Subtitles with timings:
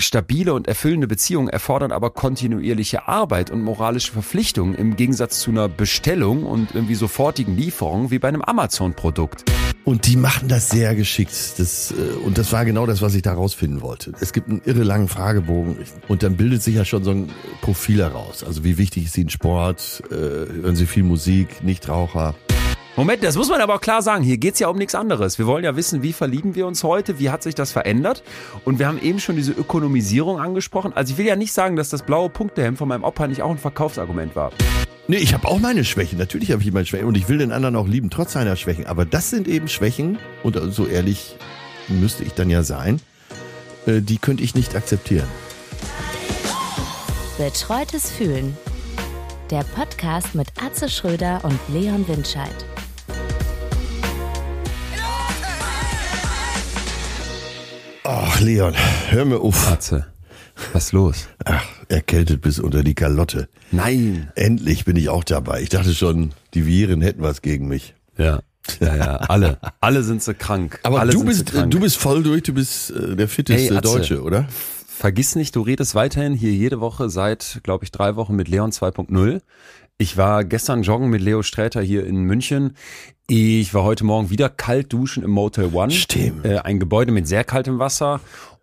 [0.00, 5.68] Stabile und erfüllende Beziehungen erfordern aber kontinuierliche Arbeit und moralische Verpflichtungen im Gegensatz zu einer
[5.68, 9.44] Bestellung und irgendwie sofortigen Lieferung wie bei einem Amazon-Produkt.
[9.84, 11.32] Und die machen das sehr geschickt.
[11.56, 14.12] Das, äh, und das war genau das, was ich da rausfinden wollte.
[14.20, 17.30] Es gibt einen irre langen Fragebogen und dann bildet sich ja schon so ein
[17.60, 18.44] Profil heraus.
[18.44, 20.04] Also wie wichtig ist Ihnen Sport?
[20.10, 21.64] Äh, hören Sie viel Musik?
[21.64, 22.34] Nichtraucher?
[22.98, 24.24] Moment, das muss man aber auch klar sagen.
[24.24, 25.38] Hier geht's ja um nichts anderes.
[25.38, 28.24] Wir wollen ja wissen, wie verlieben wir uns heute, wie hat sich das verändert?
[28.64, 30.92] Und wir haben eben schon diese Ökonomisierung angesprochen.
[30.92, 33.52] Also ich will ja nicht sagen, dass das blaue Punktehemd von meinem Opa nicht auch
[33.52, 34.50] ein Verkaufsargument war.
[35.06, 36.18] Nee, ich habe auch meine Schwächen.
[36.18, 37.06] Natürlich habe ich meine Schwächen.
[37.06, 38.84] Und ich will den anderen auch lieben, trotz seiner Schwächen.
[38.86, 41.36] Aber das sind eben Schwächen, und so ehrlich
[41.86, 43.00] müsste ich dann ja sein,
[43.86, 45.28] äh, die könnte ich nicht akzeptieren.
[47.38, 48.56] Betreutes Fühlen.
[49.52, 52.56] Der Podcast mit Atze Schröder und Leon Windscheid.
[58.04, 58.74] Ach, Leon,
[59.08, 59.68] hör mir auf.
[59.70, 60.06] Atze,
[60.72, 61.28] was ist los?
[61.44, 63.48] Ach, erkältet bis unter die Kalotte.
[63.70, 64.30] Nein.
[64.34, 65.62] Endlich bin ich auch dabei.
[65.62, 67.94] Ich dachte schon, die Viren hätten was gegen mich.
[68.16, 68.40] Ja.
[68.80, 69.58] Ja, ja, alle.
[69.80, 70.78] Alle sind so krank.
[70.82, 71.70] Aber alle du bist, krank.
[71.70, 73.80] du bist voll durch, du bist äh, der fitteste Ey, Atze.
[73.98, 74.46] Deutsche, oder?
[74.86, 78.70] Vergiss nicht, du redest weiterhin hier jede Woche seit, glaube ich, drei Wochen mit Leon
[78.72, 79.40] 2.0.
[79.96, 82.76] Ich war gestern joggen mit Leo Sträter hier in München.
[83.30, 85.90] Ich war heute Morgen wieder kalt duschen im Motel One.
[85.90, 86.46] Stimmt.
[86.46, 88.20] Äh, ein Gebäude mit sehr kaltem Wasser.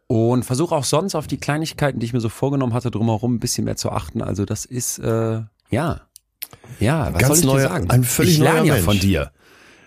[0.08, 3.40] Und versuche auch sonst auf die Kleinigkeiten, die ich mir so vorgenommen hatte, drumherum ein
[3.40, 4.24] bisschen mehr zu achten.
[4.24, 6.02] Also das ist, äh, ja.
[6.80, 7.90] Ja, was Ganz soll ich neuer- dir sagen?
[7.92, 8.86] ein völlig ich lerne neuer ja Mensch.
[8.86, 9.32] von dir.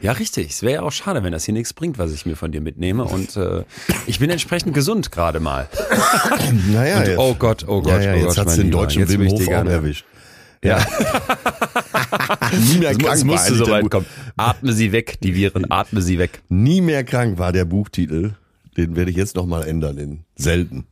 [0.00, 0.50] Ja, richtig.
[0.50, 2.60] Es wäre ja auch schade, wenn das hier nichts bringt, was ich mir von dir
[2.60, 3.02] mitnehme.
[3.04, 3.64] Und äh,
[4.06, 5.68] ich bin entsprechend gesund gerade mal.
[6.72, 8.78] Naja, Und, jetzt, oh Gott, oh Gott, ja, ja, oh jetzt Gott, hat's den Lieber.
[8.78, 10.04] deutschen Jetzt Wim Hof erwischt.
[10.62, 10.78] Ja,
[12.72, 14.06] Nie mehr krank war musste so weit kommen.
[14.36, 16.42] Atme sie weg, die Viren, atme sie weg.
[16.48, 18.32] Nie mehr krank war der Buchtitel.
[18.76, 20.86] Den werde ich jetzt nochmal ändern in selten.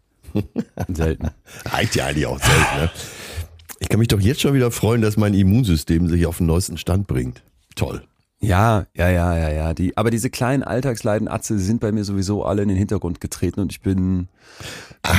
[0.89, 1.31] Selten.
[1.65, 2.91] Reicht ja eigentlich auch selten, ne?
[3.79, 6.79] Ich kann mich doch jetzt schon wieder freuen, dass mein Immunsystem sich auf den neuesten
[6.79, 7.43] Stand bringt.
[7.75, 8.03] Toll.
[8.41, 9.75] Ja, ja, ja, ja, ja.
[9.75, 13.61] Die, aber diese kleinen Alltagsleiden, Atze, sind bei mir sowieso alle in den Hintergrund getreten
[13.61, 14.29] und ich bin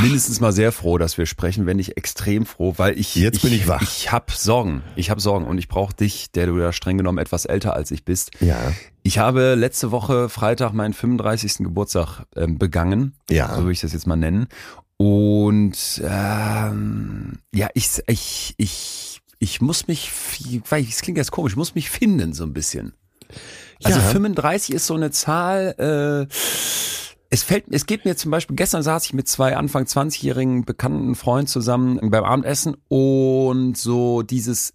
[0.02, 3.54] mindestens mal sehr froh, dass wir sprechen, wenn nicht extrem froh, weil ich Jetzt bin
[3.54, 3.82] ich wach.
[3.82, 7.18] Ich habe Sorgen, ich habe Sorgen und ich brauche dich, der du ja streng genommen
[7.18, 8.32] etwas älter als ich bist.
[8.40, 8.72] Ja.
[9.02, 11.58] Ich habe letzte Woche Freitag meinen 35.
[11.60, 13.50] Geburtstag ähm, begangen, Ja.
[13.56, 14.48] so würde ich das jetzt mal nennen.
[14.98, 20.12] Und ähm, ja, ich, ich, ich, ich muss mich,
[20.70, 22.94] weil es klingt jetzt komisch, ich muss mich finden so ein bisschen.
[23.84, 24.06] Also Ja.
[24.06, 26.28] 35 ist so eine Zahl.
[26.30, 26.34] Äh,
[27.30, 31.14] es fällt, es geht mir zum Beispiel, gestern saß ich mit zwei Anfang 20-jährigen bekannten
[31.16, 34.74] Freunden zusammen beim Abendessen und so dieses,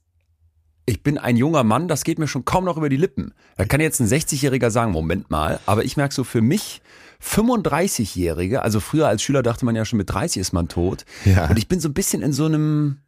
[0.85, 3.33] ich bin ein junger Mann, das geht mir schon kaum noch über die Lippen.
[3.57, 6.83] Da kann jetzt ein 60-Jähriger sagen, Moment mal, aber ich merke so für mich,
[7.25, 11.05] 35-Jährige, also früher als Schüler dachte man ja schon mit 30 ist man tot.
[11.25, 11.49] Ja.
[11.49, 12.99] Und ich bin so ein bisschen in so einem,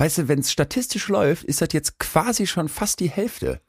[0.00, 3.60] weißt du, wenn es statistisch läuft, ist das jetzt quasi schon fast die Hälfte.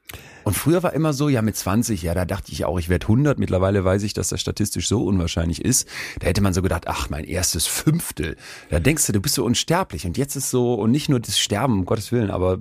[0.44, 3.04] Und früher war immer so, ja mit 20, ja da dachte ich auch, ich werde
[3.04, 3.38] 100.
[3.38, 5.86] Mittlerweile weiß ich, dass das statistisch so unwahrscheinlich ist.
[6.20, 8.36] Da hätte man so gedacht, ach mein erstes Fünftel.
[8.70, 10.06] Da denkst du, du bist so unsterblich.
[10.06, 12.58] Und jetzt ist so, und nicht nur das Sterben, um Gottes Willen, aber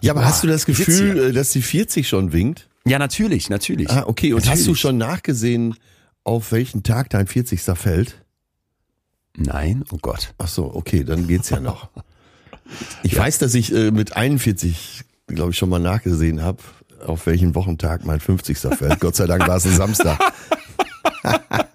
[0.00, 1.22] Ja, aber Boah, hast du das Gefühl, ja.
[1.24, 2.68] äh, dass die 40 schon winkt?
[2.86, 3.90] ja natürlich, natürlich.
[3.90, 4.34] Ah, okay.
[4.34, 4.80] Und hast du Natürlich.
[4.80, 5.74] schon nachgesehen,
[6.22, 7.60] auf welchen Tag dein 40.
[7.76, 8.22] fällt?
[9.36, 10.32] Nein, oh Gott.
[10.38, 11.88] Ach so, okay, dann geht's ja noch.
[13.02, 16.58] Ich weiß, dass ich äh, mit 41, glaube ich, schon mal nachgesehen habe,
[17.06, 18.58] auf welchen Wochentag mein 50.
[18.78, 19.00] fällt.
[19.00, 20.18] Gott sei Dank war es ein Samstag.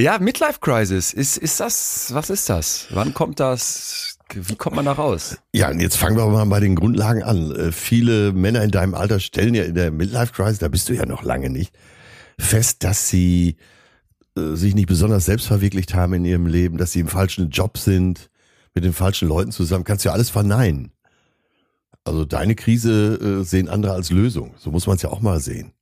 [0.00, 1.12] Ja, Midlife Crisis.
[1.12, 2.86] Ist, ist das, was ist das?
[2.90, 4.16] Wann kommt das?
[4.32, 5.38] Wie kommt man da raus?
[5.52, 7.50] Ja, und jetzt fangen wir mal bei den Grundlagen an.
[7.50, 10.92] Äh, viele Männer in deinem Alter stellen ja in der Midlife Crisis, da bist du
[10.92, 11.74] ja noch lange nicht,
[12.38, 13.56] fest, dass sie
[14.36, 17.76] äh, sich nicht besonders selbst verwirklicht haben in ihrem Leben, dass sie im falschen Job
[17.76, 18.30] sind,
[18.78, 19.82] mit den falschen Leuten zusammen.
[19.84, 20.92] Kannst du ja alles verneinen.
[22.04, 24.54] Also deine Krise äh, sehen andere als Lösung.
[24.56, 25.72] So muss man es ja auch mal sehen.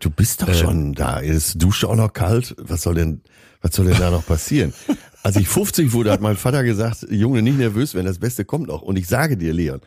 [0.00, 0.54] Du bist doch Äh.
[0.54, 1.20] schon da.
[1.22, 2.56] Es duscht auch noch kalt.
[2.58, 3.22] Was soll denn,
[3.60, 4.74] was soll denn da noch passieren?
[5.22, 8.66] Als ich 50 wurde, hat mein Vater gesagt, Junge, nicht nervös werden, das Beste kommt
[8.66, 8.82] noch.
[8.82, 9.80] Und ich sage dir, Leon,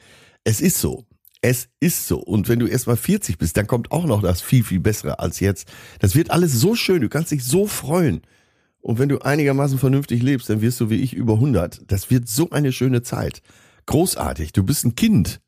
[0.45, 1.05] es ist so.
[1.41, 2.19] Es ist so.
[2.19, 5.19] Und wenn du erst mal 40 bist, dann kommt auch noch das viel, viel Bessere
[5.19, 5.67] als jetzt.
[5.99, 7.01] Das wird alles so schön.
[7.01, 8.21] Du kannst dich so freuen.
[8.81, 11.81] Und wenn du einigermaßen vernünftig lebst, dann wirst du wie ich über 100.
[11.91, 13.41] Das wird so eine schöne Zeit.
[13.85, 14.53] Großartig.
[14.53, 15.41] Du bist ein Kind.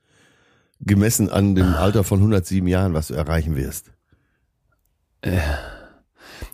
[0.81, 3.92] Gemessen an dem Alter von 107 Jahren, was du erreichen wirst.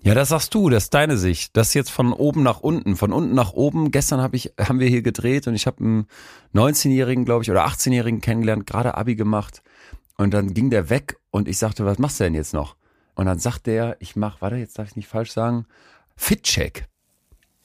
[0.01, 1.55] Ja, das sagst du, das ist deine Sicht.
[1.55, 3.91] Das jetzt von oben nach unten, von unten nach oben.
[3.91, 6.07] Gestern hab ich, haben wir hier gedreht und ich habe einen
[6.53, 9.61] 19-Jährigen, glaube ich, oder 18-Jährigen kennengelernt, gerade Abi gemacht.
[10.17, 12.75] Und dann ging der weg und ich sagte, was machst du denn jetzt noch?
[13.15, 15.65] Und dann sagt der, ich mach, warte, jetzt darf ich nicht falsch sagen,
[16.15, 16.87] Fitcheck.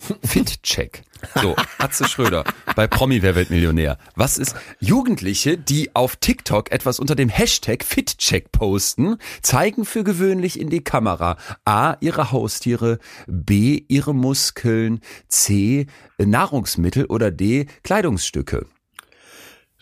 [0.00, 1.02] Fit-Check.
[1.34, 2.44] So, Atze Schröder
[2.74, 3.98] bei Promi Wer wird Millionär.
[4.14, 10.58] Was ist Jugendliche, die auf TikTok etwas unter dem Hashtag Fit-Check posten, zeigen für gewöhnlich
[10.58, 15.86] in die Kamera A ihre Haustiere, B ihre Muskeln, C
[16.18, 18.66] Nahrungsmittel oder D Kleidungsstücke.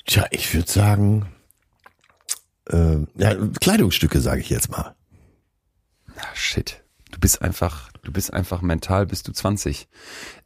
[0.04, 1.26] Tja, ich würde sagen,
[2.70, 4.96] äh, ja, Kleidungsstücke sage ich jetzt mal.
[6.16, 6.82] Ah, shit.
[7.18, 9.88] Du bist einfach, du bist einfach mental, bist du 20.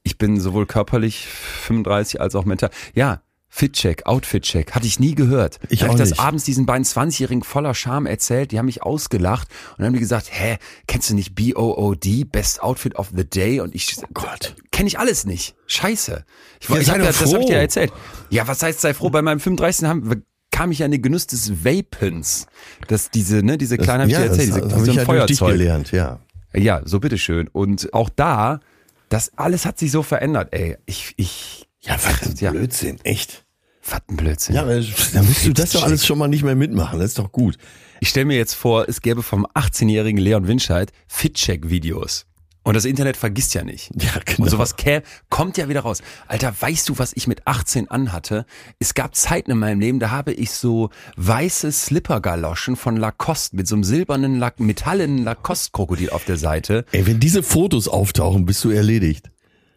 [0.05, 2.71] Ich bin sowohl körperlich 35 als auch mental.
[2.95, 3.21] Ja,
[3.51, 5.61] Fitcheck, Outfitcheck, hatte ich nie gehört.
[5.69, 6.21] Ich da hab auch ich das nicht.
[6.21, 10.01] abends diesen beiden 20-Jährigen voller Scham erzählt, die haben mich ausgelacht und dann haben die
[10.01, 13.61] gesagt, hä, kennst du nicht BOOD, Best Outfit of the Day?
[13.61, 14.57] Und ich, Gott.
[14.71, 15.55] kenne ich alles nicht.
[15.67, 16.25] Scheiße.
[16.61, 17.93] Ich, Ja, ich hab ja, das habe ich dir erzählt.
[18.31, 19.87] Ja, was heißt, sei froh, bei meinem 35.
[19.87, 22.47] Haben, kam ich ja in den Genuss des Vapens.
[22.89, 24.91] Das, diese, ne, diese Das, kleine, hab ich ja, dir erzählt, das diese, habe so
[24.91, 25.59] ich ein ja durch dich Feuerzeug.
[25.59, 26.21] gelernt, ja.
[26.55, 27.49] Ja, so bitteschön.
[27.49, 28.61] Und auch da,
[29.09, 30.77] das alles hat sich so verändert, ey.
[30.87, 32.51] Ich, ich, Ja, was ein Ja.
[32.51, 33.45] Blödsinn, echt.
[33.89, 34.55] was ein Blödsinn.
[34.55, 37.19] Ja, aber dann müsst du das doch alles schon mal nicht mehr mitmachen, das ist
[37.19, 37.57] doch gut.
[38.01, 42.27] Ich stelle mir jetzt vor, es gäbe vom 18-jährigen Leon Winscheid Fitcheck-Videos.
[42.65, 43.91] Und das Internet vergisst ja nicht.
[44.01, 44.45] Ja, genau.
[44.45, 46.01] Und sowas kä- kommt ja wieder raus.
[46.29, 48.47] Alter, weißt du, was ich mit 18 anhatte?
[48.79, 53.67] Es gab Zeiten in meinem Leben, da habe ich so weiße Slippergaloschen von Lacoste mit
[53.67, 56.85] so einem silbernen, Lack metallenen Lacoste-Krokodil auf der Seite.
[56.93, 59.31] Ey, wenn diese Fotos auftauchen, bist du erledigt.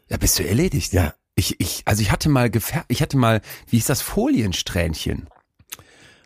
[0.09, 0.93] Ja, bist du erledigt.
[0.93, 1.15] Ja.
[1.35, 5.27] Ich, ich, also ich hatte mal gefär ich hatte mal, wie ist das, Foliensträhnchen.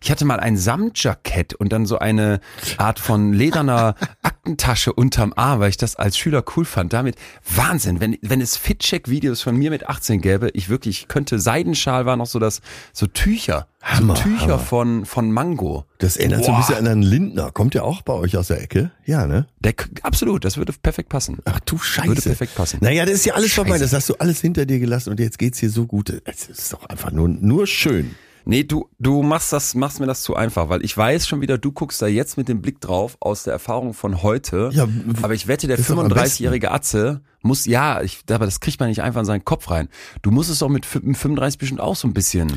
[0.01, 2.40] Ich hatte mal ein Samtjackett und dann so eine
[2.78, 6.94] Art von lederner Aktentasche unterm Arm, weil ich das als Schüler cool fand.
[6.94, 7.16] Damit
[7.56, 12.16] Wahnsinn, wenn wenn es Fitcheck-Videos von mir mit 18 gäbe, ich wirklich könnte Seidenschal war
[12.16, 12.62] noch so das
[12.94, 14.60] so Tücher, Hammer, so Tücher Hammer.
[14.60, 15.86] von von Mango.
[15.98, 16.68] Das erinnert so ein Boah.
[16.68, 17.52] bisschen an einen Lindner.
[17.52, 18.92] Kommt ja auch bei euch aus der Ecke?
[19.06, 19.48] Ja, ne?
[19.60, 19.74] Der,
[20.04, 21.40] absolut, das würde perfekt passen.
[21.45, 22.07] Ach du Scheiße.
[22.07, 22.78] Würde perfekt passen.
[22.81, 23.72] Naja, das ist ja alles vorbei.
[23.72, 23.84] Scheiße.
[23.84, 26.22] Das hast du alles hinter dir gelassen und jetzt geht's hier so gut.
[26.25, 28.16] Es ist doch einfach nur, nur schön.
[28.50, 31.57] Nee, du, du machst das, machst mir das zu einfach, weil ich weiß schon wieder,
[31.57, 34.69] du guckst da jetzt mit dem Blick drauf aus der Erfahrung von heute.
[34.74, 34.88] Ja,
[35.22, 38.81] aber ich wette, der ist doch am 35-jährige Atze muss, ja, ich, aber das kriegt
[38.81, 39.88] man nicht einfach in seinen Kopf rein.
[40.24, 42.51] Du musst es doch mit fü- mit 35 bestimmt auch so ein bisschen.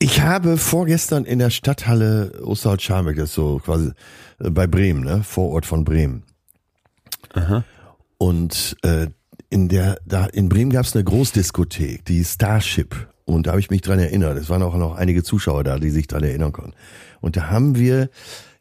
[0.00, 3.92] Ich habe vorgestern in der Stadthalle Osterholz-Scharmbeck, das ist so quasi
[4.40, 5.22] äh, bei Bremen, ne?
[5.22, 6.24] Vorort von Bremen.
[8.18, 9.06] Und äh,
[9.50, 13.08] in der, da in Bremen gab es eine Großdiskothek, die Starship.
[13.28, 14.38] Und da habe ich mich dran erinnert.
[14.38, 16.72] Es waren auch noch einige Zuschauer da, die sich dran erinnern konnten.
[17.20, 18.08] Und da haben wir,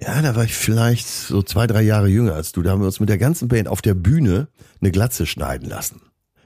[0.02, 2.88] ja, da war ich vielleicht so zwei, drei Jahre jünger als du, da haben wir
[2.88, 4.50] uns mit der ganzen Band auf der Bühne
[4.82, 6.02] eine Glatze schneiden lassen.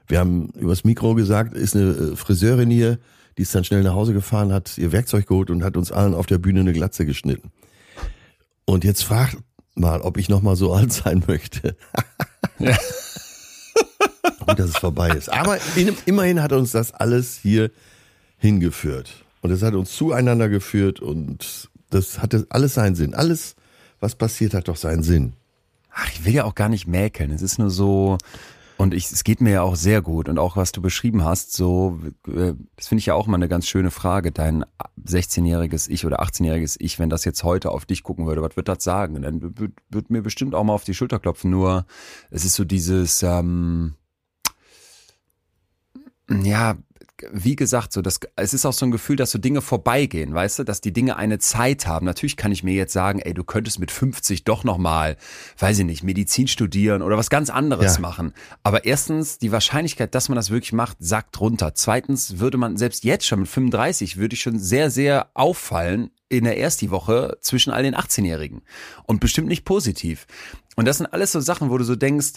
[0.06, 3.00] Wir haben übers Mikro gesagt, ist eine äh, Friseurin hier,
[3.39, 6.13] die ist dann schnell nach Hause gefahren, hat ihr Werkzeug geholt und hat uns allen
[6.13, 7.50] auf der Bühne eine Glatze geschnitten.
[8.65, 9.38] Und jetzt fragt
[9.74, 11.75] mal, ob ich noch mal so alt sein möchte.
[12.59, 12.77] Ja.
[14.45, 15.29] Gut, dass es vorbei ist.
[15.29, 17.71] Aber in, immerhin hat uns das alles hier
[18.41, 19.23] hingeführt.
[19.41, 23.13] Und es hat uns zueinander geführt und das hatte alles seinen Sinn.
[23.13, 23.55] Alles,
[23.99, 25.33] was passiert, hat doch seinen Sinn.
[25.93, 27.31] Ach, ich will ja auch gar nicht mäkeln.
[27.31, 28.17] Es ist nur so,
[28.77, 30.27] und ich, es geht mir ja auch sehr gut.
[30.27, 33.47] Und auch was du beschrieben hast, so, äh, das finde ich ja auch mal eine
[33.47, 34.31] ganz schöne Frage.
[34.31, 34.65] Dein
[35.05, 38.67] 16-jähriges Ich oder 18-jähriges Ich, wenn das jetzt heute auf dich gucken würde, was wird
[38.67, 39.21] das sagen?
[39.21, 41.51] Dann wird, wird mir bestimmt auch mal auf die Schulter klopfen.
[41.51, 41.85] Nur,
[42.31, 43.93] es ist so dieses, ähm,
[46.27, 46.75] ja,
[47.31, 50.60] wie gesagt, so das, es ist auch so ein Gefühl, dass so Dinge vorbeigehen, weißt
[50.60, 52.05] du, dass die Dinge eine Zeit haben.
[52.05, 55.17] Natürlich kann ich mir jetzt sagen, ey, du könntest mit 50 doch noch mal,
[55.60, 58.01] weiß ich nicht, Medizin studieren oder was ganz anderes Ja.
[58.01, 58.34] machen.
[58.63, 61.74] Aber erstens, die Wahrscheinlichkeit, dass man das wirklich macht, sackt runter.
[61.75, 66.45] Zweitens würde man selbst jetzt schon mit 35 würde ich schon sehr, sehr auffallen in
[66.45, 68.62] der ersten Woche zwischen all den 18-Jährigen
[69.05, 70.27] und bestimmt nicht positiv.
[70.77, 72.34] Und das sind alles so Sachen, wo du so denkst,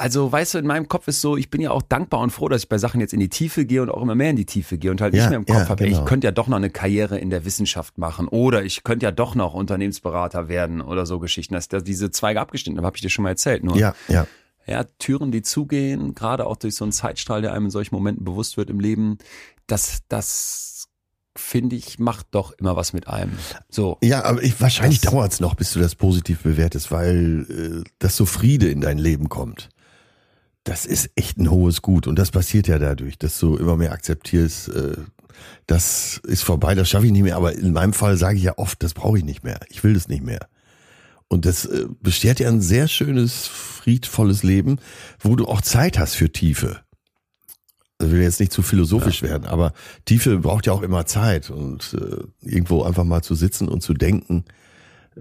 [0.00, 2.48] also, weißt du, in meinem Kopf ist so, ich bin ja auch dankbar und froh,
[2.48, 4.46] dass ich bei Sachen jetzt in die Tiefe gehe und auch immer mehr in die
[4.46, 6.06] Tiefe gehe und halt Ja, nicht mehr im Kopf ja, habe, ey, ich genau.
[6.06, 9.34] könnte ja doch noch eine Karriere in der Wissenschaft machen oder ich könnte ja doch
[9.34, 11.54] noch Unternehmensberater werden oder so Geschichten.
[11.54, 13.62] Dass da diese Zweige abgeschnitten habe, habe ich dir schon mal erzählt.
[13.62, 14.26] Nur, Ja, ja.
[14.66, 18.24] ja, Türen, die zugehen, gerade auch durch so einen Zeitstrahl, der einem in solchen Momenten
[18.24, 19.18] bewusst wird im Leben,
[19.66, 20.88] das, das
[21.36, 23.32] finde ich, macht doch immer was mit einem.
[23.70, 23.98] So.
[24.02, 27.90] Ja, aber ich, wahrscheinlich Das- dauert es noch, bis du das positiv bewertest, weil äh,
[28.00, 29.68] dass so Friede in dein Leben kommt.
[30.64, 33.92] Das ist echt ein hohes Gut und das passiert ja dadurch, dass du immer mehr
[33.92, 34.96] akzeptierst, äh,
[35.66, 37.36] das ist vorbei, das schaffe ich nicht mehr.
[37.36, 39.94] Aber in meinem Fall sage ich ja oft, das brauche ich nicht mehr, ich will
[39.94, 40.48] das nicht mehr.
[41.28, 44.78] Und das äh, beschert ja ein sehr schönes, friedvolles Leben,
[45.20, 46.80] wo du auch Zeit hast für Tiefe.
[48.02, 49.72] Ich will jetzt nicht zu philosophisch werden, aber
[50.06, 53.94] Tiefe braucht ja auch immer Zeit und äh, irgendwo einfach mal zu sitzen und zu
[53.94, 54.44] denken,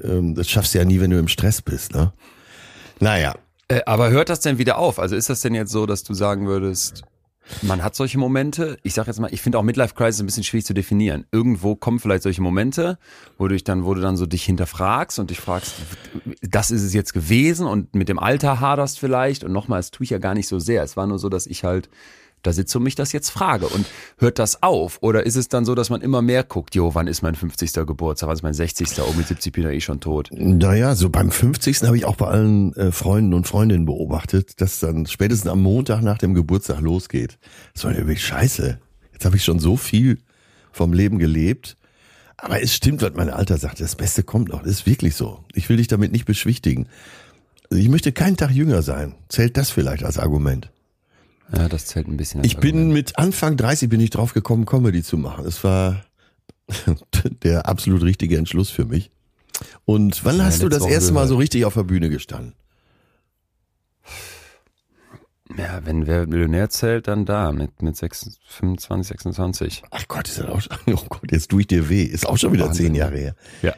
[0.02, 2.14] ähm, das schaffst du ja nie, wenn du im Stress bist, ne?
[3.02, 3.36] Naja,
[3.70, 5.00] Äh, aber hört das denn wieder auf?
[5.00, 7.04] Also ist das denn jetzt so, dass du sagen würdest,
[7.62, 8.78] man hat solche Momente.
[8.84, 11.26] Ich sag jetzt mal, ich finde auch Midlife Crisis ein bisschen schwierig zu definieren.
[11.32, 12.98] Irgendwo kommen vielleicht solche Momente,
[13.38, 15.74] wo du dich dann, wo du dann so dich hinterfragst und dich fragst,
[16.42, 20.04] das ist es jetzt gewesen und mit dem Alter haderst vielleicht und nochmal, es tue
[20.04, 20.84] ich ja gar nicht so sehr.
[20.84, 21.90] Es war nur so, dass ich halt
[22.44, 23.68] da sitze und mich das jetzt frage.
[23.68, 23.86] Und
[24.18, 25.00] hört das auf?
[25.02, 27.74] Oder ist es dann so, dass man immer mehr guckt, jo, wann ist mein 50.
[27.74, 28.90] Geburtstag, wann ist mein 60.
[29.02, 30.30] Oh, mit 70 bin ich eh schon tot.
[30.32, 31.84] Naja, so beim 50.
[31.84, 36.02] habe ich auch bei allen äh, Freunden und Freundinnen beobachtet, dass dann spätestens am Montag
[36.02, 37.38] nach dem Geburtstag losgeht.
[37.74, 38.80] Das war irgendwie scheiße.
[39.14, 40.20] Jetzt habe ich schon so viel
[40.72, 41.76] vom Leben gelebt.
[42.38, 43.82] Aber es stimmt, was mein Alter sagt.
[43.82, 44.62] Das Beste kommt noch.
[44.62, 45.44] Das ist wirklich so.
[45.54, 46.88] Ich will dich damit nicht beschwichtigen.
[47.70, 49.16] Ich möchte keinen Tag jünger sein.
[49.28, 50.72] Zählt das vielleicht als Argument?
[51.56, 52.44] Ja, das zählt ein bisschen.
[52.44, 52.94] Ich bin Argument.
[52.94, 55.46] mit Anfang 30 bin ich drauf gekommen, Comedy zu machen.
[55.46, 56.06] Es war
[57.44, 59.12] der absolut richtige Entschluss für mich.
[59.86, 62.54] Und wann Ja, hast du das Woche erste Mal so richtig auf der Bühne gestanden?
[65.58, 69.84] Ja, wenn wer Millionär zählt, dann da, mit, mit 6, 25, 26.
[69.90, 72.04] Ach Gott, ist das auch schon, oh Gott, jetzt tue ich dir weh.
[72.04, 72.88] Ist auch schon wieder Wahnsinn.
[72.88, 73.36] zehn Jahre her.
[73.64, 73.74] Ja.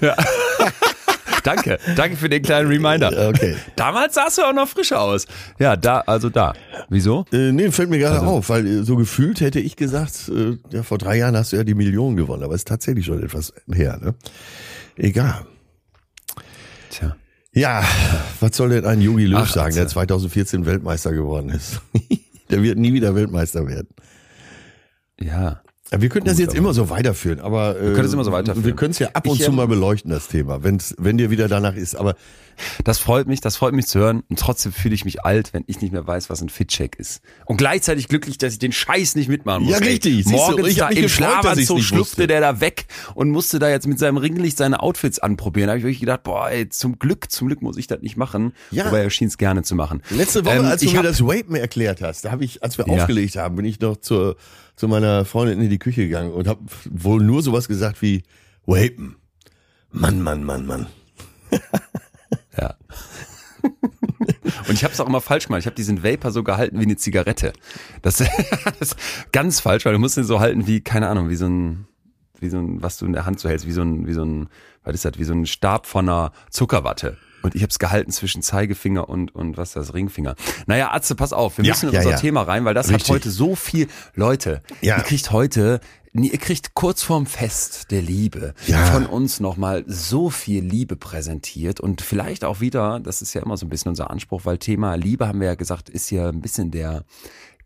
[0.00, 0.16] ja.
[1.42, 3.10] Danke, danke für den kleinen Reminder.
[3.32, 3.56] Okay.
[3.76, 5.26] Damals sahst du auch noch frisch aus.
[5.58, 6.52] Ja, da, also da.
[6.88, 7.24] Wieso?
[7.32, 10.56] Äh, nee, fällt mir gerade Also- auf, weil äh, so gefühlt hätte ich gesagt, äh,
[10.70, 13.52] ja, vor drei Jahren hast du ja die Million gewonnen, aber ist tatsächlich schon etwas
[13.72, 14.14] her, ne?
[14.96, 15.46] Egal.
[16.90, 17.16] Tja.
[17.54, 17.84] Ja,
[18.40, 19.92] was soll denn ein Yogi Löw Ach, sagen, der Atze.
[19.94, 21.80] 2014 Weltmeister geworden ist?
[22.50, 23.88] der wird nie wieder Weltmeister werden.
[25.20, 25.62] Ja.
[25.92, 28.32] Ja, wir könnten das jetzt immer so weiterführen, aber äh, Wir können es immer so
[28.32, 28.64] weiterführen.
[28.64, 31.18] Wir können es ja ab und Ich, zu ähm, mal beleuchten, das Thema, wenn's, wenn
[31.18, 31.94] dir wieder danach ist.
[31.94, 32.14] Aber
[32.84, 34.22] Das freut mich, das freut mich zu hören.
[34.28, 37.20] Und trotzdem fühle ich mich alt, wenn ich nicht mehr weiß, was ein Fitcheck ist.
[37.46, 39.72] Und gleichzeitig glücklich, dass ich den Scheiß nicht mitmachen muss.
[39.72, 40.24] Ja, Ey, richtig.
[40.24, 43.68] Du, Morgens ich hab da im Schlafanzug nicht schlüpfte der da weg und musste da
[43.68, 45.66] jetzt mit seinem Ringlicht seine Outfits anprobieren.
[45.68, 48.16] Da habe ich wirklich gedacht, boah, ey, zum Glück, zum Glück muss ich das nicht
[48.16, 48.52] machen.
[48.70, 48.86] Ja.
[48.86, 50.02] Wobei er schien es gerne zu machen.
[50.10, 52.62] letzte Woche, Ähm, als du ich mir hab- das Vapen erklärt hast, da habe ich,
[52.62, 52.94] als wir Ja.
[52.94, 54.36] aufgelegt haben, bin ich noch zur,
[54.76, 56.60] zu meiner Freundin in die Küche gegangen und habe
[56.90, 58.22] wohl nur sowas gesagt wie
[58.66, 59.16] Vapen.
[59.90, 60.86] Mann, Mann, Mann, Mann.
[62.58, 62.74] Ja.
[64.68, 65.60] Und ich habe es auch immer falsch gemacht.
[65.60, 67.52] Ich habe diesen Vapor so gehalten wie eine Zigarette.
[68.02, 68.16] Das,
[68.78, 68.96] das ist
[69.32, 71.86] ganz falsch, weil du musst ihn so halten wie, keine Ahnung, wie so ein,
[72.40, 74.24] wie so ein, was du in der Hand so hältst, wie so ein, wie so
[74.24, 74.48] ein,
[74.84, 77.16] was ist das, wie so ein Stab von einer Zuckerwatte.
[77.42, 80.34] Und ich habe es gehalten zwischen Zeigefinger und, und was ist das, Ringfinger.
[80.66, 82.16] Naja, Atze, pass auf, wir Ja, müssen in ja, unser ja.
[82.18, 83.04] Thema rein, weil das Richtig.
[83.08, 84.96] hat heute so viel, Leute, Ja.
[84.98, 85.80] ihr kriegt heute,
[86.12, 88.84] ihr kriegt kurz vorm Fest der Liebe Ja.
[88.86, 93.56] von uns nochmal so viel Liebe präsentiert und vielleicht auch wieder, das ist ja immer
[93.56, 96.40] so ein bisschen unser Anspruch, weil Thema Liebe, haben wir ja gesagt, ist ja ein
[96.40, 97.04] bisschen der,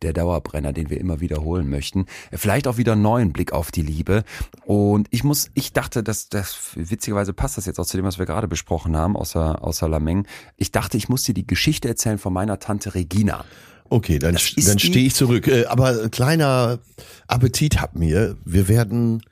[0.02, 2.06] der Dauerbrenner, den wir immer wiederholen möchten.
[2.32, 4.24] Vielleicht auch wieder einen neuen Blick auf die Liebe.
[4.64, 8.18] Und ich muss, ich dachte, dass das witzigerweise passt das jetzt auch zu dem, was
[8.18, 10.26] wir gerade besprochen haben, außer, außer Lameng.
[10.56, 13.44] Ich dachte, ich muss dir die Geschichte erzählen von meiner Tante Regina.
[13.88, 15.46] Okay, dann, dann stehe ich zurück.
[15.46, 16.80] Äh, Aber ein kleiner
[17.28, 18.36] Appetit habt mir.
[18.44, 19.22] Wir werden,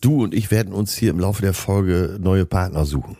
[0.00, 3.16] du und ich werden uns hier im Laufe der Folge neue Partner suchen.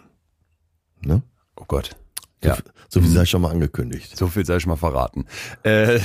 [1.00, 1.22] Ne?
[1.56, 1.96] Oh Gott.
[2.42, 2.58] Ja.
[2.90, 4.16] So wie sei schon mal angekündigt.
[4.16, 5.26] So viel sei schon mal verraten.
[5.62, 5.98] Äh,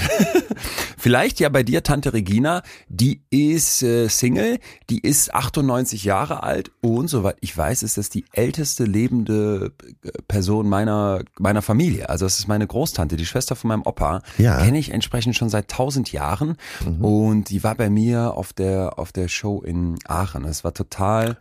[0.97, 4.59] vielleicht ja bei dir Tante Regina, die ist äh, Single,
[4.89, 9.71] die ist 98 Jahre alt und soweit ich weiß, ist das die älteste lebende
[10.03, 12.09] äh, Person meiner meiner Familie.
[12.09, 14.21] Also das ist meine Großtante, die Schwester von meinem Opa.
[14.37, 14.57] Ja.
[14.57, 16.57] Kenne ich entsprechend schon seit tausend Jahren
[16.99, 20.43] und die war bei mir auf der auf der Show in Aachen.
[20.43, 21.37] Es war total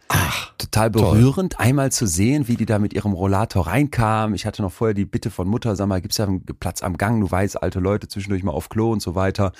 [0.56, 4.34] total berührend, einmal zu sehen, wie die da mit ihrem Rollator reinkam.
[4.34, 6.96] Ich hatte noch vorher die Bitte von Mutter, sag mal, gibt's ja einen Platz am
[6.96, 7.20] Gang?
[7.20, 9.52] Du weißt, alte Leute zwischendurch mal auf Klo und so weiter.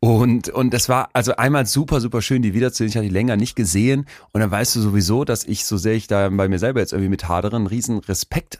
[0.00, 2.90] Und, und das war also einmal super, super schön, die wiederzusehen.
[2.90, 4.06] Ich hatte die länger nicht gesehen.
[4.32, 6.92] Und dann weißt du sowieso, dass ich, so sehr ich da bei mir selber jetzt
[6.92, 8.58] irgendwie mit hadere, einen riesen Respekt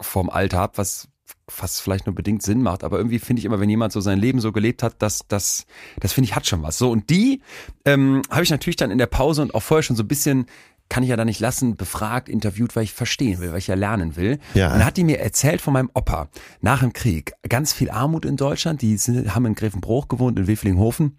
[0.00, 1.08] vorm Alter habe, was
[1.48, 4.18] fast vielleicht nur bedingt Sinn macht, aber irgendwie finde ich immer, wenn jemand so sein
[4.18, 5.66] Leben so gelebt hat, dass das,
[5.98, 6.78] das finde ich hat schon was.
[6.78, 7.40] So und die
[7.84, 10.46] ähm, habe ich natürlich dann in der Pause und auch vorher schon so ein bisschen
[10.88, 13.74] kann ich ja da nicht lassen, befragt, interviewt, weil ich verstehen will, weil ich ja
[13.74, 14.38] lernen will.
[14.54, 14.68] Ja.
[14.68, 16.28] Und dann hat die mir erzählt von meinem Opa
[16.60, 17.32] nach dem Krieg.
[17.48, 18.82] Ganz viel Armut in Deutschland.
[18.82, 21.18] Die sind, haben in Grevenbruch gewohnt, in Wefelinghofen.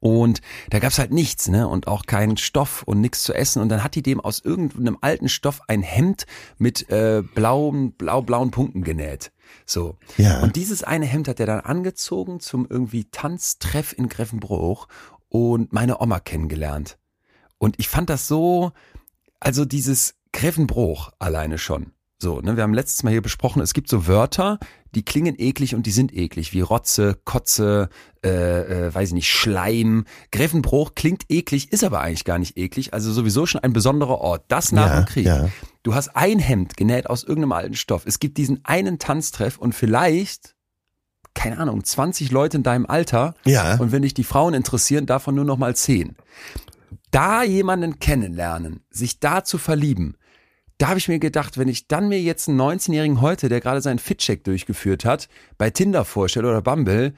[0.00, 1.68] Und da gab's halt nichts, ne?
[1.68, 3.60] Und auch keinen Stoff und nichts zu essen.
[3.60, 6.24] Und dann hat die dem aus irgendeinem alten Stoff ein Hemd
[6.56, 9.30] mit äh, blauen, blau-blauen Punkten genäht.
[9.66, 9.98] So.
[10.16, 10.40] Ja.
[10.40, 14.88] Und dieses eine Hemd hat er dann angezogen zum irgendwie Tanztreff in Grevenbruch
[15.28, 16.98] und meine Oma kennengelernt.
[17.60, 18.72] Und ich fand das so,
[19.38, 21.92] also dieses Grevenbruch alleine schon.
[22.22, 24.58] So, ne, wir haben letztes Mal hier besprochen, es gibt so Wörter,
[24.94, 27.88] die klingen eklig und die sind eklig, wie Rotze, Kotze,
[28.24, 28.28] äh,
[28.88, 30.04] äh, weiß ich nicht, Schleim.
[30.30, 34.44] Grevenbruch klingt eklig, ist aber eigentlich gar nicht eklig, also sowieso schon ein besonderer Ort.
[34.48, 35.26] Das nach Ja, dem Krieg.
[35.26, 35.48] ja.
[35.82, 38.02] Du hast ein Hemd genäht aus irgendeinem alten Stoff.
[38.06, 40.54] Es gibt diesen einen Tanztreff und vielleicht
[41.32, 43.34] keine Ahnung, 20 Leute in deinem Alter.
[43.44, 43.76] Ja.
[43.76, 46.16] Und wenn dich die Frauen interessieren, davon nur noch mal 10.
[47.10, 50.16] Da jemanden kennenlernen, sich da zu verlieben,
[50.78, 53.82] da habe ich mir gedacht, wenn ich dann mir jetzt einen 19-Jährigen heute, der gerade
[53.82, 55.28] seinen Fit-Check durchgeführt hat,
[55.58, 57.12] bei Tinder vorstelle oder Bumble,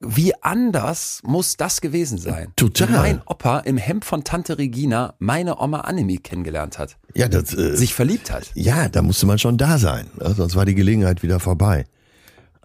[0.00, 2.52] wie anders muss das gewesen sein?
[2.56, 2.90] Total.
[2.90, 7.74] Mein Opa im Hemd von Tante Regina meine Oma Annemie kennengelernt hat, Ja, das, äh,
[7.74, 8.50] sich verliebt hat.
[8.54, 10.10] ja, da musste man schon da sein.
[10.20, 10.34] Ne?
[10.34, 11.86] Sonst war die Gelegenheit wieder vorbei.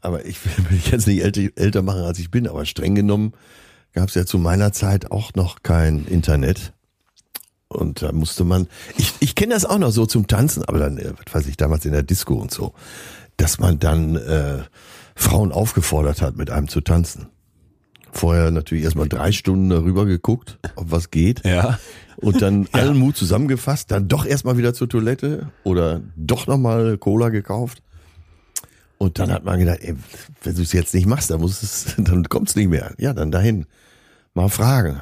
[0.02, 2.46] Aber ich will mich jetzt nicht älter, älter machen, als ich bin.
[2.48, 3.32] Aber streng genommen
[3.94, 6.74] gab es ja zu meiner Zeit auch noch kein Internet.
[7.68, 8.68] Und da musste man,
[8.98, 11.58] ich, ich kenne das auch noch so zum Tanzen, aber dann, äh, was weiß ich,
[11.58, 12.74] damals in der Disco und so,
[13.38, 14.60] dass man dann äh,
[15.16, 17.28] Frauen aufgefordert hat, mit einem zu tanzen.
[18.12, 21.46] Vorher natürlich erstmal drei Stunden darüber geguckt, ob was geht.
[21.46, 21.80] Ja.
[22.18, 27.30] Und dann allen Mut zusammengefasst, dann doch erstmal wieder zur Toilette oder doch nochmal Cola
[27.30, 27.82] gekauft.
[29.02, 29.96] Und dann hat man gedacht, ey,
[30.44, 32.94] wenn du es jetzt nicht machst, dann muss es, dann kommt's nicht mehr.
[33.00, 33.66] Ja, dann dahin.
[34.36, 35.02] Mal fragen.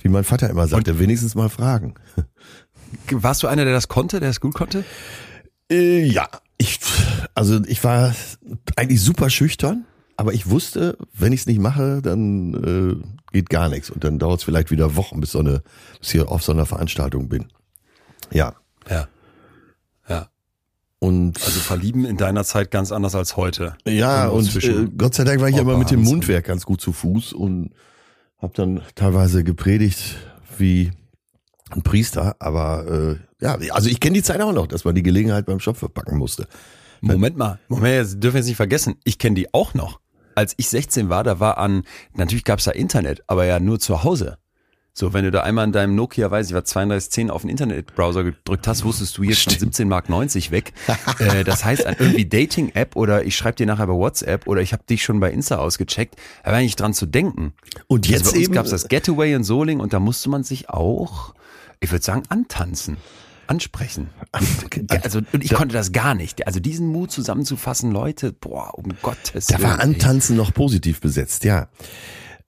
[0.00, 1.92] Wie mein Vater immer sagte, wenigstens mal fragen.
[3.10, 4.82] Warst du einer, der das konnte, der es gut konnte?
[5.70, 6.80] Äh, ja, ich,
[7.34, 8.14] also ich war
[8.76, 9.84] eigentlich super schüchtern,
[10.16, 12.54] aber ich wusste, wenn ich es nicht mache, dann
[13.02, 13.90] äh, geht gar nichts.
[13.90, 15.62] Und dann dauert es vielleicht wieder Wochen, bis, so eine,
[16.00, 17.48] bis ich auf so einer Veranstaltung bin.
[18.32, 18.54] Ja.
[18.88, 19.06] Ja.
[21.04, 23.76] Und Also verlieben in deiner Zeit ganz anders als heute.
[23.86, 26.80] Ja, und äh, Gott sei Dank war ich immer Opa mit dem Mundwerk ganz gut
[26.80, 27.72] zu Fuß und
[28.38, 30.16] habe dann teilweise gepredigt
[30.56, 30.92] wie
[31.70, 35.02] ein Priester, aber äh, ja, also ich kenne die Zeit auch noch, dass man die
[35.02, 36.46] Gelegenheit beim Schopf verpacken musste.
[37.02, 40.00] Moment mal, Moment, dürfen wir jetzt nicht vergessen, ich kenne die auch noch.
[40.34, 41.82] Als ich 16 war, da war an,
[42.14, 44.38] natürlich gab's da Internet, aber ja nur zu Hause.
[44.96, 48.22] So, wenn du da einmal in deinem Nokia, weiß ich, war 3210 auf den Internetbrowser
[48.22, 50.72] gedrückt hast, wusstest du jetzt schon 17 Mark 90 weg.
[51.18, 54.72] äh, das heißt, an irgendwie Dating-App oder ich schreibe dir nachher bei WhatsApp oder ich
[54.72, 57.54] habe dich schon bei Insta ausgecheckt, da war nicht dran zu denken.
[57.88, 60.44] Und jetzt also bei uns eben gab's das Getaway in Soling und da musste man
[60.44, 61.34] sich auch,
[61.80, 62.96] ich würde sagen, antanzen.
[63.48, 64.10] Ansprechen.
[65.02, 66.46] Also, und ich konnte das gar nicht.
[66.46, 69.82] Also diesen Mut zusammenzufassen, Leute, boah, um Gottes Da war Willen, ey.
[69.82, 71.68] Antanzen noch positiv besetzt, ja.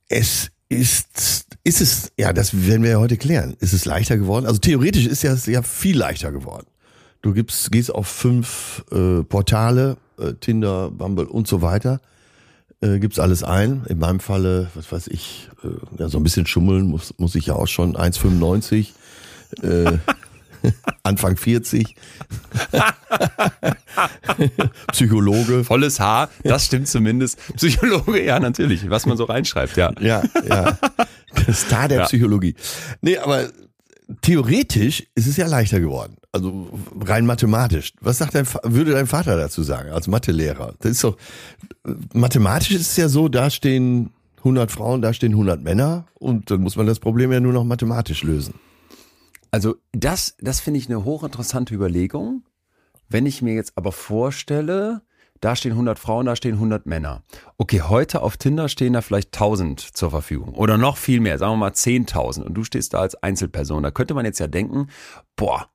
[0.08, 3.56] Es ist, ist es, ja, das werden wir ja heute klären.
[3.60, 4.46] Ist es leichter geworden?
[4.46, 6.66] Also theoretisch ist es ja viel leichter geworden.
[7.22, 12.00] Du gibst, gehst auf fünf äh, Portale, äh, Tinder, Bumble und so weiter,
[12.80, 13.84] äh, gibst alles ein.
[13.88, 17.46] In meinem Falle, was weiß ich, äh, ja, so ein bisschen schummeln muss, muss ich
[17.46, 18.92] ja auch schon 1,95.
[19.62, 19.98] Äh,
[21.02, 21.94] Anfang 40.
[24.92, 25.64] Psychologe.
[25.64, 27.38] Volles Haar, das stimmt zumindest.
[27.56, 29.92] Psychologe, ja, natürlich, was man so reinschreibt, ja.
[30.00, 30.78] Ja, ja.
[31.46, 32.04] Der Star der Ja.
[32.04, 32.54] Psychologie.
[33.00, 33.48] Nee, aber
[34.22, 36.16] theoretisch ist es ja leichter geworden.
[36.32, 36.68] Also
[37.00, 37.92] rein mathematisch.
[38.00, 40.74] Was sagt dein, würde dein Vater dazu sagen, als Mathelehrer?
[40.80, 41.16] Das ist doch,
[42.12, 46.60] mathematisch ist es ja so, da stehen 100 Frauen, da stehen 100 Männer und dann
[46.60, 48.54] muss man das Problem ja nur noch mathematisch lösen.
[49.56, 52.44] Also das, das finde ich eine hochinteressante Überlegung.
[53.08, 55.00] Wenn ich mir jetzt aber vorstelle,
[55.40, 57.22] da stehen 100 Frauen, da stehen 100 Männer.
[57.56, 61.54] Okay, heute auf Tinder stehen da vielleicht 1000 zur Verfügung oder noch viel mehr, sagen
[61.54, 63.82] wir mal 10.000 und du stehst da als Einzelperson.
[63.82, 64.88] Da könnte man jetzt ja denken,
[65.36, 65.70] boah,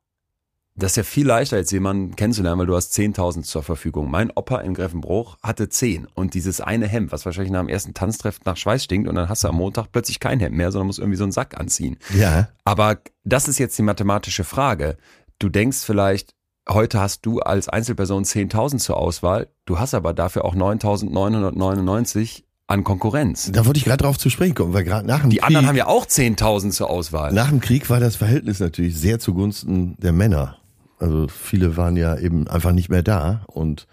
[0.81, 4.09] das ist ja viel leichter, jetzt jemanden kennenzulernen, weil du hast 10.000 zur Verfügung.
[4.09, 7.93] Mein Opa in Greffenbruch hatte 10 und dieses eine Hemd, was wahrscheinlich nach dem ersten
[7.93, 10.87] Tanztreff nach Schweiß stinkt und dann hast du am Montag plötzlich kein Hemd mehr, sondern
[10.87, 11.97] musst irgendwie so einen Sack anziehen.
[12.17, 12.47] Ja.
[12.63, 14.97] Aber das ist jetzt die mathematische Frage.
[15.39, 16.33] Du denkst vielleicht,
[16.67, 22.83] heute hast du als Einzelperson 10.000 zur Auswahl, du hast aber dafür auch 9.999 an
[22.83, 23.51] Konkurrenz.
[23.51, 25.67] Da wollte ich gerade drauf zu sprechen kommen, weil gerade nach dem Die Krieg, anderen
[25.67, 27.33] haben ja auch 10.000 zur Auswahl.
[27.33, 30.60] nach dem Krieg war das Verhältnis natürlich sehr zugunsten der Männer.
[31.01, 33.87] Also viele waren ja eben einfach nicht mehr da und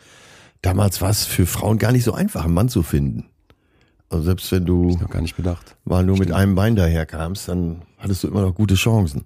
[0.61, 3.25] damals war es für Frauen gar nicht so einfach, einen Mann zu finden.
[4.11, 5.77] Also selbst wenn du Noch gar nicht bedacht.
[5.85, 9.25] mal nur mit einem Bein daherkamst, dann hattest du immer noch gute Chancen.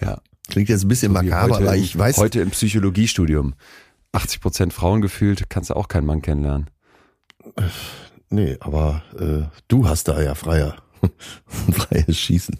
[0.00, 0.20] Ja.
[0.48, 3.54] Klingt jetzt ein bisschen Wie makaber, aber ich weiß, Heute im Psychologiestudium.
[4.12, 6.70] 80 Prozent Frauen gefühlt, kannst du auch keinen Mann kennenlernen.
[8.30, 10.76] nee, aber äh, du hast da ja freier,
[11.72, 12.58] freies Schießen.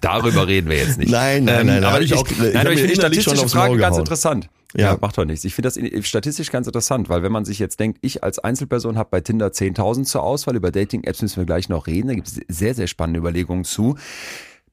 [0.00, 1.10] Darüber reden wir jetzt nicht.
[1.10, 2.94] Nein, nein, nein, da aber ich, auch- ich, ich nein, hab aber ich mir finde
[2.96, 4.48] statistische aufs Frage Maul ganz interessant.
[4.74, 4.92] Ja.
[4.92, 4.98] Ja.
[5.00, 5.44] macht doch nichts.
[5.44, 8.96] Ich finde das statistisch ganz interessant, weil wenn man sich jetzt denkt, ich als Einzelperson
[8.96, 12.28] habe bei Tinder 10.000 zur Auswahl, über Dating-Apps müssen wir gleich noch reden, da gibt
[12.28, 13.96] es sehr, sehr spannende Überlegungen zu.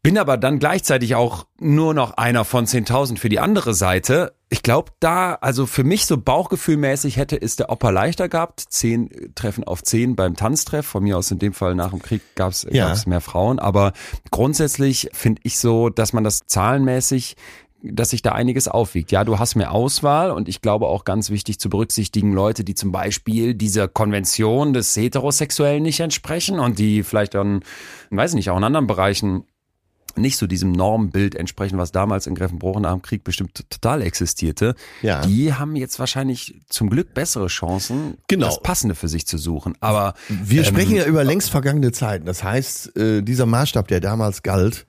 [0.08, 4.36] Bin aber dann gleichzeitig auch nur noch einer von 10.000 für die andere Seite.
[4.48, 8.62] Ich glaube, da, also für mich so bauchgefühlmäßig hätte es der Opa leichter gehabt.
[8.70, 10.86] Zehn Treffen auf zehn beim Tanztreff.
[10.86, 12.96] Von mir aus in dem Fall nach dem Krieg gab es Ja.
[13.06, 13.60] mehr Frauen.
[13.60, 13.92] Aber
[14.32, 17.36] grundsätzlich finde ich so, dass man das zahlenmäßig
[17.84, 19.12] dass sich da einiges aufwiegt.
[19.12, 22.74] Ja, du hast mehr Auswahl und ich glaube auch ganz wichtig zu berücksichtigen, Leute, die
[22.74, 27.62] zum Beispiel dieser Konvention des Heterosexuellen nicht entsprechen und die vielleicht dann,
[28.10, 29.44] weiß nicht, auch in anderen Bereichen
[30.18, 34.76] nicht so diesem Normbild entsprechen, was damals in Greffenbruch nach dem Krieg bestimmt total existierte,
[35.02, 35.22] Ja.
[35.26, 38.48] die haben jetzt wahrscheinlich zum Glück bessere Chancen, Genau.
[38.48, 39.76] das Passende für sich zu suchen.
[39.80, 42.26] Aber Wir ähm, sprechen ja über längst vergangene Zeiten.
[42.26, 44.86] Das heißt, äh, dieser Maßstab, der damals galt,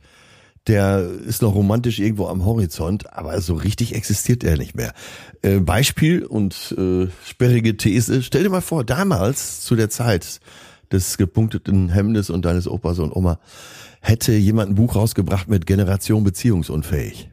[0.66, 4.92] der ist noch romantisch irgendwo am Horizont, aber so richtig existiert er nicht mehr.
[5.40, 8.22] Äh, Beispiel und äh, sperrige These.
[8.22, 10.40] Stell dir mal vor, damals zu der Zeit
[10.92, 13.38] des gepunkteten Hemdes und deines Opas und Oma
[14.00, 17.30] hätte jemand ein Buch rausgebracht mit Generation beziehungsunfähig.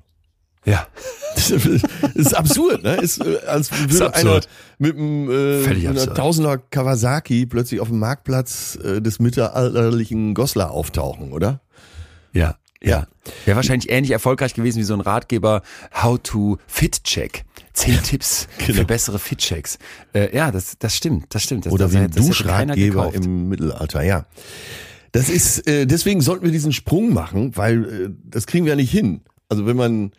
[0.65, 0.87] ja,
[1.35, 2.95] Das ist absurd, ne?
[2.95, 4.47] Ist, äh, als würde Ist absurd.
[4.79, 6.05] einer mit einem äh.
[6.13, 11.59] Tausender Kawasaki plötzlich auf dem Marktplatz äh, des mittelalterlichen Goslar auftauchen, oder?
[12.31, 12.89] ja, Ja.
[12.89, 13.07] ja.
[13.43, 15.61] Wäre wahrscheinlich ähnlich erfolgreich gewesen wie so ein Ratgeber
[16.01, 17.43] How to Fit Check.
[17.73, 18.79] Zehn Tipps genau.
[18.79, 19.77] für bessere Fit Checks.
[20.13, 21.65] Äh, ja, das, das stimmt, das stimmt.
[21.65, 24.25] Das, Oder das, wie ein Duschratgeber im Mittelalter, ja.
[25.15, 28.75] Das ist, äh, deswegen sollten wir diesen Sprung machen, weil äh, das kriegen wir ja
[28.75, 29.21] nicht hin.
[29.47, 30.11] Also wenn man,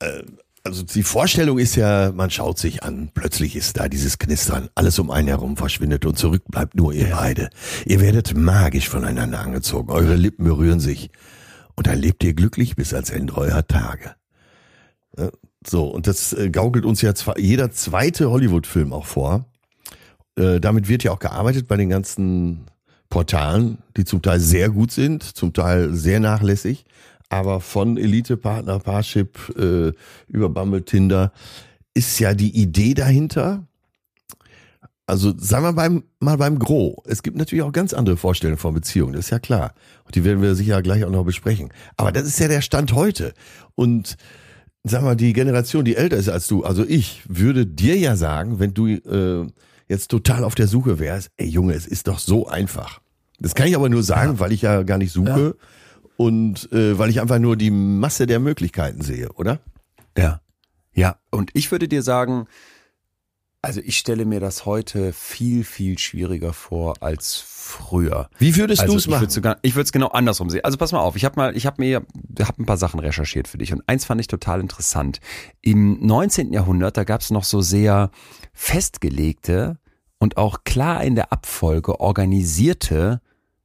[0.00, 0.24] äh,
[0.64, 4.98] also die Vorstellung ist ja, man schaut sich an, plötzlich ist da dieses Knistern, alles
[4.98, 7.50] um einen herum verschwindet und zurück bleibt nur ihr beide.
[7.86, 11.10] Ihr werdet magisch voneinander angezogen, eure Lippen berühren sich
[11.76, 14.16] und dann lebt ihr glücklich bis ans Ende eurer Tage.
[15.64, 19.44] So, und das äh, gaukelt uns ja zwar jeder zweite Hollywood-Film auch vor.
[20.34, 22.66] Äh, damit wird ja auch gearbeitet bei den ganzen
[23.10, 26.84] Portalen, die zum Teil sehr gut sind, zum Teil sehr nachlässig,
[27.28, 29.92] aber von Elite-Partner, Parship äh,
[30.28, 31.32] über Bumble, Tinder
[31.92, 33.66] ist ja die Idee dahinter.
[35.06, 36.98] Also sagen wir beim, mal beim Gros.
[37.04, 39.74] Es gibt natürlich auch ganz andere Vorstellungen von Beziehungen, das ist ja klar.
[40.04, 41.72] Und die werden wir sicher gleich auch noch besprechen.
[41.96, 43.34] Aber das ist ja der Stand heute.
[43.74, 44.16] Und
[44.84, 48.60] sag mal, die Generation, die älter ist als du, also ich, würde dir ja sagen,
[48.60, 49.46] wenn du äh,
[49.90, 53.00] jetzt total auf der Suche wärst, ey Junge, es ist doch so einfach.
[53.40, 55.56] Das kann ich aber nur sagen, weil ich ja gar nicht suche
[56.16, 59.60] und äh, weil ich einfach nur die Masse der Möglichkeiten sehe, oder?
[60.16, 60.40] Ja.
[60.92, 62.46] Ja, und ich würde dir sagen,
[63.62, 68.28] also ich stelle mir das heute viel, viel schwieriger vor als früher.
[68.38, 69.28] Wie würdest Also du es machen?
[69.62, 70.64] ich würde es genau andersrum sehen.
[70.64, 72.02] Also pass mal auf, ich habe mal, ich habe mir,
[72.40, 75.20] habe ein paar Sachen recherchiert für dich und eins fand ich total interessant.
[75.62, 76.52] Im 19.
[76.52, 78.10] Jahrhundert, da gab es noch so sehr
[78.52, 79.76] festgelegte
[80.18, 83.20] und auch klar in der Abfolge organisierte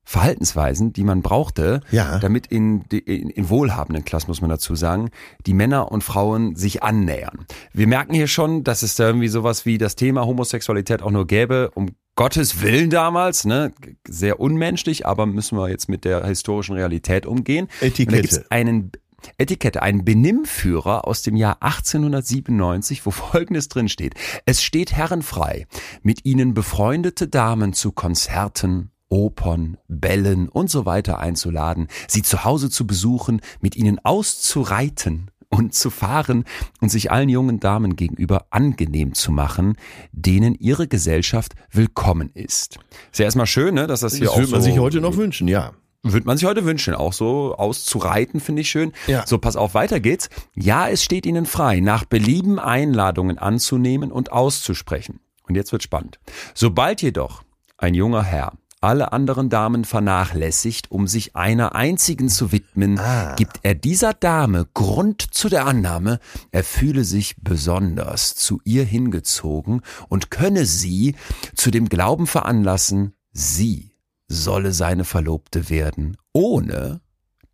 [0.07, 2.19] Verhaltensweisen, die man brauchte, Ja.
[2.19, 5.09] damit in, in, in wohlhabenden Klassen, muss man dazu sagen,
[5.47, 7.47] die Männer und Frauen sich annähern.
[7.73, 11.25] Wir merken hier schon, dass es da irgendwie sowas wie das Thema Homosexualität auch nur
[11.25, 13.73] gäbe, um Gottes Willen damals, ne,
[14.07, 17.67] sehr unmenschlich, aber müssen wir jetzt mit der historischen Realität umgehen.
[17.81, 18.05] Etikette.
[18.05, 18.91] Und da gibt's einen
[19.37, 24.13] Etikette, einen Benimmführer aus dem Jahr 1897, wo Folgendes drin steht.
[24.45, 25.67] Es steht Herren frei,
[26.03, 32.69] mit ihnen befreundete Damen zu Konzerten, Opern, Bällen und so weiter einzuladen, sie zu Hause
[32.69, 36.45] zu besuchen, mit ihnen auszureiten und zu fahren
[36.81, 39.77] und sich allen jungen Damen gegenüber angenehm zu machen,
[40.11, 42.79] denen ihre Gesellschaft willkommen ist.
[43.11, 45.01] Ist ja erstmal schön, ne, dass das hier Das auch würde man so sich heute
[45.01, 45.71] noch wünschen, ja.
[46.03, 48.91] würde man sich heute wünschen, auch so auszureiten, finde ich schön.
[49.07, 49.25] Ja.
[49.25, 50.29] So, pass auf, weiter geht's.
[50.55, 55.19] Ja, es steht Ihnen frei, nach Belieben Einladungen anzunehmen und auszusprechen.
[55.47, 56.19] Und jetzt wird spannend.
[56.53, 57.43] Sobald jedoch
[57.77, 58.53] ein junger Herr
[58.85, 62.99] alle anderen Damen vernachlässigt, um sich einer einzigen zu widmen,
[63.35, 66.19] gibt er dieser Dame Grund zu der Annahme,
[66.51, 71.15] er fühle sich besonders zu ihr hingezogen und könne sie
[71.55, 73.91] zu dem Glauben veranlassen, sie
[74.27, 77.01] solle seine Verlobte werden, ohne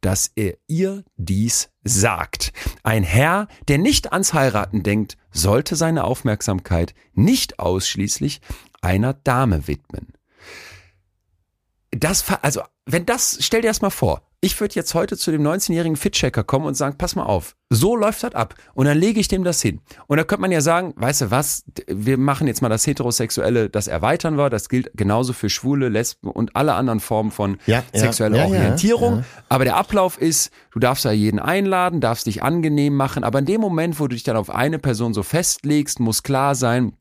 [0.01, 2.51] dass er ihr dies sagt.
[2.83, 8.41] Ein Herr, der nicht ans Heiraten denkt, sollte seine Aufmerksamkeit nicht ausschließlich
[8.81, 10.13] einer Dame widmen.
[11.91, 14.21] Das, also, wenn das, stell dir das mal vor.
[14.43, 17.95] Ich würde jetzt heute zu dem 19-jährigen Fitchecker kommen und sagen, pass mal auf, so
[17.95, 18.55] läuft das ab.
[18.73, 19.81] Und dann lege ich dem das hin.
[20.07, 23.69] Und da könnte man ja sagen, weißt du was, wir machen jetzt mal das Heterosexuelle,
[23.69, 24.49] das erweitern wir.
[24.49, 29.17] Das gilt genauso für Schwule, Lesben und alle anderen Formen von Ja, sexueller ja, Orientierung.
[29.17, 29.23] ja.
[29.49, 33.23] Aber der Ablauf ist, du darfst ja jeden einladen, darfst dich angenehm machen.
[33.23, 36.55] Aber in dem Moment, wo du dich dann auf eine Person so festlegst, muss klar
[36.55, 36.93] sein,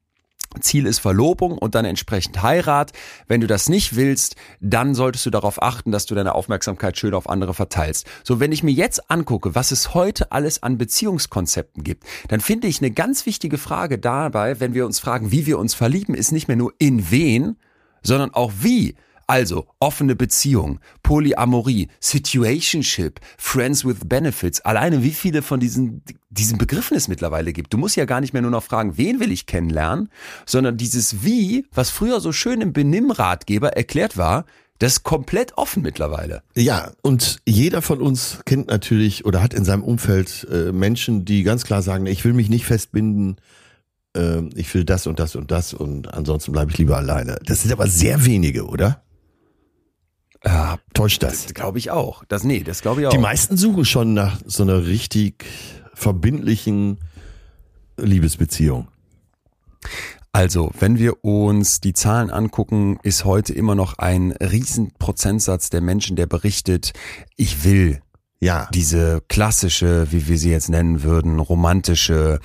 [0.58, 2.92] Ziel ist Verlobung und dann entsprechend Heirat.
[3.28, 7.14] Wenn du das nicht willst, dann solltest du darauf achten, dass du deine Aufmerksamkeit schön
[7.14, 8.06] auf andere verteilst.
[8.24, 12.66] So, wenn ich mir jetzt angucke, was es heute alles an Beziehungskonzepten gibt, dann finde
[12.66, 16.32] ich eine ganz wichtige Frage dabei, wenn wir uns fragen, wie wir uns verlieben, ist
[16.32, 17.56] nicht mehr nur in wen,
[18.02, 18.96] sondern auch wie.
[19.30, 24.60] Also, offene Beziehung, Polyamorie, Situationship, Friends with Benefits.
[24.62, 27.72] Alleine wie viele von diesen, diesen Begriffen es mittlerweile gibt.
[27.72, 30.08] Du musst ja gar nicht mehr nur noch fragen, wen will ich kennenlernen,
[30.46, 34.46] sondern dieses Wie, was früher so schön im Benimmratgeber erklärt war,
[34.80, 36.42] das ist komplett offen mittlerweile.
[36.56, 41.44] Ja, und jeder von uns kennt natürlich oder hat in seinem Umfeld äh, Menschen, die
[41.44, 43.36] ganz klar sagen, ich will mich nicht festbinden,
[44.16, 47.38] äh, ich will das und das und das und ansonsten bleibe ich lieber alleine.
[47.44, 49.04] Das sind aber sehr wenige, oder?
[50.44, 51.52] Ja, Täuscht das?
[51.52, 52.24] glaube ich auch.
[52.26, 53.10] Das, nee, das glaube ich auch.
[53.10, 55.44] Die meisten suchen schon nach so einer richtig
[55.94, 56.98] verbindlichen
[57.98, 58.88] Liebesbeziehung.
[60.32, 65.80] Also, wenn wir uns die Zahlen angucken, ist heute immer noch ein riesen Prozentsatz der
[65.80, 66.92] Menschen, der berichtet,
[67.36, 68.00] ich will
[68.42, 68.68] Ja.
[68.72, 72.40] diese klassische, wie wir sie jetzt nennen würden, romantische,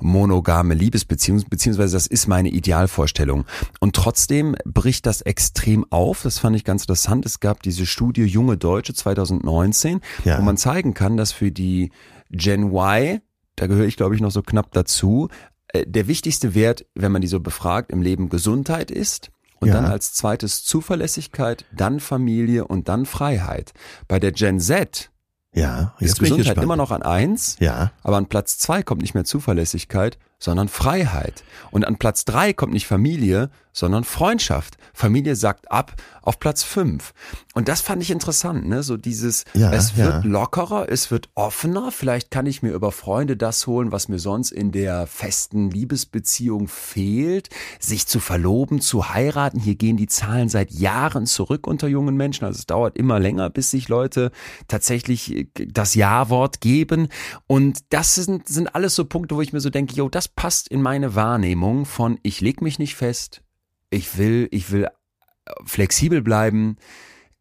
[0.00, 3.44] monogame Liebesbeziehung, beziehungsweise das ist meine Idealvorstellung.
[3.80, 6.22] Und trotzdem bricht das extrem auf.
[6.22, 7.26] Das fand ich ganz interessant.
[7.26, 10.38] Es gab diese Studie Junge Deutsche 2019, Ja.
[10.38, 11.90] wo man zeigen kann, dass für die
[12.30, 13.20] Gen Y,
[13.56, 15.28] da gehöre ich glaube ich noch so knapp dazu,
[15.68, 19.30] äh, der wichtigste Wert, wenn man die so befragt, im Leben Gesundheit ist.
[19.60, 19.74] Und Ja.
[19.74, 23.72] dann als zweites Zuverlässigkeit, dann Familie und dann Freiheit.
[24.08, 25.10] Bei der Gen Z
[25.54, 27.92] Ja, ist jetzt bin ich immer noch an eins, Ja.
[28.02, 31.44] aber an Platz zwei kommt nicht mehr Zuverlässigkeit, sondern Freiheit.
[31.70, 34.76] Und an Platz drei kommt nicht Familie, sondern Freundschaft.
[34.92, 37.14] Familie sagt ab auf Platz fünf.
[37.54, 38.82] Und das fand ich interessant, ne?
[38.82, 40.30] So dieses, Ja, es wird ja.
[40.30, 41.90] lockerer, es wird offener.
[41.90, 46.68] Vielleicht kann ich mir über Freunde das holen, was mir sonst in der festen Liebesbeziehung
[46.68, 47.48] fehlt.
[47.78, 49.58] Sich zu verloben, zu heiraten.
[49.58, 52.44] Hier gehen die Zahlen seit Jahren zurück unter jungen Menschen.
[52.44, 54.32] Also es dauert immer länger, bis sich Leute
[54.68, 57.08] tatsächlich äh, das Ja-Wort geben.
[57.46, 60.68] Und das sind, sind alles so Punkte, wo ich mir so denke, jo, das passt
[60.68, 63.42] in meine Wahrnehmung von ich leg mich nicht fest,
[63.90, 66.76] ich will, ich will äh, flexibel bleiben,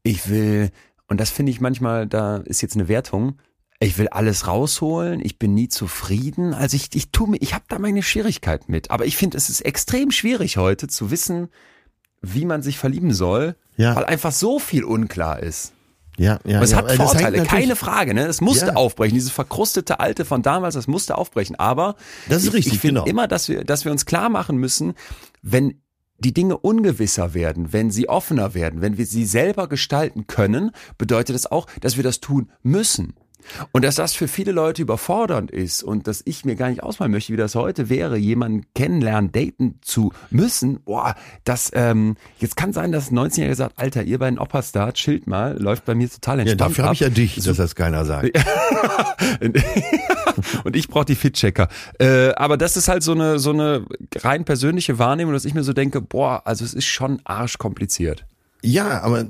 [0.04, 0.72] ich will,
[1.08, 3.38] und das finde ich manchmal, da ist jetzt eine Wertung,
[3.80, 6.54] ich will alles rausholen, ich bin nie zufrieden.
[6.54, 8.92] Also ich, ich tue mir, ich habe da meine Schwierigkeit mit.
[8.92, 11.50] Aber ich finde, es ist extrem schwierig heute zu wissen,
[12.22, 13.96] wie man sich verlieben soll, Ja.
[13.96, 15.74] weil einfach so viel unklar ist.
[16.18, 16.58] Ja, ja.
[16.58, 18.14] Aber es ja, hat Vorteile, keine Frage.
[18.14, 18.26] Ne?
[18.26, 18.76] Es musste Ja.
[18.76, 19.16] aufbrechen.
[19.16, 21.56] Dieses verkrustete Alte von damals, das musste aufbrechen.
[21.58, 21.96] Aber
[22.30, 23.10] Das ist ich, richtig, ich finde genau.
[23.10, 24.94] immer, dass wir, dass wir uns klar machen müssen,
[25.42, 25.82] wenn
[26.20, 31.36] die Dinge ungewisser werden, wenn sie offener werden, wenn wir sie selber gestalten können, bedeutet
[31.36, 33.16] das auch, dass wir das tun müssen.
[33.72, 37.12] Und dass das für viele Leute überfordernd ist und dass ich mir gar nicht ausmalen
[37.12, 42.74] möchte, wie das heute wäre, jemanden kennenlernen, daten zu müssen, boah, das, ähm, jetzt kann
[42.74, 44.40] sein, dass ein 19-Jähriger sagt, Alter, ihr beiden
[44.74, 46.94] da, chillt mal, läuft bei mir total Ja, entspannt dafür habe ab.
[46.96, 48.32] ich ja dich, dass das keiner sagt.
[50.64, 51.68] und ich brauche die Fit-Checker.
[52.00, 53.86] Äh, aber das ist halt so eine, so eine
[54.18, 58.26] rein persönliche Wahrnehmung, dass ich mir so denke, boah, also es ist schon arschkompliziert.
[58.64, 59.26] Ja, aber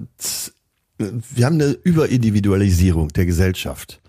[0.98, 4.01] wir haben eine Überindividualisierung der Gesellschaft.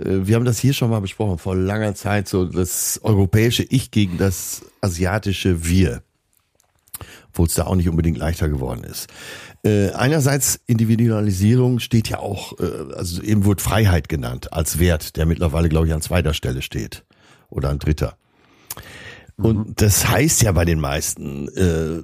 [0.00, 3.90] Äh, Wir haben das hier schon mal besprochen, vor langer Zeit, so das europäische Ich
[3.90, 6.02] gegen das asiatische Wir.
[7.28, 9.06] Obwohl es da auch nicht unbedingt leichter geworden ist.
[9.62, 15.26] Äh, einerseits Individualisierung steht ja auch, äh, also eben wurde Freiheit genannt als Wert, der
[15.26, 17.04] mittlerweile, glaube ich, an zweiter Stelle steht.
[17.50, 18.16] Oder an dritter.
[19.36, 22.02] Und das heißt ja bei den meisten, äh,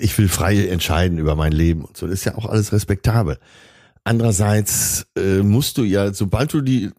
[0.00, 2.06] ich will frei entscheiden über mein Leben und so.
[2.06, 3.38] Das ist ja auch alles respektabel.
[4.06, 6.90] Andererseits äh, musst du ja, sobald du die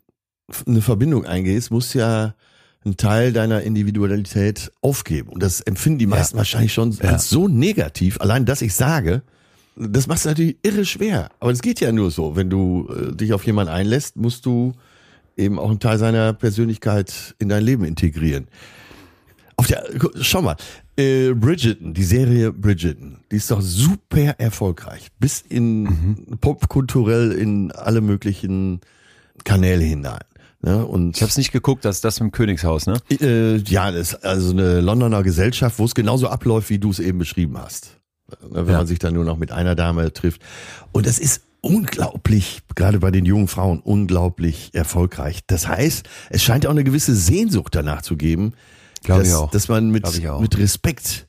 [0.66, 2.36] eine Verbindung eingehst, musst ja
[2.84, 5.30] einen Teil deiner Individualität aufgeben.
[5.30, 7.12] Und das empfinden die meisten wahrscheinlich schon Ja.
[7.12, 8.20] als so negativ.
[8.20, 9.22] Allein, dass ich sage,
[9.78, 11.30] das macht es natürlich irre schwer.
[11.40, 12.36] Aber das geht ja nur so.
[12.36, 14.74] Wenn du äh, dich auf jemanden einlässt, musst du
[15.38, 18.48] eben auch einen Teil seiner Persönlichkeit in dein Leben integrieren.
[19.56, 19.86] Auf der,
[20.20, 20.58] schau mal,
[20.98, 25.08] äh, Bridgerton, die Serie Bridgerton, die ist doch super erfolgreich.
[25.20, 28.82] Bis in popkulturell in alle möglichen
[29.44, 30.20] Kanäle hinein.
[30.62, 30.86] Ne?
[30.86, 32.98] Und Ich habe es nicht geguckt, das ist das dem Königshaus, ne?
[33.22, 37.00] äh, ja, das ist also eine Londoner Gesellschaft, wo es genauso abläuft, wie du es
[37.00, 37.98] eben beschrieben hast.
[38.42, 38.78] Ne, Wenn Ja.
[38.80, 40.42] man sich dann nur noch mit einer Dame trifft.
[40.92, 45.42] Und das ist unglaublich, gerade bei den jungen Frauen, unglaublich erfolgreich.
[45.48, 48.54] Das heißt, es scheint auch eine gewisse Sehnsucht danach zu geben,
[49.08, 49.52] Glaube dass, ich auch.
[49.52, 50.06] dass man mit,
[50.40, 51.28] mit Respekt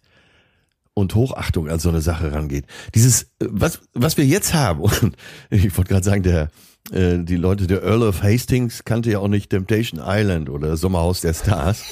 [0.95, 2.65] und Hochachtung an so eine Sache rangeht.
[2.95, 5.17] Dieses, was, was wir jetzt haben, und
[5.49, 6.49] ich wollte gerade sagen, der,
[6.93, 11.21] äh, die Leute, der Earl of Hastings kannte ja auch nicht Temptation Island oder Sommerhaus
[11.21, 11.83] der Stars.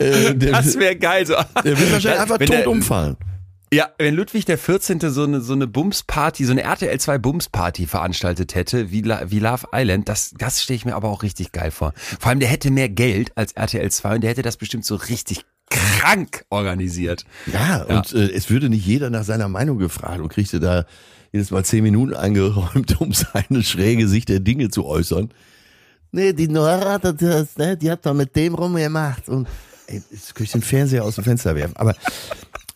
[0.00, 1.26] äh, der, Das wäre geil.
[1.26, 1.34] So.
[1.64, 3.16] der wird wahrscheinlich einfach tot der- umfallen.
[3.72, 4.98] Ja, wenn Ludwig der 14.
[5.12, 9.38] so eine, so eine Bumsparty, so eine RTL 2 Bumsparty veranstaltet hätte, wie, La, wie
[9.38, 11.92] Love Island, das, das stelle ich mir aber auch richtig geil vor.
[11.96, 14.96] Vor allem, der hätte mehr Geld als RTL 2 und der hätte das bestimmt so
[14.96, 17.24] richtig krank organisiert.
[17.46, 20.84] Ja, und Äh, es würde nicht jeder nach seiner Meinung gefragt und kriegte da
[21.30, 25.30] jedes Mal zehn Minuten eingeräumt, um seine schräge Sicht der Dinge zu äußern.
[26.10, 29.28] Nee, die Nora, das, ne, die hat doch mit dem rumgemacht.
[29.28, 29.46] Und
[29.86, 31.76] ey, jetzt könnte ich den Fernseher aus dem Fenster werfen.
[31.76, 31.94] Aber,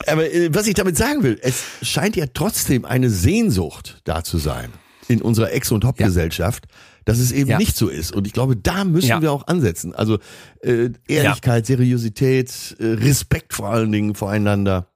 [0.07, 4.39] aber äh, was ich damit sagen will, es scheint ja trotzdem eine Sehnsucht da zu
[4.39, 4.71] sein
[5.09, 6.67] in unserer Ex- und Hop-Gesellschaft,
[7.05, 7.59] dass es eben Ja.
[7.59, 8.13] nicht so ist.
[8.13, 9.21] Und ich glaube, da müssen Ja.
[9.23, 9.95] wir auch ansetzen.
[9.95, 10.19] Also
[10.63, 14.89] äh, Ehrlichkeit, Seriosität, äh, Respekt vor allen Dingen voreinander.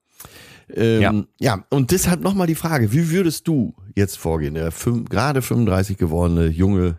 [0.75, 1.01] Ähm,
[1.39, 1.57] ja.
[1.57, 1.65] Ja.
[1.71, 6.47] und deshalb nochmal die Frage, wie würdest du jetzt vorgehen, der fünf, gerade 35 gewordene
[6.49, 6.99] junge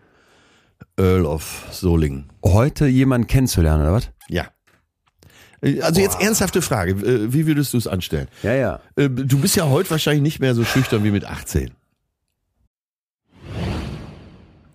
[0.96, 2.30] Earl of Solingen?
[2.44, 4.10] Heute jemanden kennenzulernen, oder was?
[4.28, 4.48] Ja.
[5.62, 8.28] Also jetzt ernsthafte Frage, äh, wie würdest du es anstellen?
[8.42, 8.80] Ja, ja.
[8.96, 11.70] Äh, Du bist ja heute wahrscheinlich nicht mehr so schüchtern wie mit 18.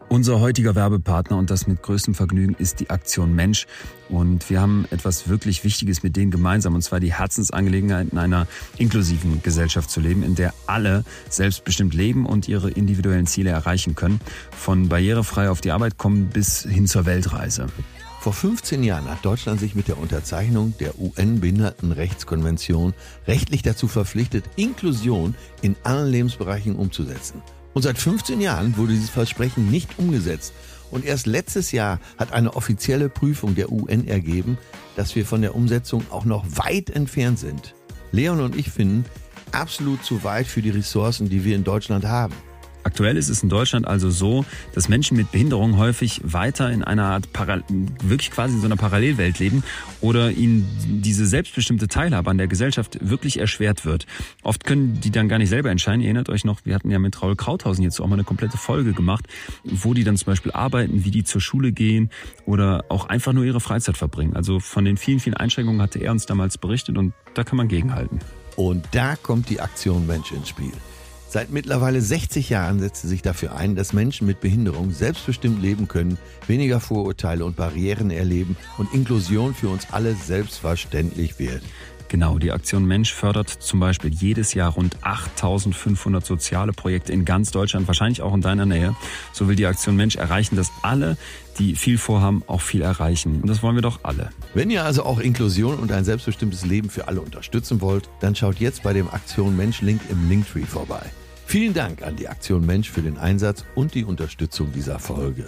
[0.08, 3.66] Unser heutiger Werbepartner und das mit größtem Vergnügen ist die Aktion Mensch.
[4.08, 8.48] Und wir haben etwas wirklich Wichtiges mit denen gemeinsam, und zwar die Herzensangelegenheit in einer
[8.78, 14.22] inklusiven Gesellschaft zu leben, in der alle selbstbestimmt leben und ihre individuellen Ziele erreichen können.
[14.52, 17.68] Von barrierefrei auf die Arbeit kommen bis hin zur Weltreise.
[18.26, 22.96] Vor 15 Jahren hat Deutschland sich mit der Unterzeichnung der UN-Behindertenrechtskonvention
[23.28, 27.44] rechtlich dazu verpflichtet, Inklusion in allen Lebensbereichen umzusetzen.
[27.76, 30.54] Und seit 15 Jahren wurde dieses Versprechen nicht umgesetzt.
[30.90, 34.58] Und erst letztes Jahr hat eine offizielle Prüfung der UN ergeben,
[34.96, 37.76] dass wir von der Umsetzung auch noch weit entfernt sind.
[38.12, 39.06] Leon und ich finden,
[39.52, 42.34] absolut zu weit für die Ressourcen, die wir in Deutschland haben.
[42.86, 44.46] Aktuell ist es in Deutschland also so,
[44.76, 47.62] dass Menschen mit Behinderung häufig weiter in einer Art, Para
[48.04, 49.64] wirklich quasi in so einer Parallelwelt leben
[50.02, 50.70] oder ihnen
[51.02, 54.06] diese selbstbestimmte Teilhabe an der Gesellschaft wirklich erschwert wird.
[54.44, 56.02] Oft können die dann gar nicht selber entscheiden.
[56.02, 58.58] Ihr erinnert euch noch, wir hatten ja mit Raul Krauthausen jetzt auch mal eine komplette
[58.58, 59.26] Folge gemacht,
[59.64, 62.12] wo die dann zum Beispiel arbeiten, wie die zur Schule gehen
[62.46, 64.36] oder auch einfach nur ihre Freizeit verbringen.
[64.36, 67.68] Also von den vielen, vielen Einschränkungen hatte er uns damals berichtet und da kann man
[67.68, 68.20] gegenhalten.
[68.58, 70.72] Und da kommt die Aktion Mensch ins Spiel.
[71.28, 75.88] Seit mittlerweile 60 Jahren setzt sie sich dafür ein, dass Menschen mit Behinderung selbstbestimmt leben
[75.88, 81.62] können, weniger Vorurteile und Barrieren erleben und Inklusion für uns alle selbstverständlich wird.
[82.08, 87.52] Genau, die Aktion Mensch fördert zum Beispiel jedes Jahr rund 8500 soziale Projekte in ganz
[87.52, 88.96] Deutschland, wahrscheinlich auch in deiner Nähe.
[89.34, 91.18] So will die Aktion Mensch erreichen, dass alle,
[91.58, 93.42] die viel vorhaben, auch viel erreichen.
[93.42, 94.30] Und das wollen wir doch alle.
[94.54, 98.60] Wenn ihr also auch Inklusion und ein selbstbestimmtes Leben für alle unterstützen wollt, dann schaut
[98.60, 101.02] jetzt bei dem Aktion Mensch Link im Linktree vorbei.
[101.48, 105.46] Vielen Dank an die Aktion Mensch für den Einsatz und die Unterstützung dieser Folge.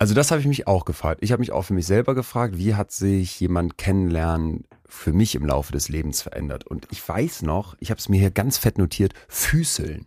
[0.00, 1.20] Also das habe ich mich auch gefragt.
[1.22, 5.34] Ich habe mich auch für mich selber gefragt, wie hat sich jemand kennenlernen für mich
[5.34, 6.66] im Laufe des Lebens verändert?
[6.66, 10.06] Und ich weiß noch, ich habe es mir hier ganz fett notiert, Füßeln.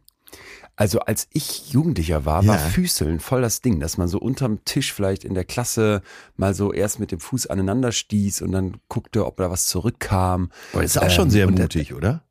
[0.76, 2.62] Also als ich Jugendlicher war, war Ja.
[2.70, 6.02] Füßeln voll das Ding, dass man so unterm Tisch vielleicht in der Klasse
[6.38, 10.50] mal so erst mit dem Fuß aneinander stieß und dann guckte, ob da was zurückkam.
[10.74, 12.24] Aber das ist auch Ähm, schon sehr der- mutig, oder?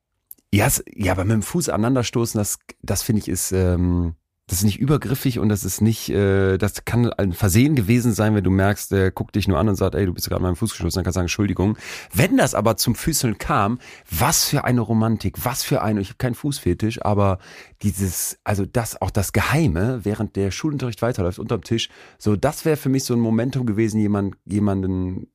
[0.52, 4.16] Ja, ja, aber mit dem Fuß aneinanderstoßen, das, das finde ich ist, ähm,
[4.48, 8.34] das ist nicht übergriffig und das ist nicht, äh, das kann ein Versehen gewesen sein,
[8.34, 10.56] wenn du merkst, der guckt dich nur an und sagt, ey, du bist gerade meinem
[10.56, 11.78] Fuß gestoßen, dann kannst du sagen, Entschuldigung.
[12.12, 13.78] Wenn das aber zum Füßeln kam,
[14.10, 17.38] was für eine Romantik, was für eine, ich habe keinen Fußfetisch, aber
[17.82, 22.76] dieses, also das, auch das Geheime, während der Schulunterricht weiterläuft, unterm Tisch, so, das wäre
[22.76, 25.28] für mich so ein Momentum gewesen, jemand, jemanden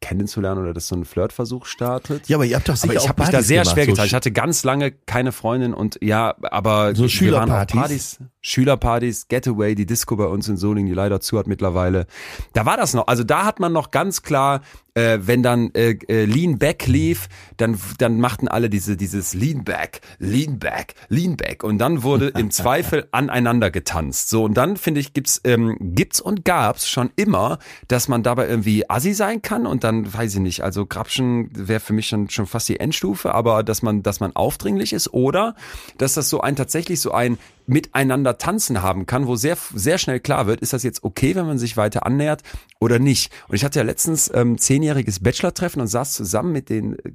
[0.00, 2.28] kennenzulernen oder dass so ein Flirtversuch startet.
[2.28, 3.90] Ja, aber ihr habt doch sicher Aber ich habe mich da sehr gemacht, schwer so
[3.90, 4.06] getan.
[4.06, 7.76] Ich hatte ganz lange keine Freundin und ja, aber So wir waren auf Schülerpartys?
[7.76, 12.06] Partys, Schülerpartys, Getaway, die Disco bei uns in Solingen, die leider zu hat mittlerweile.
[12.54, 13.06] Da war das noch.
[13.06, 14.62] Also da hat man noch ganz klar,
[14.94, 19.64] äh, wenn dann äh, äh, Lean Back lief, dann dann machten alle diese dieses Lean
[19.64, 24.30] Back, Lean Back, Lean Back und dann wurde im Zweifel aneinander getanzt.
[24.30, 27.58] So und dann finde ich gibt's ähm, gibt's und gab's schon immer,
[27.88, 30.62] dass man dabei irgendwie assi sein kann und dann weiß ich nicht.
[30.62, 34.34] Also Grapschen wäre für mich schon schon fast die Endstufe, aber dass man dass man
[34.34, 35.54] aufdringlich ist oder
[35.98, 37.38] dass das so ein tatsächlich so ein
[37.70, 41.46] miteinander tanzen haben kann, wo sehr sehr schnell klar wird, ist das jetzt okay, wenn
[41.46, 42.42] man sich weiter annähert
[42.80, 43.32] oder nicht.
[43.48, 47.12] Und ich hatte ja letztens ähm, zehnjähriges Bachelor-Treffen und saß zusammen mit den äh,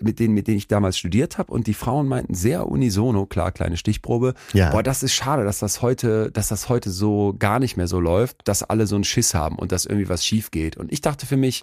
[0.00, 3.52] mit denen, mit denen ich damals studiert habe und die Frauen meinten sehr unisono, klar,
[3.52, 4.70] kleine Stichprobe, Ja.
[4.70, 8.00] boah, das ist schade, dass das heute, dass das heute so gar nicht mehr so
[8.00, 10.78] läuft, dass alle so einen Schiss haben und dass irgendwie was schief geht.
[10.78, 11.62] Und ich dachte für mich,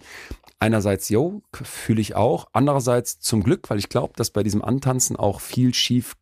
[0.59, 5.15] einerseits, yo, fühle ich auch, andererseits zum Glück, weil ich glaube, dass bei diesem Antanzen
[5.15, 6.13] auch viel schief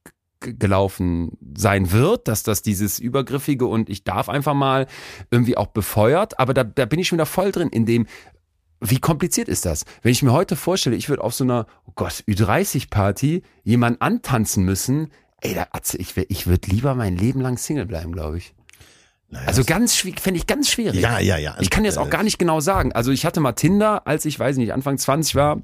[0.42, 4.88] gelaufen sein wird, dass das dieses Übergriffige und ich darf einfach mal
[5.30, 8.08] irgendwie auch befeuert, aber da, da bin ich schon wieder voll drin in dem,
[8.82, 9.86] wie kompliziert ist das?
[10.02, 14.66] Wenn ich mir heute vorstelle, ich würde auf so einer, oh Gott, Ü30-Party jemanden antanzen
[14.66, 18.56] müssen, ey, da, Atze, ich, ich würde lieber mein Leben lang Single bleiben, glaube ich.
[19.46, 21.00] Also ganz schwierig, fände ich ganz schwierig.
[21.00, 21.56] Ja, ja, ja.
[21.62, 22.92] Ich kann jetzt auch gar nicht genau sagen.
[22.92, 25.62] Also ich hatte mal Tinder, als ich, weiß nicht, Anfang 20 war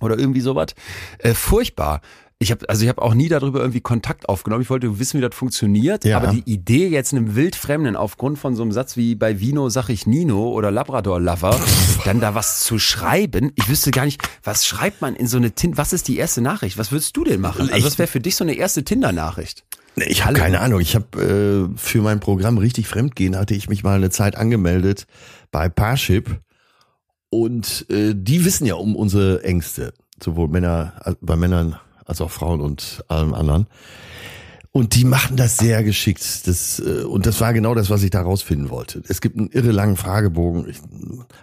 [0.00, 0.74] oder irgendwie sowas.
[1.18, 2.00] Äh, furchtbar.
[2.38, 4.62] Ich habe also ich habe auch nie darüber irgendwie Kontakt aufgenommen.
[4.62, 6.04] Ich wollte wissen, wie das funktioniert.
[6.04, 6.18] Ja.
[6.18, 9.88] Aber die Idee jetzt einem Wildfremden aufgrund von so einem Satz wie bei Vino sag
[9.88, 11.58] ich Nino oder Labrador Lover,
[12.04, 13.52] dann da was zu schreiben.
[13.54, 15.78] Ich wüsste gar nicht, was schreibt man in so eine Tinder?
[15.78, 16.76] Was ist die erste Nachricht?
[16.76, 17.70] Was würdest du denn machen?
[17.70, 19.64] Also was wäre für dich so eine erste Tinder-Nachricht?
[19.96, 20.80] Ich habe keine Ahnung.
[20.80, 25.06] Ich habe äh, für mein Programm richtig fremdgehen hatte ich mich mal eine Zeit angemeldet
[25.50, 26.38] bei Parship
[27.30, 31.76] und äh, die wissen ja um unsere Ängste, sowohl Männer äh, bei Männern
[32.06, 33.66] als auch Frauen und allem anderen.
[34.76, 36.46] Und die machen das sehr geschickt.
[36.46, 39.02] Das, äh, und das war genau das, was ich da rausfinden wollte.
[39.08, 40.70] Es gibt einen irre langen Fragebogen.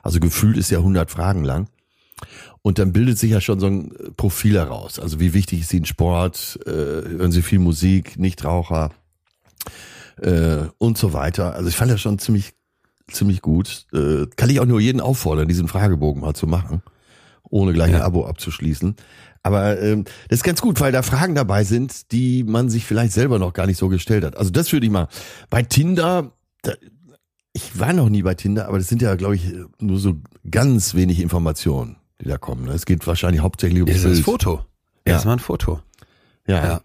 [0.03, 1.67] Also gefühlt ist ja 100 Fragen lang.
[2.61, 4.99] Und dann bildet sich ja schon so ein Profil heraus.
[4.99, 6.59] Also wie wichtig ist Ihnen Sport?
[6.67, 8.19] Äh, hören Sie viel Musik?
[8.19, 8.91] Nichtraucher?
[10.21, 11.55] Äh, und so weiter.
[11.55, 12.53] Also ich fand das schon ziemlich,
[13.11, 13.87] ziemlich gut.
[13.91, 16.83] Kann ich auch nur jeden auffordern, diesen Fragebogen mal zu machen,
[17.53, 18.95] ohne gleich ein Abo abzuschließen.
[19.43, 23.13] Aber ähm, das ist ganz gut, weil da Fragen dabei sind, die man sich vielleicht
[23.13, 24.35] selber noch gar nicht so gestellt hat.
[24.37, 25.07] Also das würde ich mal.
[25.49, 26.31] Bei Tinder,
[26.63, 26.73] da,
[27.53, 30.15] ich war noch nie bei Tinder, aber das sind ja, glaube ich, nur so
[30.49, 32.65] ganz wenig Informationen, die da kommen.
[32.65, 32.71] ne?
[32.71, 34.19] Es geht wahrscheinlich hauptsächlich um Das Bild.
[34.23, 34.65] Foto.
[35.05, 35.13] Ja.
[35.13, 35.81] Erstmal ein Foto.
[36.47, 36.65] Ja.
[36.65, 36.81] Ja.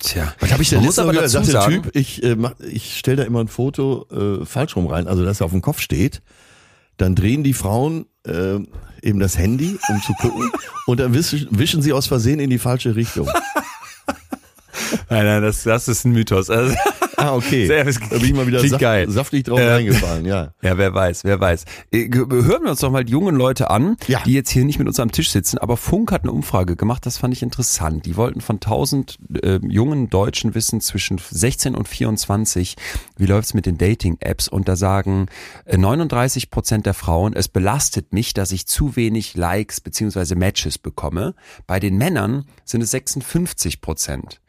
[0.00, 0.34] Tja.
[0.40, 1.32] Was habe ich denn Man muss aber gehört?
[1.32, 4.76] dazu Sagt der Typ, ich, äh, mach, ich stelle da immer ein Foto äh, falsch
[4.76, 6.20] rum rein, also dass er auf dem Kopf steht.
[6.96, 8.58] Dann drehen die Frauen äh,
[9.04, 10.50] eben das Handy, um zu gucken,
[10.86, 13.28] und dann wischen, wischen sie aus Versehen in die falsche Richtung.
[15.10, 16.50] Nein, nein, das, das ist ein Mythos.
[16.50, 16.74] Also,
[17.30, 17.66] Ah, okay.
[17.68, 19.10] Sehr- da bin ich mal wieder saft, geil.
[19.10, 20.52] saftig drauf Ähm, reingefallen, ja.
[20.62, 21.64] ja, wer weiß, wer weiß.
[21.92, 24.20] Äh, Hören wir uns doch mal die jungen Leute an, Ja.
[24.24, 25.58] die jetzt hier nicht mit uns am Tisch sitzen.
[25.58, 28.06] Aber Funk hat eine Umfrage gemacht, das fand ich interessant.
[28.06, 32.76] Die wollten von 1000 äh, jungen Deutschen wissen zwischen 16 und 24,
[33.16, 34.48] wie läuft's mit den Dating-Apps?
[34.48, 35.26] Und da sagen
[35.64, 40.78] äh, 39 Prozent der Frauen, es belastet mich, dass ich zu wenig Likes beziehungsweise Matches
[40.78, 41.34] bekomme.
[41.66, 44.40] Bei den Männern sind es 56 Prozent.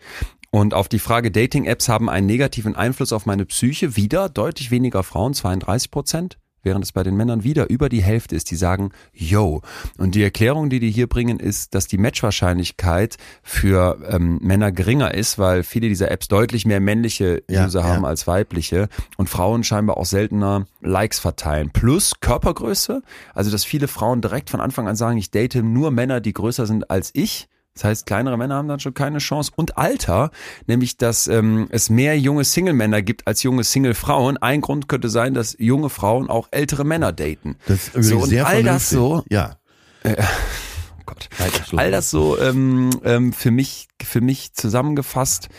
[0.56, 5.04] Und auf die Frage Dating-Apps haben einen negativen Einfluss auf meine Psyche wieder deutlich weniger
[5.04, 8.92] Frauen, 32 Prozent, während es bei den Männern wieder über die Hälfte ist, die sagen,
[9.12, 9.64] yo.
[9.98, 15.14] Und die Erklärung, die die hier bringen, ist, dass die Matchwahrscheinlichkeit für ähm, Männer geringer
[15.14, 17.88] ist, weil viele dieser Apps deutlich mehr männliche Ja, User ja.
[17.88, 18.88] haben als weibliche
[19.18, 21.72] und Frauen scheinbar auch seltener Likes verteilen.
[21.74, 23.02] Plus Körpergröße,
[23.34, 26.66] also dass viele Frauen direkt von Anfang an sagen, ich date nur Männer, die größer
[26.66, 27.50] sind als ich.
[27.76, 29.52] Das heißt, kleinere Männer haben dann schon keine Chance.
[29.56, 30.32] Und Alter,
[30.66, 34.38] nämlich, dass ähm, es mehr junge Single-Männer gibt als junge Single-Frauen.
[34.38, 37.58] Ein Grund könnte sein, dass junge Frauen auch ältere Männer daten.
[37.68, 38.98] Das ist so, und sehr all das vernünftig.
[38.98, 39.58] so, Ja.
[40.06, 41.30] oh Gott,
[41.76, 45.50] all das so ähm, ähm, für mich für mich zusammengefasst.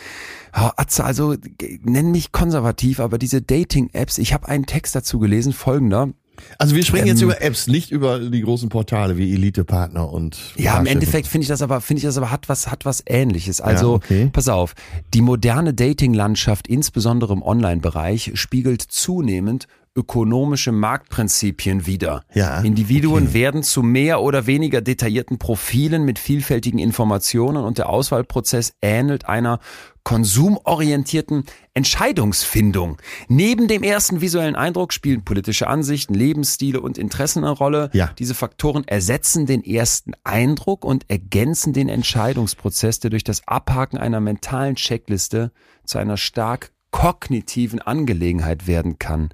[0.54, 1.34] Ja, Atze, also
[1.82, 6.10] nenn mich konservativ, aber diese Dating-Apps, ich habe einen Text dazu gelesen, folgender.
[6.58, 10.12] Also wir sprechen jetzt Ähm, über Apps, nicht über die großen Portale wie Elite Partner
[10.12, 10.86] und Ja, im.
[10.86, 13.60] Endeffekt finde ich das aber, finde ich das aber hat was, hat was ähnliches.
[13.60, 14.30] Also, okay.
[14.32, 14.74] pass auf.
[15.14, 19.66] Die moderne Dating-Landschaft, insbesondere im Online-Bereich, spiegelt zunehmend
[19.96, 22.22] ökonomische Marktprinzipien wider.
[22.34, 23.34] Ja, Individuen okay.
[23.34, 29.58] werden zu mehr oder weniger detaillierten Profilen mit vielfältigen Informationen und der Auswahlprozess ähnelt einer
[30.06, 32.96] konsumorientierten Entscheidungsfindung.
[33.26, 37.90] Neben dem ersten visuellen Eindruck spielen politische Ansichten, Lebensstile und Interessen eine Rolle.
[37.92, 38.12] Ja.
[38.16, 44.20] Diese Faktoren ersetzen den ersten Eindruck und ergänzen den Entscheidungsprozess, der durch das Abhaken einer
[44.20, 45.50] mentalen Checkliste
[45.84, 49.28] zu einer stark kognitiven Angelegenheit werden kann.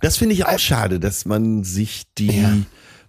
[0.00, 2.56] Das finde ich auch schade, dass man sich die Ja.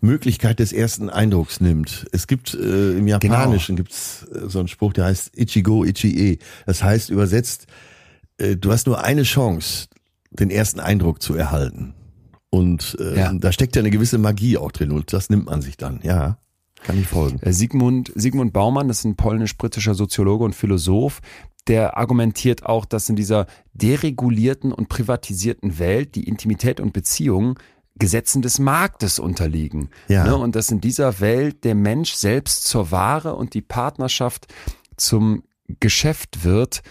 [0.02, 2.06] Möglichkeit des ersten Eindrucks nimmt.
[2.12, 3.86] Es gibt äh, im Japanischen Genau.
[3.86, 6.40] gibt's äh, so einen Spruch, der heißt Ichigo Ichie.
[6.66, 7.66] Das heißt übersetzt,
[8.38, 9.88] äh, du hast nur eine Chance,
[10.32, 11.94] den ersten Eindruck zu erhalten.
[12.50, 13.34] Und äh, Ja.
[13.34, 16.00] da steckt ja eine gewisse Magie auch drin und das nimmt man sich dann.
[16.04, 16.38] Ja,
[16.84, 17.40] kann ich folgen.
[17.42, 21.22] Äh, Sigmund, Sigmund Baumann, das ist ein polnisch-britischer Soziologe und Philosoph,
[21.68, 27.56] der argumentiert auch, dass in dieser deregulierten und privatisierten Welt die Intimität und Beziehungen
[28.00, 29.90] Gesetzen des Marktes unterliegen.
[30.08, 30.24] Ja.
[30.24, 30.36] Ne?
[30.36, 34.54] Und dass in dieser Welt der Mensch selbst zur Ware und die Partnerschaft
[34.98, 35.44] zum
[35.80, 36.82] Geschäft wird.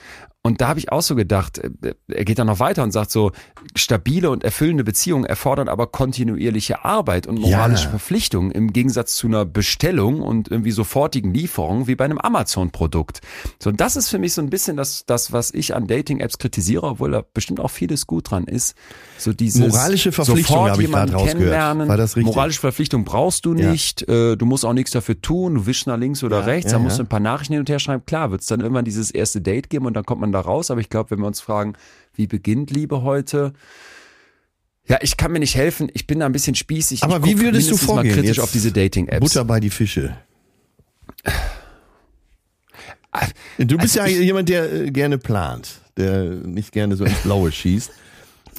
[0.46, 3.10] Und da habe ich auch so gedacht, äh, er geht dann noch weiter und sagt
[3.10, 3.32] so,
[3.74, 7.90] stabile und erfüllende Beziehungen erfordern aber kontinuierliche Arbeit und moralische Ja.
[7.90, 13.20] Verpflichtungen im Gegensatz zu einer Bestellung und irgendwie sofortigen Lieferung wie bei einem Amazon-Produkt.
[13.60, 16.38] So, und das ist für mich so ein bisschen das, das was ich an Dating-Apps
[16.38, 18.76] kritisiere, obwohl da bestimmt auch vieles gut dran ist.
[19.18, 21.38] So dieses Moralische Verpflichtung habe ich gerade rausgehört.
[21.38, 21.88] kennenlernen.
[21.88, 22.32] War das richtig?
[22.32, 23.70] Moralische Verpflichtung brauchst du Ja.
[23.70, 24.08] nicht.
[24.08, 25.54] Äh, du musst auch nichts dafür tun.
[25.56, 26.70] Du wischst nach links oder Ja, rechts.
[26.72, 27.02] ja, da musst ja.
[27.02, 28.04] du ein paar Nachrichten hin und her schreiben.
[28.06, 30.70] Klar, wird es dann irgendwann dieses erste Date geben und dann kommt man da raus,
[30.70, 31.74] aber ich glaube, wenn wir uns fragen,
[32.14, 33.52] wie beginnt Liebe heute?
[34.88, 35.90] Ja, ich kann mir nicht helfen.
[35.94, 37.02] Ich bin da ein bisschen spießig.
[37.02, 38.08] Aber wie würdest du vorgehen?
[38.14, 39.20] Mal kritisch Jetzt auf diese Dating-Apps.
[39.20, 40.16] Butter bei die Fische.
[43.12, 43.26] Ah,
[43.58, 47.18] Du bist Also ja ich- jemand, der äh, gerne plant, der nicht gerne so ins
[47.20, 47.90] Blaue schießt.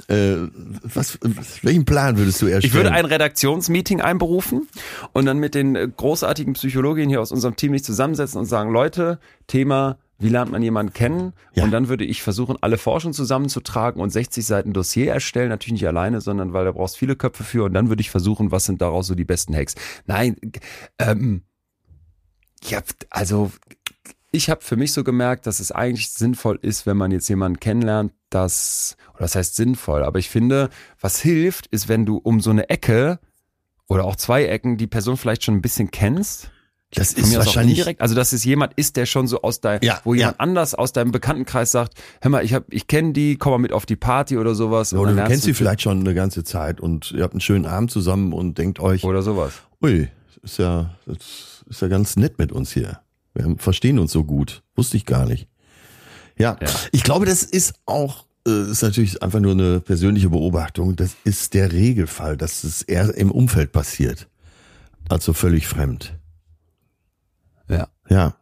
[0.10, 0.36] Äh,
[0.84, 1.18] was,
[1.64, 2.70] welchen Plan würdest du erstellen?
[2.70, 4.68] Ich würde ein Redaktionsmeeting einberufen
[5.14, 8.72] und dann mit den äh, großartigen Psychologinnen hier aus unserem Team mich zusammensetzen und sagen,
[8.72, 11.34] Leute, Thema, wie lernt man jemanden kennen?
[11.54, 11.64] Ja.
[11.64, 15.50] Und dann würde ich versuchen, alle Forschung zusammenzutragen und 60 Seiten Dossier erstellen.
[15.50, 17.66] Natürlich nicht alleine, sondern weil da brauchst viele Köpfe für.
[17.66, 19.76] Und dann würde ich versuchen, was sind daraus so die besten Hacks.
[20.06, 20.36] Nein,
[20.98, 21.44] ähm,
[22.64, 23.52] ja, also
[24.32, 27.60] ich habe für mich so gemerkt, dass es eigentlich sinnvoll ist, wenn man jetzt jemanden
[27.60, 32.42] kennenlernt, das, oder das heißt sinnvoll, aber ich finde, was hilft, ist, wenn du um
[32.42, 33.20] so eine Ecke
[33.88, 36.52] oder auch zwei Ecken die Person vielleicht schon ein bisschen kennst.
[36.94, 38.02] Das Von ist wahrscheinlich indirekt.
[38.02, 40.40] Also, dass es jemand ist, der schon so aus deinem, Ja, wo jemand ja.
[40.40, 43.74] anders aus deinem Bekanntenkreis sagt, hör mal, ich hab, ich kenne die, komm mal mit
[43.74, 44.94] auf die Party oder sowas.
[44.94, 47.92] Oder du kennst sie vielleicht schon eine ganze Zeit und ihr habt einen schönen Abend
[47.92, 49.54] zusammen und denkt euch, Oder sowas.
[49.84, 50.08] ui,
[50.44, 53.00] ist ja, das ist ja ganz nett mit uns hier.
[53.34, 54.64] Wir verstehen uns so gut.
[54.76, 55.48] Wusste ich gar nicht.
[56.38, 56.68] Ja, Ja.
[56.92, 60.96] ich glaube, das ist auch, äh, ist natürlich einfach nur eine persönliche Beobachtung.
[60.96, 64.28] Das ist der Regelfall, dass es eher im Umfeld passiert.
[65.10, 66.17] Also völlig fremd.
[67.68, 67.88] Ja.
[68.10, 68.36] Ja.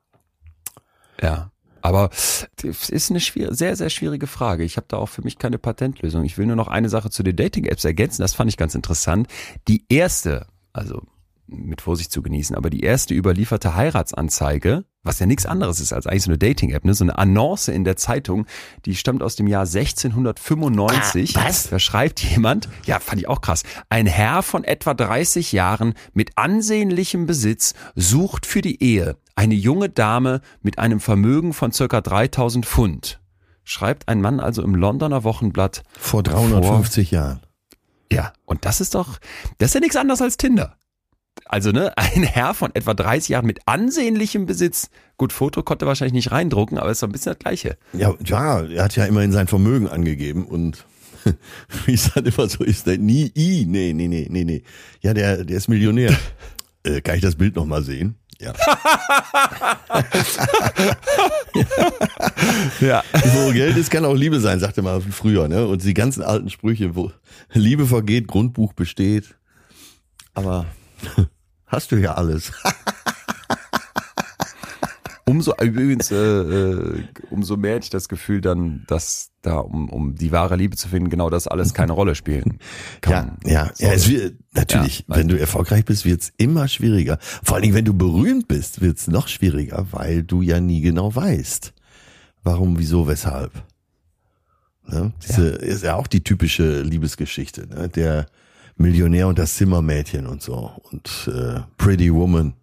[1.22, 1.52] Ja.
[1.82, 4.64] Aber es ist eine schwier sehr, sehr schwierige Frage.
[4.64, 6.26] Ich habe da auch für mich keine Patentlösung.
[6.26, 8.24] Ich will nur noch eine Sache zu den Dating-Apps ergänzen.
[8.24, 9.28] Das fand ich ganz interessant.
[9.68, 11.04] Die erste, also
[11.48, 16.08] mit Vorsicht zu genießen, aber die erste überlieferte Heiratsanzeige, was ja nichts anderes ist als
[16.08, 16.94] eigentlich so eine Dating-App, ne?
[16.94, 18.46] so eine Annonce in der Zeitung,
[18.86, 21.38] die stammt aus dem Jahr 1695.
[21.38, 21.70] Ah, was?
[21.70, 26.32] Da schreibt jemand, ja, fand ich auch krass, ein Herr von etwa 30 Jahren mit
[26.38, 32.66] ansehnlichem Besitz sucht für die Ehe eine junge Dame mit einem Vermögen von circa 3000
[32.66, 33.20] Pfund.
[33.64, 35.84] Schreibt ein Mann also im Londoner Wochenblatt.
[36.00, 37.42] Vor 350 Jahren.
[38.12, 39.18] Ja, und das ist doch,
[39.58, 40.78] das ist ja nichts anderes als Tinder.
[41.44, 44.90] Also, ne, ein Herr von etwa 30 Jahren mit ansehnlichem Besitz.
[45.18, 47.78] Gut, Foto konnte wahrscheinlich nicht reindrucken, aber ist so ein bisschen das Gleiche.
[47.94, 50.86] Ja, ja, er hat ja immerhin sein Vermögen angegeben und
[51.86, 54.64] wie es dann immer so ist, der nie, i, nee, nee, nee, nee, nee.
[55.02, 56.16] Ja, der, der ist Millionär.
[56.84, 58.16] äh, kann ich das Bild nochmal sehen?
[58.40, 58.54] Ja.
[62.82, 63.04] Ja.
[63.34, 65.68] Wo Geld ist, kann auch Liebe sein, sagte man früher, ne?
[65.68, 67.12] Und die ganzen alten Sprüche, wo
[67.54, 69.36] Liebe vergeht, Grundbuch besteht.
[70.34, 70.66] Aber
[71.66, 72.52] hast du ja alles.
[75.28, 80.14] Umso, übrigens, äh, äh, umso mehr hätte ich das Gefühl dann, dass da, um, um
[80.14, 82.60] die wahre Liebe zu finden, genau das alles keine Rolle spielen
[83.02, 83.38] kann.
[83.44, 87.18] Ja, ja, ja, es wird, natürlich, Ja, wenn du erfolgreich bist, wird's immer schwieriger.
[87.44, 91.16] Vor allen Dingen, wenn du berühmt bist, wird's noch schwieriger, weil du ja nie genau
[91.16, 91.74] weißt,
[92.44, 93.52] warum, wieso, weshalb.
[94.88, 95.12] Ne?
[95.28, 97.90] Diese ist ja auch die typische Liebesgeschichte, ne?
[97.90, 98.28] der
[98.78, 102.54] Millionär und das Zimmermädchen und so und äh, Pretty Woman,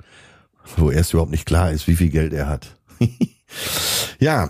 [0.77, 2.77] wo erst überhaupt nicht klar ist, wie viel Geld er hat.
[4.21, 4.49] ja,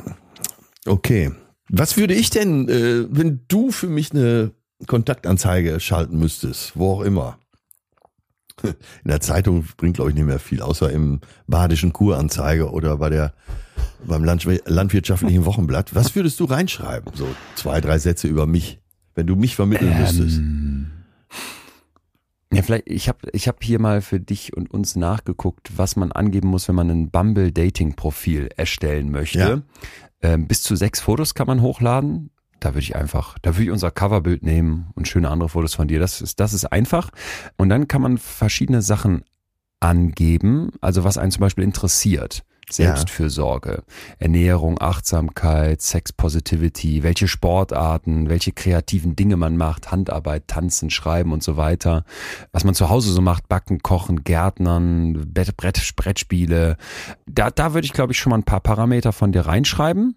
[0.87, 1.33] okay.
[1.69, 4.53] Was würde ich denn, äh, wenn du für mich eine
[4.87, 7.39] Kontaktanzeige schalten müsstest, wo auch immer?
[8.63, 13.09] In der Zeitung bringt, glaube ich, nicht mehr viel, außer im Badischen Kuranzeiger oder bei
[13.09, 13.33] der
[14.07, 15.95] beim Landw Landwirtschaftlichen Wochenblatt.
[15.95, 17.13] Was würdest du reinschreiben?
[17.15, 18.81] So zwei, drei Sätze über mich,
[19.15, 20.41] wenn du mich vermitteln müsstest.
[22.53, 26.13] Ja, vielleicht, ich habe ich hab hier mal für dich und uns nachgeguckt, was man
[26.13, 29.39] angeben muss, wenn man ein Bumble-Dating-Profil erstellen möchte.
[29.39, 29.63] Ja.
[30.21, 32.31] Ähm, bis zu sechs Fotos kann man hochladen.
[32.61, 35.89] Da würde ich einfach, da würde ich unser Coverbild nehmen und schöne andere Fotos von
[35.89, 35.99] dir.
[35.99, 37.11] Das ist, das ist einfach.
[37.57, 39.25] Und dann kann man verschiedene Sachen
[39.81, 42.45] angeben, also was einen zum Beispiel interessiert.
[42.73, 43.83] Selbstfürsorge,
[44.19, 51.43] Ernährung, Achtsamkeit, Sex Positivity, welche Sportarten, welche kreativen Dinge man macht, Handarbeit, Tanzen, Schreiben und
[51.43, 52.05] so weiter.
[52.53, 56.77] Was man zu Hause so macht, Backen, Kochen, Gärtnern, Brett, Brett, Brettspiele.
[57.27, 60.17] Da, da würde ich, glaube ich, schon mal ein paar Parameter von dir reinschreiben.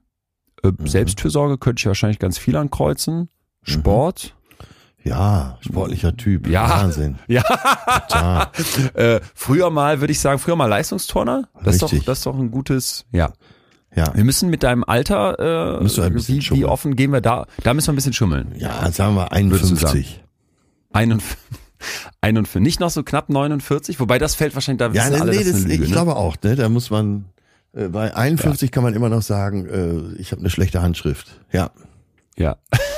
[0.64, 3.30] Äh, Selbstfürsorge könnte ich wahrscheinlich ganz viel ankreuzen.
[3.64, 4.36] Sport.
[5.06, 6.48] Ja, sportlicher Typ.
[6.48, 6.68] Ja.
[6.70, 7.18] Wahnsinn.
[7.28, 7.44] Ja.
[7.44, 8.48] Total.
[8.96, 11.48] Äh, früher mal, würde ich sagen, früher mal Leistungsturner.
[11.64, 12.06] Das ist, doch, Richtig.
[12.06, 13.32] das ist doch ein gutes, ja.
[13.96, 14.14] Ja.
[14.14, 16.66] Wir müssen mit deinem Alter, äh, wie, wie schummeln.
[16.66, 17.46] offen gehen wir da?
[17.64, 18.54] Da müssen wir ein bisschen schummeln.
[18.58, 20.24] Ja, sagen wir Würdest du 51.
[20.92, 21.38] 51,
[22.22, 25.32] 51, nicht noch so knapp 49, wobei das fällt wahrscheinlich, da Ja, wissen nee, alle,
[25.32, 25.88] nee, das das, Lüge, ich ne?
[25.88, 26.56] glaube auch, ne?
[26.56, 27.26] Da muss man
[27.74, 31.40] äh, bei 51 kann man immer noch sagen, äh, ich habe eine schlechte Handschrift.
[31.52, 31.70] Ja.
[32.38, 32.58] Ja.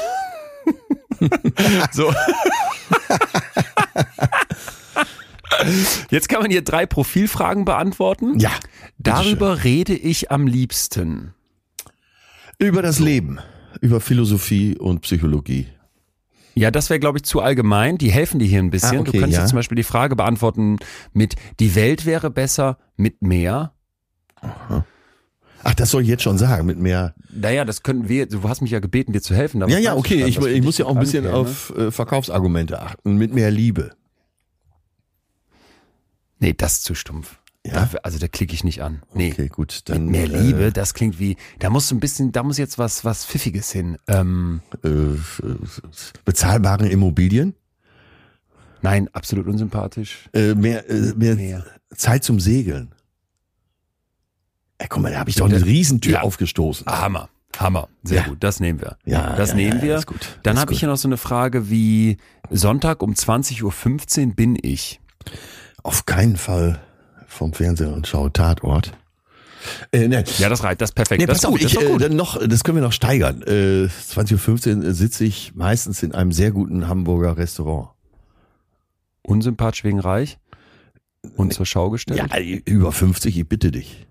[1.92, 2.14] so.
[6.10, 8.40] Jetzt kann man hier drei Profilfragen beantworten.
[8.40, 8.52] Ja.
[8.98, 11.34] Darüber rede ich am liebsten.
[12.60, 13.40] Über das Leben,
[13.82, 15.68] über Philosophie und Psychologie.
[16.56, 18.00] Ja, das wäre, glaube ich, zu allgemein.
[18.00, 18.98] Die helfen dir hier ein bisschen.
[18.98, 19.40] Ah, okay, du könntest ja.
[19.42, 20.78] jetzt zum Beispiel die Frage beantworten
[21.14, 23.74] mit die Welt wäre besser mit mehr.
[25.64, 27.14] Ach, das soll ich jetzt schon sagen, mit mehr.
[27.30, 29.62] Naja, das könnten wir, du hast mich ja gebeten, dir zu helfen.
[29.68, 31.38] Ja, ja, okay, ich, ich muss ja auch ein bisschen ankäme.
[31.40, 33.92] auf äh, Verkaufsargumente achten, mit mehr Liebe.
[36.40, 37.40] Nee, das ist zu stumpf.
[37.66, 37.74] Ja?
[37.74, 39.02] Dafür, also da klicke ich nicht an.
[39.14, 39.32] Nee.
[39.34, 40.06] Okay, gut, dann.
[40.08, 43.26] Mehr äh, Liebe, das klingt wie, da muss ein bisschen, da muss jetzt was, was
[43.26, 43.98] Pfiffiges hin.
[44.08, 45.18] Ähm, Äh, äh,
[46.24, 47.56] bezahlbare Immobilien,
[48.82, 50.30] nein, absolut unsympathisch.
[50.34, 51.66] äh, mehr, äh, mehr, Mehr.
[51.96, 52.94] Zeit zum Segeln.
[54.80, 56.22] Ey, guck mal, da habe ich doch eine das- Riesentür ja.
[56.22, 56.86] aufgestoßen.
[56.88, 58.28] Ah, Hammer, Hammer, sehr Ja.
[58.28, 58.98] gut, das nehmen wir.
[59.06, 59.96] Ja, das ja, nehmen wir.
[59.98, 60.40] ist gut.
[60.44, 62.18] Dann Ist habe ich hier noch so eine Frage wie
[62.52, 65.00] Sonntag um 20.15 Uhr bin ich.
[65.84, 66.80] Auf keinen Fall
[67.28, 68.94] vom Fernseher und schaue Tatort.
[69.92, 70.24] Äh, ne.
[70.38, 71.20] Ja, das reicht, das ist perfekt.
[71.20, 72.02] Nee, das ist gut, das ich, ist doch äh, gut.
[72.02, 73.42] dann noch, das können wir noch steigern.
[73.42, 77.90] Äh, 20.15 Uhr sitze ich meistens in einem sehr guten Hamburger Restaurant.
[79.24, 80.38] Unsympathisch wegen reich
[81.36, 82.20] und zur Schau gestellt.
[82.20, 84.07] Ja, äh, über 50, ich bitte dich.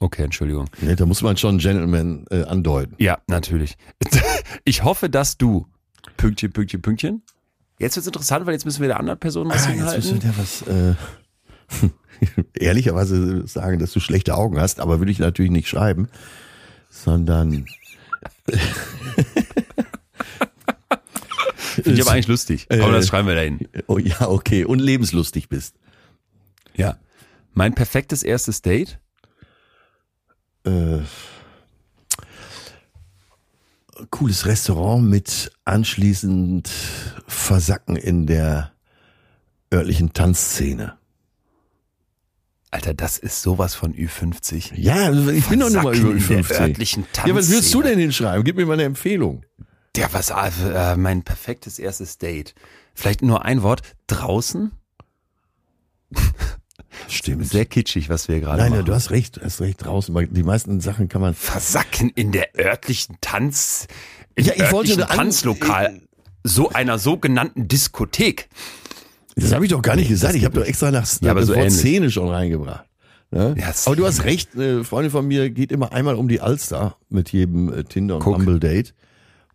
[0.00, 0.68] Okay, Entschuldigung.
[0.80, 2.94] Ne, da muss man schon Gentleman äh, andeuten.
[2.98, 3.76] Ja, natürlich.
[4.64, 5.66] Ich hoffe, dass du
[6.16, 7.22] Pünktchen, Pünktchen, Pünktchen.
[7.78, 10.36] Jetzt wird's interessant, weil jetzt müssen wir der anderen Person was Ah, jetzt müssen hinhalten.
[10.68, 10.98] wir
[11.82, 11.88] was äh,
[12.64, 16.08] ehrlicherweise sagen, dass du schlechte Augen hast, aber würde ich natürlich nicht schreiben,
[16.88, 17.66] sondern
[21.74, 22.66] Finde ich aber eigentlich lustig.
[22.70, 23.58] Aber Äh, das schreiben wir dahin.
[23.88, 25.74] oh ja, okay, und lebenslustig bist.
[26.76, 26.98] Ja.
[27.52, 29.00] Mein perfektes erstes Date?
[30.64, 31.00] Äh,
[34.10, 36.68] cooles Restaurant mit anschließend
[37.26, 38.72] Versacken in der
[39.72, 40.98] örtlichen Tanzszene.
[42.70, 44.72] Alter, das ist sowas von Ü50.
[44.74, 46.60] Ja, ich bin doch nur mal Versacken über in der 50.
[46.60, 48.42] örtlichen Ja, was willst du denn hinschreiben?
[48.42, 49.44] Gib mir mal eine Empfehlung.
[49.96, 52.54] Ja, was, äh, mein perfektes erstes Date.
[52.94, 53.82] Vielleicht nur ein Wort.
[54.08, 54.72] Draußen?
[57.08, 57.46] Stimmt.
[57.46, 58.84] Sehr kitschig, was wir gerade Nein, machen.
[58.86, 60.14] du hast recht, du hast recht draußen.
[60.32, 61.34] Die meisten Sachen kann man.
[61.34, 63.86] Versacken in der örtlichen Tanz,
[64.34, 66.00] im Ja, ich wollte örtlichen an- Tanzlokal,
[66.42, 68.48] so einer sogenannten Diskothek.
[69.36, 70.34] Das habe ich doch gar nicht gesagt.
[70.36, 71.74] Ich habe doch extra nach Ja, aber so Wort ähnlich.
[71.80, 72.84] Szene schon reingebracht.
[73.30, 73.56] Ne?
[73.58, 76.96] Ja, aber du hast recht, eine Freundin von mir geht immer einmal um die Alster
[77.08, 78.36] mit jedem äh, Tinder und Guck.
[78.36, 78.94] Bumble Date.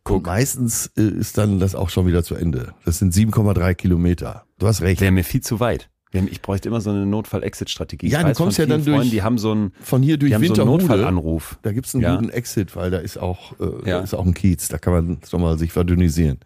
[0.03, 0.17] Guck.
[0.17, 2.73] Und meistens äh, ist dann das auch schon wieder zu Ende.
[2.83, 4.43] Das sind 7,3 Kilometer.
[4.57, 4.99] Du hast recht.
[4.99, 5.89] Wäre mir viel zu weit.
[6.11, 8.07] Ich bräuchte immer so eine Notfall-Exit-Strategie.
[8.09, 10.31] Ja, du kommst von ja dann Freunden, durch- Die haben so einen, Von hier durch
[10.31, 11.59] die haben so einen Winterhude, Notfallanruf.
[11.61, 12.15] da gibt's einen Ja.
[12.15, 13.97] guten Exit, weil da ist auch, äh, Ja.
[13.97, 14.69] da ist auch ein Kiez.
[14.69, 16.39] Da kann man schon mal sich verdünnisieren.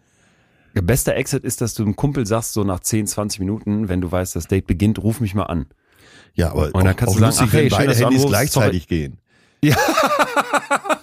[0.74, 4.00] Der beste Exit ist, dass du einem Kumpel sagst, so nach 10, 20 Minuten, wenn
[4.02, 5.66] du weißt, das Date beginnt, ruf mich mal an.
[6.34, 8.02] Ja, aber Und dann auch, kannst auch du sagen, lustig, ach, hey, wenn beide Handys
[8.04, 8.28] anrufst.
[8.28, 9.18] gleichzeitig gehen.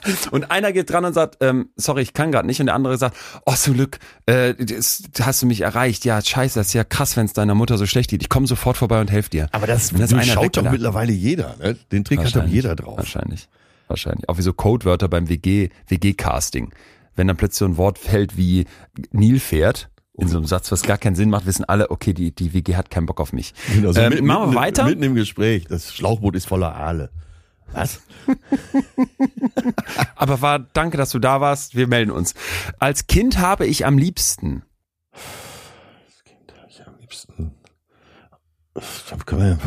[0.31, 2.59] Und einer geht dran und sagt, ähm, sorry, ich kann gerade nicht.
[2.59, 6.05] Und der andere sagt, oh zum Glück, äh, das, hast du mich erreicht.
[6.05, 8.21] Ja, scheiße, das ist ja krass, wenn es deiner Mutter so schlecht geht.
[8.21, 9.47] Ich komme sofort vorbei und helfe dir.
[9.51, 11.55] Aber das, das schaut doch mittlerweile jeder.
[11.57, 11.77] Ne?
[11.91, 12.97] Den Trick hat doch jeder drauf.
[12.97, 13.47] Wahrscheinlich.
[13.87, 14.29] Wahrscheinlich.
[14.29, 16.71] Auch wie so Codewörter beim WG, WG-Casting.
[17.15, 18.65] Wenn dann plötzlich so ein Wort fällt wie
[19.11, 22.53] Nilpferd, in so einem Satz, was gar keinen Sinn macht, wissen alle, okay, die, die
[22.53, 23.53] WG hat keinen Bock auf mich.
[23.73, 24.85] Genau, so ähm, mitten- machen wir weiter?
[24.85, 25.65] Mitten im Gespräch.
[25.67, 27.09] Das Schlauchboot ist voller Aale.
[27.73, 28.01] Was?
[30.15, 31.75] Aber war, danke, dass du da warst.
[31.75, 32.33] Wir melden uns.
[32.79, 34.63] Als Kind habe ich am liebsten.
[36.69, 37.51] Ich am liebsten.
[38.75, 39.57] Ich habe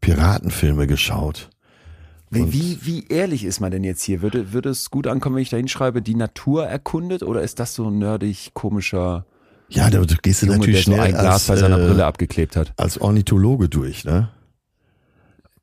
[0.00, 1.50] Piratenfilme geschaut.
[2.32, 4.22] Wie, wie, wie ehrlich ist man denn jetzt hier?
[4.22, 7.24] Würde, würde es gut ankommen, wenn ich da hinschreibe, die Natur erkundet?
[7.24, 9.26] Oder ist das so ein nerdig, komischer
[9.68, 12.54] Ja, da gehst du Junge, natürlich schnell ein Glas als, bei seiner äh, Brille abgeklebt
[12.54, 12.72] hat?
[12.76, 14.30] als Ornithologe durch, ne?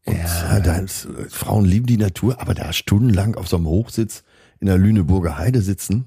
[0.08, 0.60] Und ja.
[0.62, 4.24] da ist, äh, Frauen lieben die Natur, aber da stundenlang auf so einem Hochsitz
[4.60, 6.06] in der Lüneburger Heide sitzen,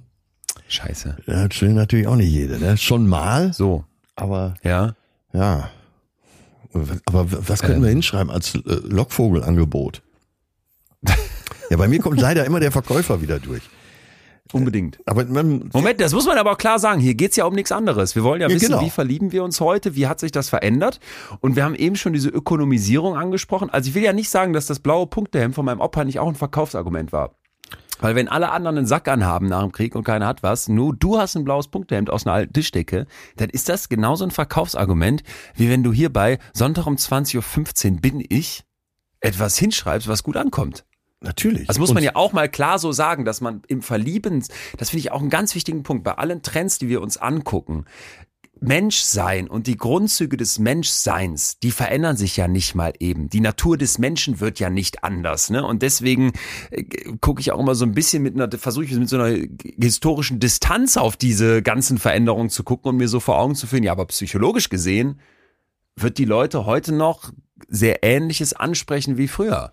[0.68, 1.16] Scheiße.
[1.26, 2.76] das will natürlich auch nicht jeder, ne?
[2.76, 3.84] Schon mal, So,
[4.16, 4.94] aber ja.
[5.32, 5.70] ja.
[6.72, 7.96] Aber was könnten wir Ähm.
[7.96, 10.02] hinschreiben als äh, Lockvogelangebot?
[11.70, 13.62] ja, bei mir kommt leider immer der Verkäufer wieder durch.
[14.52, 14.98] Unbedingt.
[15.06, 17.00] Aber man, Moment, das muss man aber auch klar sagen.
[17.00, 18.14] Hier geht's ja um nichts anderes.
[18.14, 18.80] Wir wollen ja, Ja, wissen, genau.
[18.82, 21.00] wie verlieben wir uns heute, wie hat sich das verändert.
[21.40, 23.70] Und wir haben eben schon diese Ökonomisierung angesprochen.
[23.70, 26.28] Also ich will ja nicht sagen, dass das blaue Punktehemd von meinem Opa nicht auch
[26.28, 27.34] ein Verkaufsargument war.
[28.00, 30.96] Weil wenn alle anderen einen Sack anhaben nach dem Krieg und keiner hat was, nur
[30.96, 35.22] du hast ein blaues Punktehemd aus einer alten Tischdecke, dann ist das genauso ein Verkaufsargument,
[35.54, 38.64] wie wenn du hier bei Sonntag um 20.15 Uhr bin ich
[39.20, 40.84] etwas hinschreibst, was gut ankommt.
[41.20, 41.66] Natürlich.
[41.66, 44.44] Das muss man ja auch mal klar so sagen, dass man im Verlieben,
[44.78, 47.84] das finde ich auch einen ganz wichtigen Punkt, bei allen Trends, die wir uns angucken,
[48.60, 53.30] Menschsein und die Grundzüge des Menschseins, die verändern sich ja nicht mal eben.
[53.30, 55.64] Die Natur des Menschen wird ja nicht anders, ne?
[55.64, 56.32] Und deswegen
[56.70, 56.84] äh,
[57.20, 59.46] gucke ich auch immer so ein bisschen mit einer, versuche ich mit so einer
[59.80, 63.82] historischen Distanz auf diese ganzen Veränderungen zu gucken und mir so vor Augen zu führen.
[63.82, 65.20] Ja, aber psychologisch gesehen
[65.96, 67.32] wird die Leute heute noch
[67.68, 69.72] sehr Ähnliches ansprechen wie früher.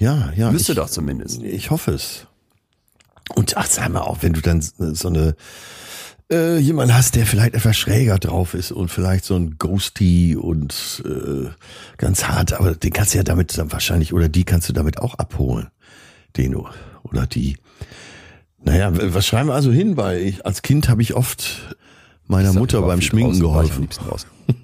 [0.00, 0.50] Ja, ja.
[0.50, 1.42] Müsste ich, doch zumindest.
[1.42, 2.26] Ich hoffe es.
[3.34, 5.36] Und ach, sag mal auch, wenn du dann so eine
[6.32, 11.02] äh, jemand hast, der vielleicht etwas schräger drauf ist und vielleicht so ein Ghosty und
[11.04, 11.50] äh,
[11.98, 14.98] ganz hart, aber den kannst du ja damit dann wahrscheinlich, oder die kannst du damit
[14.98, 15.68] auch abholen.
[16.36, 16.56] Den
[17.02, 17.58] oder die.
[18.62, 19.96] Naja, was schreiben wir also hin?
[19.96, 21.76] Weil ich, als Kind habe ich oft
[22.26, 23.88] meiner Mutter beim Schminken geholfen.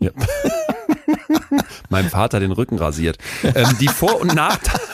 [0.00, 0.10] Ja.
[1.88, 3.18] Meinem Vater den Rücken rasiert.
[3.42, 4.85] Ähm, die Vor- und Nachteile.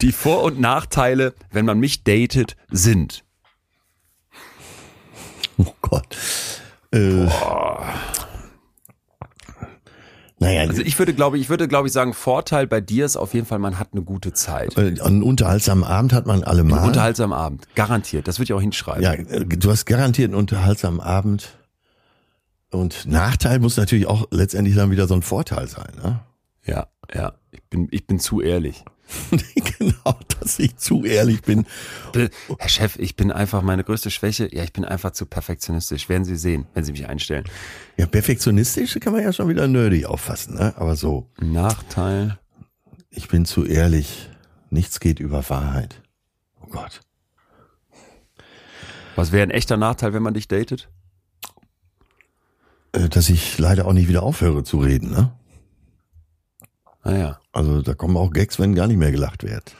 [0.00, 3.24] Die Vor- und Nachteile, wenn man mich datet, sind.
[5.58, 6.16] Oh Gott.
[6.92, 7.26] Äh,
[10.38, 13.32] naja, Also ich würde, glaube ich, würde, glaube ich, sagen, Vorteil bei dir ist auf
[13.32, 14.76] jeden Fall, man hat eine gute Zeit.
[14.76, 16.86] äh, einen unterhaltsamen Abend hat man allemal.
[16.86, 17.66] Unterhaltsamen Abend.
[17.74, 18.28] Garantiert.
[18.28, 19.02] Das würde ich auch hinschreiben.
[19.02, 21.56] Ja, äh, du hast garantiert einen unterhaltsamen Abend.
[22.70, 25.92] Und Nachteil muss natürlich auch letztendlich dann wieder so ein Vorteil sein.
[26.02, 26.20] Ne?
[26.64, 26.86] ja.
[27.14, 27.32] ja.
[27.50, 28.84] Ich bin, ich bin zu ehrlich.
[29.78, 31.66] genau, dass ich zu ehrlich bin.
[32.58, 34.48] Herr Chef, ich bin einfach meine größte Schwäche.
[34.54, 36.08] Ja, ich bin einfach zu perfektionistisch.
[36.08, 37.44] Werden Sie sehen, wenn Sie mich einstellen.
[37.96, 40.74] Ja, perfektionistisch kann man ja schon wieder nerdy auffassen, ne?
[40.76, 42.38] Aber so, Nachteil.
[43.10, 44.28] ich bin zu ehrlich.
[44.70, 46.02] Nichts geht über Wahrheit.
[46.60, 47.00] Oh Gott.
[49.14, 50.88] Was wäre ein echter Nachteil, wenn man dich datet?
[52.92, 55.32] Äh, Dass ich leider auch nicht wieder aufhöre zu reden, ne?
[57.06, 59.74] Naja, Also da kommen auch Gags, wenn gar nicht mehr gelacht wird.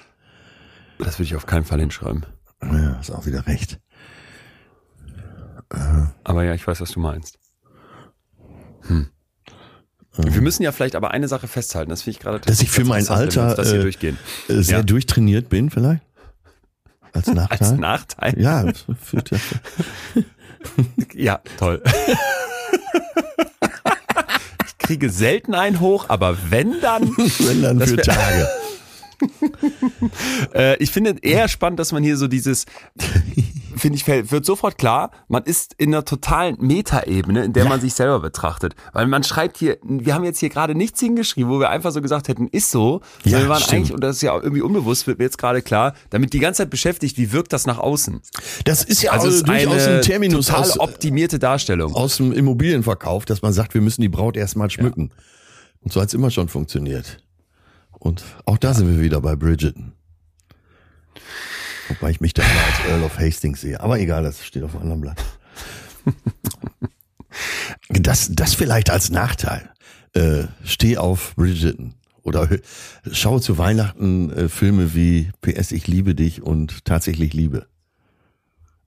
[0.98, 2.24] das würde ich auf keinen Fall hinschreiben.
[2.62, 3.80] Ja, ist auch wieder recht.
[6.24, 7.38] Aber ja, ich weiß, was du meinst.
[8.82, 9.08] Hm.
[10.16, 12.84] Wir müssen ja vielleicht aber eine Sache festhalten, das finde ich gerade Dass ich für
[12.84, 14.16] mein Alter das hier äh, durchgehen.
[14.48, 14.82] äh, sehr Ja.
[14.84, 16.02] durchtrainiert bin, vielleicht?
[17.12, 17.58] Als Nachteil?
[17.68, 18.40] Als Nachteil?
[18.40, 18.72] ja, ja.
[21.14, 21.82] Ja, toll.
[24.86, 27.08] ich kriege selten einen hoch, aber wenn dann.
[27.16, 28.48] Wenn dann für Tage.
[30.54, 32.66] Äh, ich finde eher spannend, dass man hier so dieses,
[33.76, 37.80] finde ich, fällt- wird sofort klar, man ist in einer totalen Metaebene, in der man
[37.80, 38.74] sich selber betrachtet.
[38.92, 42.00] Weil man schreibt hier, wir haben jetzt hier gerade nichts hingeschrieben, wo wir einfach so
[42.00, 43.00] gesagt hätten, ist so.
[43.24, 43.74] Ja, wir waren stimmt.
[43.74, 46.38] eigentlich, und das ist ja auch irgendwie unbewusst, wird mir jetzt gerade klar, damit die
[46.38, 48.20] ganze Zeit beschäftigt, wie wirkt das nach außen?
[48.64, 51.94] Das ist ja Also also es ist durchaus eine ein Terminus total aus, optimierte Darstellung.
[51.94, 55.10] aus dem Immobilienverkauf, dass man sagt, wir müssen die Braut erstmal schmücken.
[55.80, 57.18] Und so hat's immer schon funktioniert.
[57.98, 59.92] Und auch da sind wir wieder bei Bridgerton.
[61.88, 63.80] Wobei ich mich da immer als Earl of Hastings sehe.
[63.80, 65.24] Aber egal, das steht auf einem anderen Blatt.
[67.90, 69.70] Das, das vielleicht als Nachteil.
[70.14, 71.94] Äh, steh auf Bridgerton.
[72.22, 72.48] Oder
[73.12, 77.66] schau zu Weihnachten äh, Filme wie PS, ich liebe dich und tatsächlich Liebe.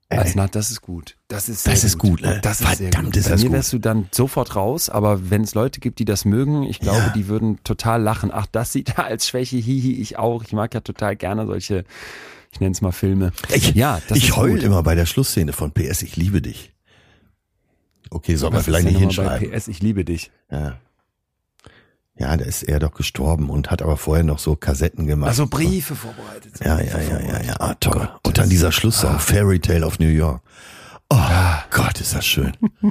[0.10, 1.16] Als na, das ist gut.
[1.28, 2.40] Das ist Das ist gut, ne?
[2.42, 3.18] Das ist Verdammt, gut.
[3.18, 3.54] ist Bei das mir gut.
[3.58, 6.98] wärst du dann sofort raus, aber wenn es Leute gibt, die das mögen, ich glaube,
[6.98, 7.10] Ja.
[7.10, 8.32] die würden total lachen.
[8.34, 10.44] Ach, das sieht er als Schwäche, hihi, ich auch.
[10.44, 11.86] Ich mag ja total gerne solche,
[12.52, 13.32] ich nenne es mal Filme.
[13.54, 14.64] Ich, ja, ich heul gut.
[14.64, 16.74] immer bei der Schlussszene von PS, ich liebe dich.
[18.10, 19.50] Okay, soll man vielleicht nicht hinschreiben.
[19.52, 20.32] Bei PS, ich liebe dich.
[20.52, 20.80] Ja.
[22.18, 25.30] ja, da ist er doch gestorben und hat aber vorher noch so Kassetten gemacht.
[25.30, 26.54] Also Briefe vorbereitet.
[26.64, 27.56] Ja, ja, ja, ja, ja.
[27.60, 28.10] Ah, toll.
[28.24, 30.42] und dann dieser Schlusssong, Fairy Tale of New York.
[31.12, 31.18] Oh
[31.72, 32.54] Gott, ist das schön.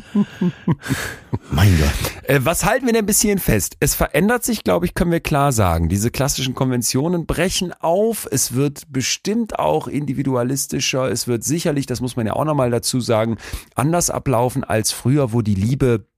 [1.53, 2.25] mein Gott.
[2.25, 3.77] Äh, was halten wir denn bis hierhin fest?
[3.79, 5.89] Es verändert sich, glaube ich, können wir klar sagen.
[5.89, 8.27] Diese klassischen Konventionen brechen auf.
[8.31, 11.09] Es wird bestimmt auch individualistischer.
[11.09, 13.39] Es wird sicherlich, das muss man ja auch nochmal dazu sagen,
[13.77, 16.09] anders ablaufen als früher, wo die Liebe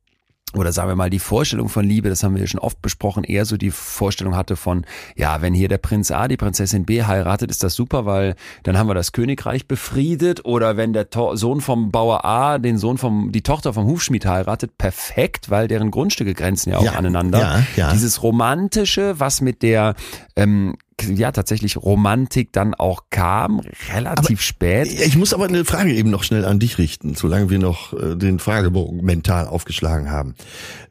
[0.57, 3.23] oder sagen wir mal die Vorstellung von Liebe, das haben wir ja schon oft besprochen,
[3.23, 4.85] eher so die Vorstellung hatte von,
[5.15, 8.35] ja, wenn hier der Prinz A die Prinzessin B heiratet, ist das super, weil
[8.65, 12.79] dann haben wir das Königreich befriedet oder wenn der to Sohn vom Bauer A den
[12.79, 16.93] Sohn vom, die Tochter vom Hufschmied heiratet, perfekt, weil deren Grundstücke grenzen ja auch Ja,
[16.93, 17.39] aneinander.
[17.39, 17.93] ja, ja.
[17.93, 19.95] Dieses Romantische, was mit der,
[20.35, 23.61] ähm, ja, tatsächlich Romantik dann auch kam,
[23.93, 24.89] relativ spät.
[24.89, 28.17] Ich muss aber eine Frage eben noch schnell an dich richten, solange wir noch äh,
[28.17, 30.35] den Fragebogen mental aufgeschlagen haben.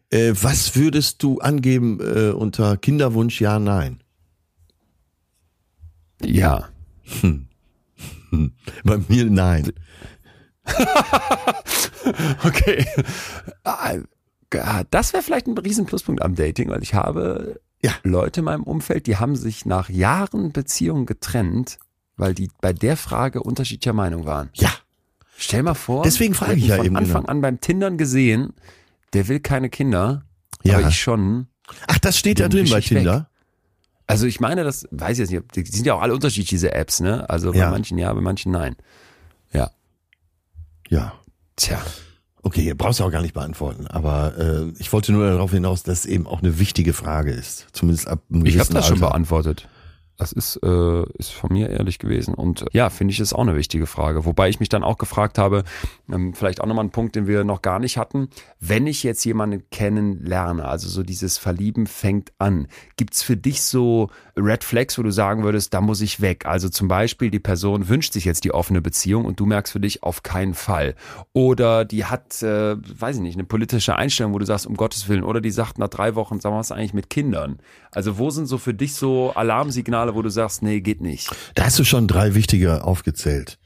[0.09, 4.01] Äh, was würdest du angeben äh, unter Kinderwunsch ja, nein?
[6.21, 6.69] Ja.
[8.83, 9.71] Bei mir nein.
[12.43, 12.85] Okay.
[13.63, 13.93] Ah,
[14.89, 17.91] Das wäre vielleicht ein riesen Pluspunkt am Dating, weil ich habe Ja.
[18.03, 21.79] Leute in meinem Umfeld, die haben sich nach Jahren Beziehung getrennt,
[22.17, 24.49] weil die bei der Frage unterschiedlicher Meinung waren.
[24.53, 24.71] Ja.
[25.37, 27.31] Stell mal vor, Deswegen frage ich ja von eben Anfang genau.
[27.31, 28.53] an beim Tindern gesehen,
[29.13, 30.25] der will keine Kinder,
[30.63, 30.77] Ja.
[30.79, 31.47] aber ich schon.
[31.87, 32.97] Ach, das steht da drin bei ich weg.
[32.99, 33.29] Tinder?
[34.07, 36.73] Also ich meine, das weiß ich jetzt nicht, die sind ja auch alle unterschiedlich, diese
[36.73, 37.29] Apps, ne?
[37.29, 37.69] Also bei Ja.
[37.69, 38.75] manchen ja, bei manchen nein.
[39.53, 39.71] Ja,
[40.89, 41.13] Ja.
[41.55, 41.79] tja.
[42.41, 43.87] Okay, brauchst du auch gar nicht beantworten.
[43.87, 47.67] Aber äh, ich wollte nur darauf hinaus, dass es eben auch eine wichtige Frage ist.
[47.73, 49.07] Zumindest ab einem Ich habe das schon Alter.
[49.07, 49.67] beantwortet.
[50.17, 52.33] Das ist, äh, ist von mir ehrlich gewesen.
[52.33, 54.25] Und äh, ja, finde ich, ist auch eine wichtige Frage.
[54.25, 55.63] Wobei ich mich dann auch gefragt habe,
[56.11, 58.27] ähm, vielleicht auch nochmal ein Punkt, den wir noch gar nicht hatten.
[58.59, 62.67] Wenn ich jetzt jemanden kennenlerne, also so dieses Verlieben fängt an,
[62.97, 64.09] gibt's für dich so
[64.39, 66.45] Red Flags, wo du sagen würdest, da muss ich weg?
[66.45, 69.79] Also zum Beispiel, die Person wünscht sich jetzt die offene Beziehung und du merkst für
[69.79, 70.95] dich auf keinen Fall.
[71.33, 75.07] Oder die hat, äh, weiß ich nicht, eine politische Einstellung, wo du sagst, um Gottes
[75.07, 75.23] Willen.
[75.23, 77.59] Oder die sagt nach drei Wochen, sagen wir was eigentlich mit Kindern?
[77.91, 81.29] Also wo sind so für dich so Alarmsignale, wo du sagst, nee, geht nicht?
[81.55, 83.59] Da hast du schon drei wichtige aufgezählt.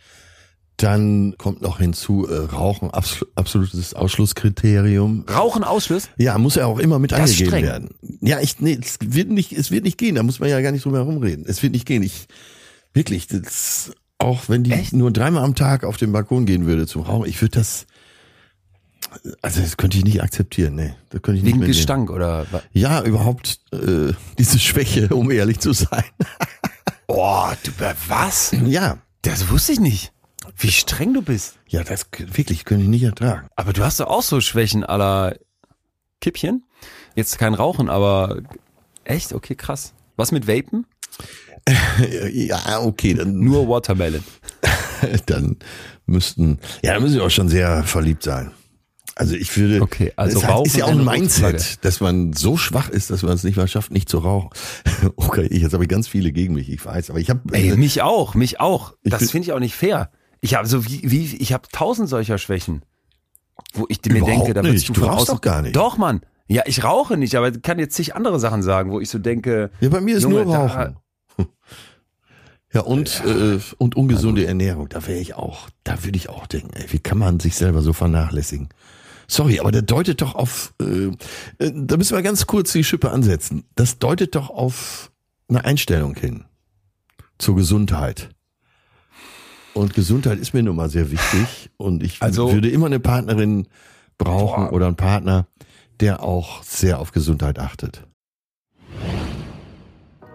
[0.77, 5.25] Dann kommt noch hinzu äh, Rauchen, abs absolutes Ausschlusskriterium.
[5.29, 6.09] Rauchen Ausschluss?
[6.17, 7.63] Ja, muss ja auch immer mit Das angegeben streng.
[7.65, 7.89] werden.
[8.21, 10.15] Ja, ich nee, es wird nicht, es wird nicht gehen.
[10.15, 11.45] Da muss man ja gar nicht drum herum reden.
[11.47, 12.01] Es wird nicht gehen.
[12.01, 12.27] Ich
[12.93, 14.93] wirklich, das, auch wenn die Echt?
[14.93, 17.85] nur dreimal am Tag auf den Balkon gehen würde zum Rauchen, ich würde das,
[19.43, 20.73] also das könnte ich nicht akzeptieren.
[20.75, 21.65] Nee, das könnte ich nicht Wegen.
[21.67, 26.03] Gestank oder wa- Ja, überhaupt äh, diese Schwäche, um ehrlich zu sein.
[27.07, 27.71] Oh, du
[28.07, 28.55] was?
[28.65, 30.13] ja, Das wusste ich nicht.
[30.57, 31.57] Wie streng du bist.
[31.67, 33.47] ja, das wirklich könnte ich nicht ertragen.
[33.55, 35.37] Aber du hast doch auch so Schwächen aller
[36.21, 36.63] Kippchen.
[37.15, 38.41] Jetzt kein Rauchen, aber
[39.03, 39.33] echt?
[39.33, 39.93] Okay, krass.
[40.15, 40.85] Was mit Vapen?
[42.33, 44.23] Ja, okay, dann Nur Watermelon.
[45.27, 45.57] dann
[46.05, 48.51] müssten, ja, dann müssen wir auch schon sehr verliebt sein.
[49.15, 52.57] Also ich würde, Okay, also das heißt, ist ja auch ein Mindset, dass man so
[52.57, 54.49] schwach ist, dass man es nicht mal schafft, nicht zu rauchen.
[55.15, 57.75] Okay, ich, jetzt habe ich ganz viele gegen mich, ich weiß, aber ich habe, Ey,
[57.75, 58.93] mich auch, mich auch.
[59.03, 60.09] Das finde ich auch nicht fair.
[60.43, 62.81] Ich habe so wie, wie ich habe tausend solcher Schwächen,
[63.73, 64.89] wo ich mir Überhaupt denke, da nicht.
[64.89, 65.73] du Du rauchst doch gar nicht.
[65.73, 66.19] Doch, Mann.
[66.47, 69.19] Ja, ich rauche nicht, aber ich kann jetzt zig andere Sachen sagen, wo ich so
[69.19, 70.97] denke, ja, bei mir ist Junge, nur da- Rauchen.
[72.73, 76.71] Ja, und, äh, und ungesunde Ernährung, da wäre ich auch, da würde ich auch denken,
[76.73, 78.69] ey, wie kann man sich selber so vernachlässigen?
[79.27, 81.11] Sorry, aber der deutet doch auf, äh,
[81.63, 83.63] äh, da müssen wir ganz kurz die Schippe ansetzen.
[83.75, 85.11] Das deutet doch auf
[85.47, 86.45] eine Einstellung hin
[87.37, 88.29] zur Gesundheit.
[89.73, 93.67] Und Gesundheit ist mir nun mal sehr wichtig und ich Also- würde immer eine Partnerin
[94.17, 94.73] brauchen Boah.
[94.73, 95.47] oder einen Partner,
[95.99, 98.05] der auch sehr auf Gesundheit achtet.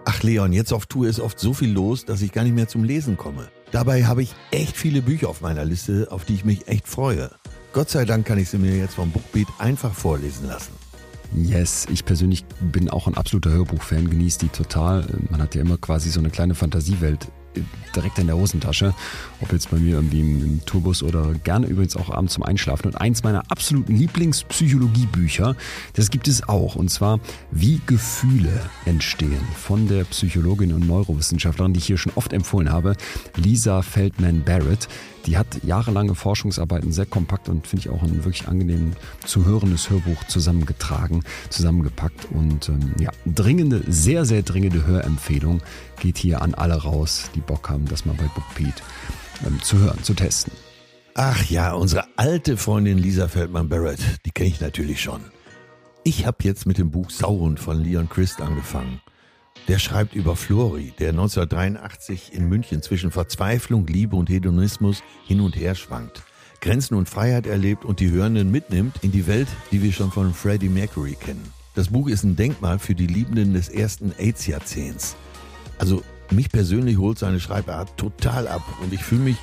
[0.05, 2.67] Ach Leon, jetzt auf Tour ist oft so viel los, dass ich gar nicht mehr
[2.67, 3.47] zum Lesen komme.
[3.71, 7.29] Dabei habe ich echt viele Bücher auf meiner Liste, auf die ich mich echt freue.
[7.73, 10.71] Gott sei Dank kann ich sie mir jetzt vom Bookbeat einfach vorlesen lassen.
[11.35, 15.05] Yes, ich persönlich bin auch ein absoluter Hörbuchfan, genieße die total.
[15.29, 17.27] Man hat ja immer quasi so eine kleine Fantasiewelt
[17.95, 18.93] direkt in der Hosentasche.
[19.41, 22.87] Ob jetzt bei mir irgendwie im, im Tourbus oder gerne übrigens auch abends zum Einschlafen.
[22.87, 25.55] Und eins meiner absoluten Lieblingspsychologiebücher,
[25.93, 26.75] das gibt es auch.
[26.75, 27.19] Und zwar
[27.51, 32.95] Wie Gefühle entstehen von der Psychologin und Neurowissenschaftlerin, die ich hier schon oft empfohlen habe,
[33.35, 34.87] Lisa Feldman-Barrett.
[35.25, 38.93] Die hat jahrelange Forschungsarbeiten sehr kompakt und finde ich auch ein wirklich angenehm
[39.25, 45.61] zu hörendes Hörbuch zusammengetragen, zusammengepackt und ähm, ja, dringende, sehr, sehr dringende Hörempfehlung
[45.99, 48.81] geht hier an alle raus, die Bock haben, das mal bei BookBeat
[49.45, 50.53] ähm, zu hören, zu testen.
[51.15, 55.21] Ach ja, unsere alte Freundin Lisa Feldman-Barrett, die kenne ich natürlich schon.
[56.03, 59.01] Ich habe jetzt mit dem Buch Sauron von Leon Christ angefangen.
[59.69, 65.55] Der schreibt über Flori, der 1983 in München zwischen Verzweiflung, Liebe und Hedonismus hin und
[65.55, 66.23] her schwankt,
[66.59, 70.33] Grenzen und Freiheit erlebt und die Hörenden mitnimmt in die Welt, die wir schon von
[70.33, 71.53] Freddie Mercury kennen.
[71.75, 75.15] Das Buch ist ein Denkmal für die Liebenden des ersten AIDS-Jahrzehnts.
[75.77, 76.01] Also
[76.31, 79.37] mich persönlich holt seine Schreibart total ab und ich fühle mich,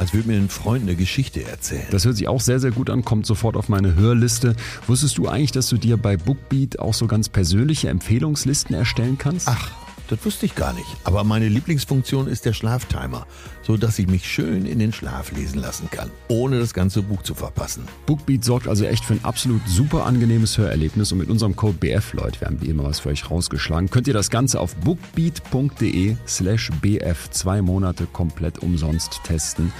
[0.00, 1.86] als würde mir ein Freund eine Geschichte erzählen.
[1.90, 4.56] Das hört sich auch sehr, sehr gut an, kommt sofort auf meine Hörliste.
[4.86, 9.46] Wusstest du eigentlich, dass du dir bei BookBeat auch so ganz persönliche Empfehlungslisten erstellen kannst?
[9.46, 9.70] Ach,
[10.10, 10.88] das wusste ich gar nicht.
[11.04, 13.26] Aber meine Lieblingsfunktion ist der Schlaftimer,
[13.62, 17.22] so dass ich mich schön in den Schlaf lesen lassen kann, ohne das ganze Buch
[17.22, 17.84] zu verpassen.
[18.06, 22.12] BookBeat sorgt also echt für ein absolut super angenehmes Hörerlebnis und mit unserem Code BF,
[22.14, 26.16] Leute, wir haben wie immer was für euch rausgeschlagen, könnt ihr das Ganze auf bookbeat.de
[26.26, 29.72] slash BF zwei Monate komplett umsonst testen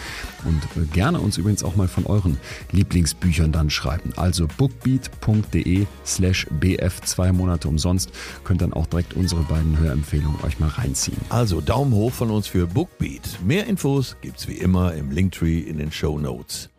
[0.44, 2.38] und äh, gerne uns übrigens auch mal von euren
[2.70, 4.12] Lieblingsbüchern dann schreiben.
[4.16, 8.10] Also bookbeat.de slash BF zwei Monate umsonst,
[8.44, 11.18] könnt dann auch direkt unsere beiden Hörempfehlungen euch mal reinziehen.
[11.28, 13.38] Also Daumen hoch von uns für Bookbeat.
[13.44, 16.70] Mehr Infos gibt's wie immer im Linktree in den Show Notes.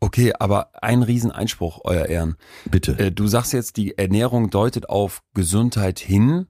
[0.00, 2.36] Okay, aber ein Rieseneinspruch, euer Ehren.
[2.70, 2.98] Bitte.
[2.98, 6.46] Äh, Du sagst jetzt, die Ernährung deutet auf Gesundheit hin.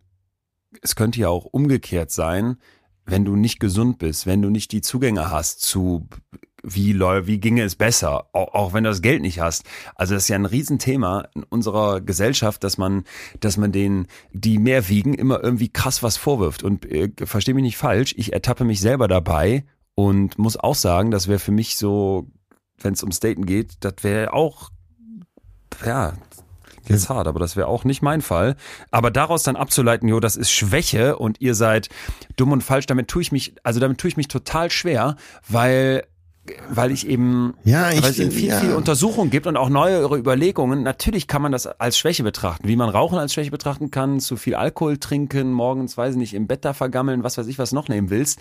[0.81, 2.57] Es könnte ja auch umgekehrt sein.
[3.05, 6.07] wenn du nicht gesund bist, wenn du nicht die Zugänge hast zu
[6.63, 9.65] wie wie ginge es besser, auch, auch wenn du das Geld nicht hast.
[9.95, 13.05] Also das ist ja ein Riesenthema in unserer Gesellschaft, dass man,
[13.41, 16.63] dass man den, die mehr wiegen, immer irgendwie krass was vorwirft.
[16.63, 21.11] Und äh, verstehe mich nicht falsch, ich ertappe mich selber dabei und muss auch sagen,
[21.11, 22.31] das wäre für mich so,
[22.81, 24.71] wenn es ums Daten geht, das wäre auch,
[25.85, 26.15] ja,
[26.89, 28.57] jetzt hart, aber das wäre auch nicht mein Fall.
[28.91, 31.89] Aber daraus dann abzuleiten, jo, das ist Schwäche und ihr seid
[32.37, 35.17] dumm und falsch, damit tue ich mich, also damit tue ich mich total schwer,
[35.49, 36.05] weil
[36.71, 38.59] weil ich eben, Ja, ich- weil es eben viel, ja.
[38.61, 40.83] viel Untersuchungen gibt und auch neuere Überlegungen.
[40.83, 44.37] Natürlich kann man das als Schwäche betrachten, wie man Rauchen als Schwäche betrachten kann, zu
[44.37, 47.73] viel Alkohol trinken, morgens, weiß ich nicht, im Bett da vergammeln, was weiß ich, was
[47.73, 48.39] noch nehmen willst.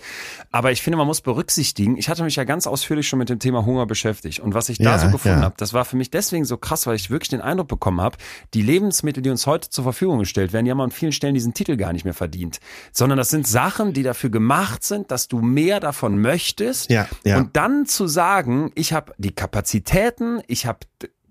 [0.50, 3.38] Aber ich finde, man muss berücksichtigen, ich hatte mich ja ganz ausführlich schon mit dem
[3.38, 5.44] Thema Hunger beschäftigt und was ich da Ja, so gefunden ja.
[5.44, 8.16] habe, das war für mich deswegen so krass, weil ich wirklich den Eindruck bekommen habe,
[8.54, 11.54] die Lebensmittel, die uns heute zur Verfügung gestellt werden, die haben an vielen Stellen diesen
[11.54, 12.60] Titel gar nicht mehr verdient,
[12.92, 17.38] sondern das sind Sachen, die dafür gemacht sind, dass du mehr davon möchtest Ja, ja.
[17.38, 20.80] und dann zu sagen, ich habe die Kapazitäten, ich habe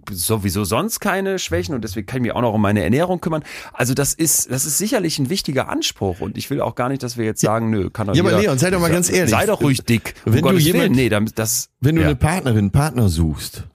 [0.09, 3.43] sowieso sonst keine Schwächen und deswegen kann ich mich auch noch um meine Ernährung kümmern.
[3.71, 7.03] Also das ist, das ist sicherlich ein wichtiger Anspruch und ich will auch gar nicht,
[7.03, 9.11] dass wir jetzt sagen, nö, kann doch Ja, aber jeder, Leon, sei doch mal ganz
[9.11, 9.29] ehrlich.
[9.29, 10.15] Sei doch ruhig dick.
[10.25, 11.23] Um Wenn du Gottes jemand- Willen.
[11.23, 12.07] nee, das Wenn du ja.
[12.07, 13.67] eine Partnerin, einen Partner suchst,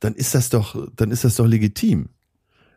[0.00, 2.10] dann ist das doch, dann ist das doch legitim.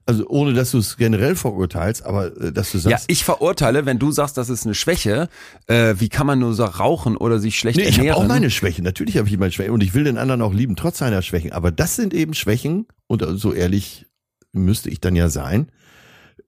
[0.09, 3.85] Also ohne, dass du es generell verurteilst, aber äh, dass du ja, sagst, ich verurteile,
[3.85, 5.29] wenn du sagst, das ist eine Schwäche,
[5.67, 8.15] äh, wie kann man nur so rauchen oder sich schlecht nee, ich ernähren?
[8.15, 8.83] habe auch meine Schwächen.
[8.83, 11.51] Natürlich habe ich meine Schwächen und ich will den anderen auch lieben, trotz seiner Schwächen.
[11.51, 14.07] Aber das sind eben Schwächen, und äh, so ehrlich
[14.51, 15.71] müsste ich dann ja sein,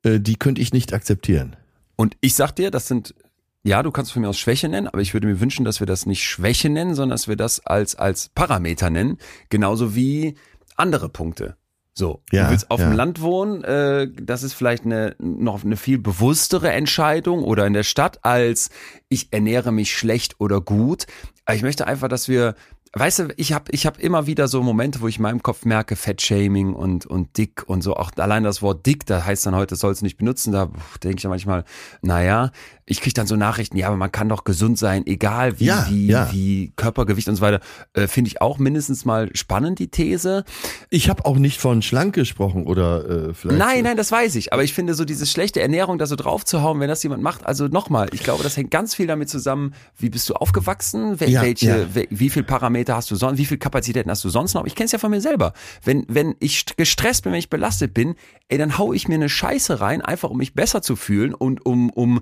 [0.01, 1.55] äh, die könnte ich nicht akzeptieren.
[1.95, 3.13] Und ich sag dir, das sind,
[3.61, 5.85] ja, du kannst von mir aus Schwäche nennen, aber ich würde mir wünschen, dass wir
[5.85, 9.19] das nicht Schwäche nennen, sondern dass wir das als, als Parameter nennen.
[9.49, 10.33] Genauso wie
[10.77, 11.57] andere Punkte.
[11.93, 12.89] So, Ja, du willst auf ja.
[12.89, 17.73] dem Land wohnen, äh, das ist vielleicht eine, noch eine viel bewusstere Entscheidung oder in
[17.73, 18.69] der Stadt als
[19.09, 21.05] ich ernähre mich schlecht oder gut.
[21.45, 22.55] Aber ich möchte einfach, dass wir,
[22.93, 25.65] weißt du, ich habe ich hab immer wieder so Momente, wo ich in meinem Kopf
[25.65, 27.97] merke, Fettshaming und, und dick und so.
[27.97, 30.53] Auch allein das Wort dick, da heißt dann heute, soll es nicht benutzen.
[30.53, 30.71] Da
[31.03, 31.65] denke ich ja manchmal,
[32.01, 32.51] naja,
[32.91, 35.87] ich krieg dann so Nachrichten, ja, aber man kann doch gesund sein, egal wie, Ja,
[35.89, 36.29] wie, ja.
[36.31, 37.61] wie Körpergewicht und so weiter.
[37.93, 40.43] Äh, Finde ich auch mindestens mal spannend, die These.
[40.89, 43.57] Ich habe auch nicht von schlank gesprochen oder äh, vielleicht.
[43.57, 44.51] Nein, nein, das weiß ich.
[44.53, 47.23] Aber ich finde so diese schlechte Ernährung da so drauf zu hauen, wenn das jemand
[47.23, 47.45] macht.
[47.45, 51.29] Also nochmal, ich glaube, das hängt ganz viel damit zusammen, wie bist du aufgewachsen, wel
[51.29, 54.65] Ja, welche, wie viel Parameter hast du sonst, wie viel Kapazitäten hast du sonst noch?
[54.65, 55.53] Ich kenne es ja von mir selber.
[55.83, 58.15] Wenn, wenn ich st- gestresst bin, wenn ich belastet bin,
[58.49, 61.65] ey, dann hau ich mir eine Scheiße rein, einfach um mich besser zu fühlen und
[61.65, 62.19] um, um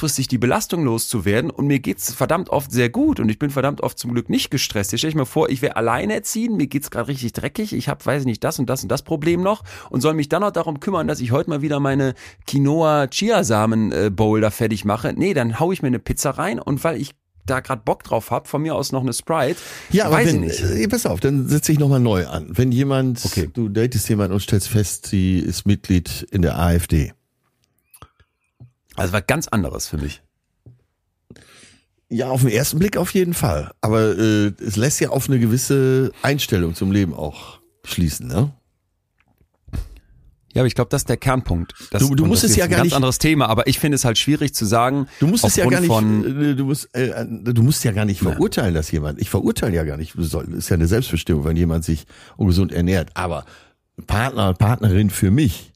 [0.00, 1.50] kurzfristig die Belastung loszuwerden.
[1.50, 4.50] Und mir geht's verdammt oft sehr gut und ich bin verdammt oft zum Glück nicht
[4.50, 4.92] gestresst.
[4.92, 8.04] Jetzt stell ich mir vor, ich wäre alleinerziehend, mir geht's gerade richtig dreckig, ich habe,
[8.04, 10.52] weiß ich nicht, das und das und das Problem noch und soll mich dann noch
[10.52, 12.14] darum kümmern, dass ich heute mal wieder meine
[12.46, 15.12] Quinoa-Chiasamen-Bowl da fertig mache.
[15.14, 17.10] Nee, dann hau ich mir eine Pizza rein und weil ich
[17.44, 19.56] da gerade Bock drauf hab, von mir aus noch eine Sprite.
[19.90, 20.80] Ja, aber weiß wenn, ich nicht.
[20.84, 22.46] äh, pass auf, dann setze ich nochmal neu an.
[22.50, 23.50] Wenn jemand, Okay.
[23.52, 27.12] du datest jemanden und stellst fest, sie ist Mitglied in der AfD.
[29.00, 30.22] Also war ganz anderes für mich.
[32.08, 33.70] Ja, auf den ersten Blick auf jeden Fall.
[33.80, 38.52] Aber äh, es lässt ja auf eine gewisse Einstellung zum Leben auch schließen, ne?
[40.52, 41.72] Ja, aber ich glaube, das ist der Kernpunkt.
[41.92, 43.94] Das, Du- du musst es ja ein gar ganz nicht- anderes Thema, aber ich finde
[43.94, 45.06] es halt schwierig zu sagen.
[45.20, 48.04] Du musst es ja gar nicht, Von, äh, du musst, äh, du musst ja gar
[48.04, 51.56] nicht verurteilen, dass jemand, ich verurteile ja gar nicht, das ist ja eine Selbstbestimmung, wenn
[51.56, 52.04] jemand sich
[52.36, 53.10] ungesund ernährt.
[53.14, 53.44] Aber
[54.08, 55.70] Partner, Partnerin für mich,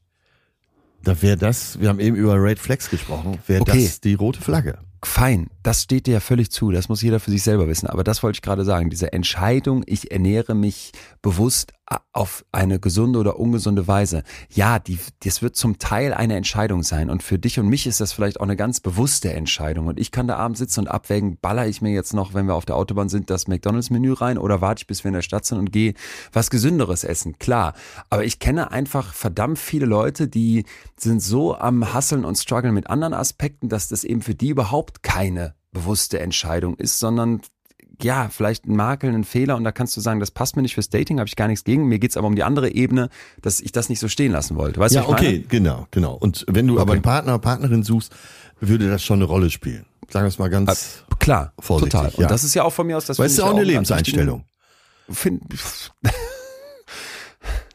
[1.04, 3.84] da wäre das, wir haben eben über Red Flags gesprochen, wäre Okay.
[3.84, 4.78] das die rote Flagge.
[5.04, 6.70] fein, das steht dir ja völlig zu.
[6.70, 7.86] Das muss jeder für sich selber wissen.
[7.88, 8.88] Aber das wollte ich gerade sagen.
[8.90, 10.92] Diese Entscheidung, ich ernähre mich
[11.24, 11.72] bewusst
[12.12, 14.24] auf eine gesunde oder ungesunde Weise.
[14.50, 17.08] Ja, die, das wird zum Teil eine Entscheidung sein.
[17.08, 19.86] Und für dich und mich ist das vielleicht auch eine ganz bewusste Entscheidung.
[19.86, 22.54] Und ich kann da abends sitzen und abwägen, baller ich mir jetzt noch, wenn wir
[22.54, 25.46] auf der Autobahn sind, das McDonalds-Menü rein oder warte ich, bis wir in der Stadt
[25.46, 25.94] sind und gehe
[26.30, 27.38] was Gesünderes essen.
[27.38, 27.72] Klar.
[28.10, 30.66] Aber ich kenne einfach verdammt viele Leute, die
[30.98, 35.02] sind so am Hasseln und Struggeln mit anderen Aspekten, dass das eben für die überhaupt
[35.02, 37.40] keine bewusste Entscheidung ist, sondern
[38.02, 40.74] ja, vielleicht ein Makel, ein Fehler und da kannst du sagen, das passt mir nicht
[40.74, 41.86] fürs Dating, habe ich gar nichts gegen.
[41.86, 43.08] Mir geht's aber um die andere Ebene,
[43.42, 44.80] dass ich das nicht so stehen lassen wollte.
[44.80, 46.14] Weißt du, ja, was ich okay, genau, genau.
[46.14, 46.92] Und wenn du aber Okay.
[46.92, 48.14] einen Partner, Partnerin suchst,
[48.60, 49.86] würde das schon eine Rolle spielen.
[50.10, 51.18] Sagen wir es mal ganz, meine?
[51.18, 52.12] Klar, Vorsichtig, total.
[52.12, 52.18] ja.
[52.18, 54.44] Und das ist ja auch von mir aus das es ist ja auch eine Lebenseinstellung.
[55.10, 55.42] Find,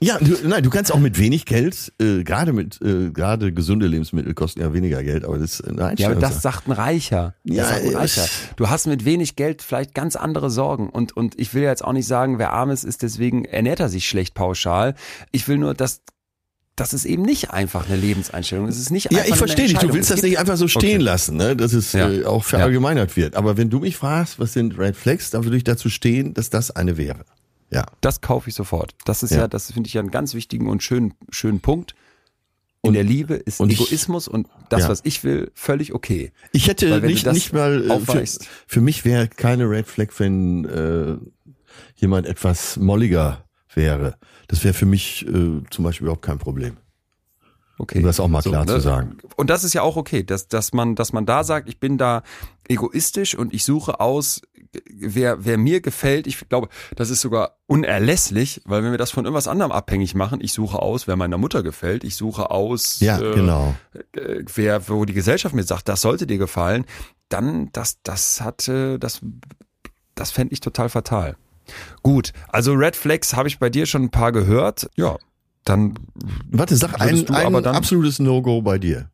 [0.02, 3.86] Ja, du, nein, du kannst auch mit wenig Geld, äh, gerade mit, äh, gerade gesunde
[3.88, 6.14] Lebensmittel kosten ja weniger Geld, aber das ist eine ja, Einstellung.
[6.14, 7.36] aber das sagt ein Reicher.
[7.43, 8.26] Das Ja, sagt ein Reicher.
[8.56, 10.89] Du hast mit wenig Geld vielleicht ganz andere Sorgen.
[10.89, 13.89] Und, und ich will jetzt auch nicht sagen, wer arm ist, ist deswegen ernährt er
[13.89, 14.95] sich schlecht pauschal.
[15.32, 16.02] Ich will nur, dass
[16.78, 18.70] das ist eben nicht einfach eine Lebenseinstellung.
[18.70, 19.78] Es ist nicht Ja, einfach ich eine verstehe dich.
[19.80, 21.04] Du willst das nicht einfach so stehen Okay.
[21.04, 21.58] lassen, ne?
[21.58, 22.10] dass es Ja.
[22.10, 23.36] äh, auch verallgemeinert wird.
[23.36, 26.50] Aber wenn du mich fragst, was sind Red Flags, dann würde ich dazu stehen, dass
[26.50, 27.26] das eine wäre.
[27.72, 27.86] Ja.
[28.01, 28.95] Das kaufe ich sofort.
[29.05, 29.47] Das ist ja, Ja.
[29.47, 31.95] das finde ich ja einen ganz wichtigen und schönen, schönen Punkt.
[32.82, 34.89] In Und- der Liebe ist und ich- Egoismus und das, Ja.
[34.89, 36.32] was ich will, völlig okay.
[36.53, 38.26] Ich hätte nicht, nicht mal, äh, für,
[38.67, 41.17] für mich wäre keine Red Flag, wenn äh,
[41.97, 43.43] jemand etwas molliger
[43.76, 44.15] wäre.
[44.47, 46.78] Das wäre für mich äh, zum Beispiel überhaupt kein Problem.
[47.80, 47.99] Okay.
[47.99, 49.17] Um das auch mal klar zu sagen.
[49.38, 51.97] Und das ist ja auch okay, dass, dass man, dass man da sagt, ich bin
[51.97, 52.23] da
[52.67, 54.41] egoistisch und ich suche aus,
[54.89, 56.27] wer, wer mir gefällt.
[56.27, 56.67] Ich glaube,
[56.97, 60.80] das ist sogar unerlässlich, weil wenn wir das von irgendwas anderem abhängig machen, ich suche
[60.80, 63.73] aus, wer meiner Mutter gefällt, ich suche aus, Ja, äh, genau.
[64.13, 66.86] äh, wer, wo die Gesellschaft mir sagt, das sollte dir gefallen,
[67.30, 69.21] dann, das, das hat, äh, das,
[70.15, 71.38] das fände ich total fatal.
[72.03, 74.89] Gut, also Red Flags habe ich bei dir schon ein paar gehört.
[74.95, 75.17] Ja,
[75.66, 75.95] dann
[76.49, 79.10] Warte, sag ein, du ein aber dann- absolutes No-Go bei dir.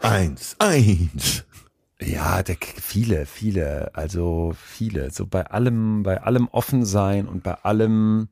[0.00, 1.44] Eins, eins.
[2.00, 5.10] Ja, der, viele, viele, also viele.
[5.10, 8.28] So bei allem, bei allem offen sein und bei allem,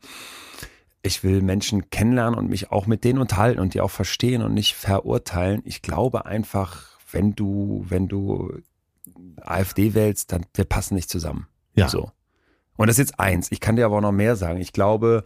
[1.02, 4.54] ich will Menschen kennenlernen und mich auch mit denen unterhalten und die auch verstehen und
[4.54, 5.62] nicht verurteilen.
[5.64, 8.52] Ich glaube einfach, wenn du, wenn du
[9.40, 11.48] AfD wählst, dann wir passen nicht zusammen.
[11.74, 11.88] Ja.
[11.88, 12.12] So.
[12.76, 13.50] Und das ist jetzt eins.
[13.52, 14.60] Ich kann dir aber auch noch mehr sagen.
[14.60, 15.24] Ich glaube,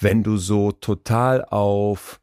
[0.00, 2.20] wenn du so total auf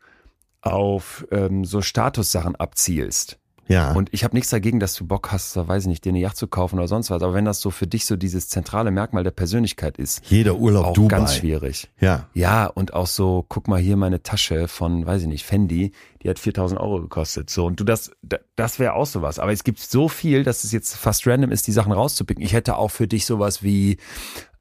[0.61, 3.91] auf ähm, so Statussachen abzielst, Ja.
[3.91, 6.19] und ich habe nichts dagegen, dass du Bock hast, da weiß ich nicht, dir eine
[6.19, 7.21] Yacht zu kaufen oder sonst was.
[7.21, 10.85] Aber wenn das so für dich so dieses zentrale Merkmal der Persönlichkeit ist, jeder Urlaub
[10.85, 11.17] auch Dubai.
[11.17, 11.89] ganz schwierig.
[11.99, 12.27] Ja.
[12.33, 16.29] Ja, und auch so, guck mal hier meine Tasche von, weiß ich nicht, Fendi, die
[16.29, 17.49] hat 4000 Euro gekostet.
[17.49, 19.37] So, und du das, da- das wäre auch sowas.
[19.39, 22.41] Aber es gibt so viel, dass es jetzt fast random ist, die Sachen rauszupicken.
[22.43, 23.97] Ich hätte auch für dich sowas wie,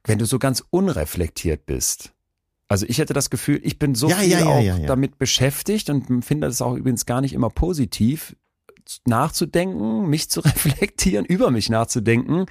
[0.05, 2.13] wenn du so ganz unreflektiert bist.
[2.67, 5.89] Also ich hätte das Gefühl, ich bin so Ja, viel ja, ja, auch damit beschäftigt
[5.89, 8.35] und finde das auch übrigens gar nicht immer positiv,
[9.05, 12.45] nachzudenken, mich zu reflektieren, über mich nachzudenken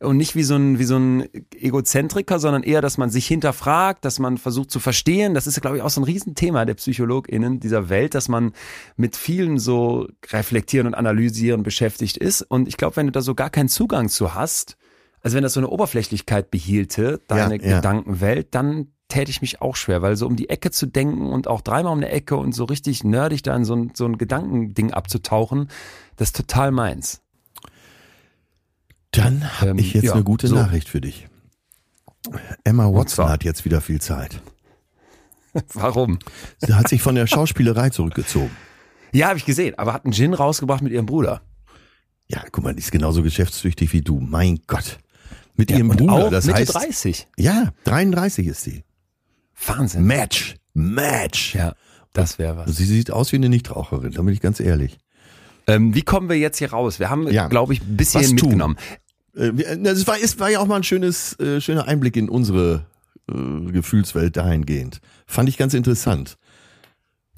[0.00, 4.04] und nicht wie so ein, wie so ein Egozentriker, sondern eher, dass man sich hinterfragt,
[4.04, 5.34] dass man versucht zu verstehen.
[5.34, 8.52] Das ist, glaube ich, auch so ein Riesenthema der PsychologInnen dieser Welt, dass man
[8.96, 12.42] mit vielen so reflektieren und analysieren beschäftigt ist.
[12.42, 14.76] Und ich glaube, wenn du da so gar keinen Zugang zu hast,
[15.22, 17.76] also wenn das so eine Oberflächlichkeit behielte, deine Ja.
[17.76, 21.48] Gedankenwelt, dann täte ich mich auch schwer, weil so um die Ecke zu denken und
[21.48, 24.18] auch dreimal um eine Ecke und so richtig nerdig da in so ein, so ein
[24.18, 25.68] Gedankending abzutauchen,
[26.16, 27.22] das ist total meins.
[29.10, 30.54] Dann habe Ähm, ich jetzt ja, eine gute so.
[30.56, 31.26] Nachricht für dich.
[32.64, 34.42] Emma Watson hat jetzt wieder viel Zeit.
[35.72, 36.18] Warum?
[36.58, 38.50] Sie hat sich von der Schauspielerei zurückgezogen.
[39.12, 41.40] Ja, habe ich gesehen, aber hat einen Gin rausgebracht mit ihrem Bruder.
[42.26, 44.20] Ja, guck mal, die ist genauso geschäftstüchtig wie du.
[44.20, 44.98] Mein Gott.
[45.58, 46.74] Mit ihrem und Bruder, das Mitte heißt.
[46.74, 47.26] 30.
[47.36, 48.84] Ja, 33 ist sie.
[49.66, 50.04] Wahnsinn.
[50.04, 50.54] Match.
[50.72, 51.54] Match.
[51.54, 51.74] Ja,
[52.14, 52.74] das wäre was.
[52.76, 54.98] Sie sieht aus wie eine Nichtraucherin, da bin ich ganz ehrlich.
[55.66, 56.98] Ähm, wie kommen wir jetzt hier raus?
[56.98, 57.48] Wir haben, Ja.
[57.48, 58.76] glaube ich, ein bisschen Was mitgenommen.
[59.36, 62.28] Äh, na, Es war, es war ja auch mal ein schönes, äh, schöner Einblick in
[62.28, 62.86] unsere
[63.30, 65.00] äh, Gefühlswelt dahingehend.
[65.26, 66.38] Fand ich ganz interessant.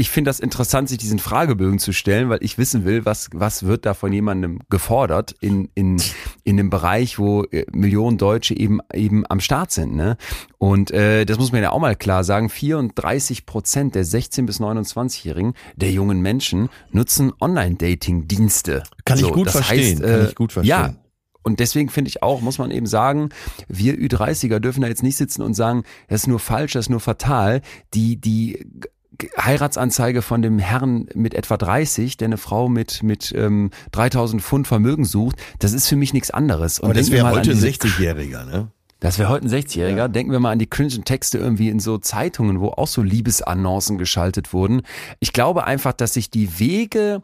[0.01, 3.65] Ich finde das interessant, sich diesen Fragebögen zu stellen, weil ich wissen will, was, was
[3.65, 6.01] wird da von jemandem gefordert in, in,
[6.43, 9.95] in dem Bereich, wo äh, Millionen Deutsche eben, eben am Start sind.
[9.95, 10.17] Ne?
[10.57, 14.59] Und äh, das muss man ja auch mal klar sagen, 34 Prozent der 16- bis
[14.59, 18.85] 29-Jährigen, der jungen Menschen, nutzen Online-Dating-Dienste.
[19.05, 20.71] Kann ich gut verstehen, Heißt, kann äh, ich gut verstehen.
[20.71, 20.95] Ja,
[21.43, 23.29] und deswegen finde ich auch, muss man eben sagen,
[23.69, 26.91] wir Ü30er dürfen da jetzt nicht sitzen und sagen, das ist nur falsch, das ist
[26.91, 27.61] nur fatal.
[27.93, 28.65] Die, die
[29.39, 34.67] Heiratsanzeige von dem Herrn mit etwa 30, der eine Frau mit, mit ähm, 3000 Pfund
[34.69, 36.79] Vermögen sucht, das ist für mich nichts anderes.
[36.81, 38.69] Und Aber das wäre heute ein diese- 60-Jähriger, ne?
[39.01, 40.09] das wäre heute ein 60-Jähriger.
[40.09, 43.97] Denken wir mal an die cringen Texte irgendwie in so Zeitungen, wo auch so Liebesannoncen
[43.97, 44.83] geschaltet wurden.
[45.21, 47.23] Ich glaube einfach, dass sich die Wege,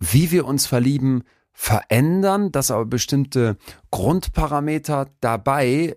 [0.00, 1.22] wie wir uns verlieben,
[1.52, 3.56] verändern, dass aber bestimmte
[3.92, 5.96] Grundparameter dabei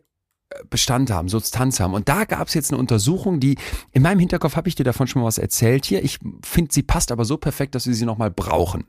[0.70, 1.94] Bestand haben, Substanz haben.
[1.94, 3.58] Und da gab es jetzt eine Untersuchung, die
[3.92, 6.04] in meinem Hinterkopf habe ich dir davon schon mal was erzählt hier.
[6.04, 8.86] Ich finde, sie passt aber so perfekt, dass wir sie nochmal brauchen.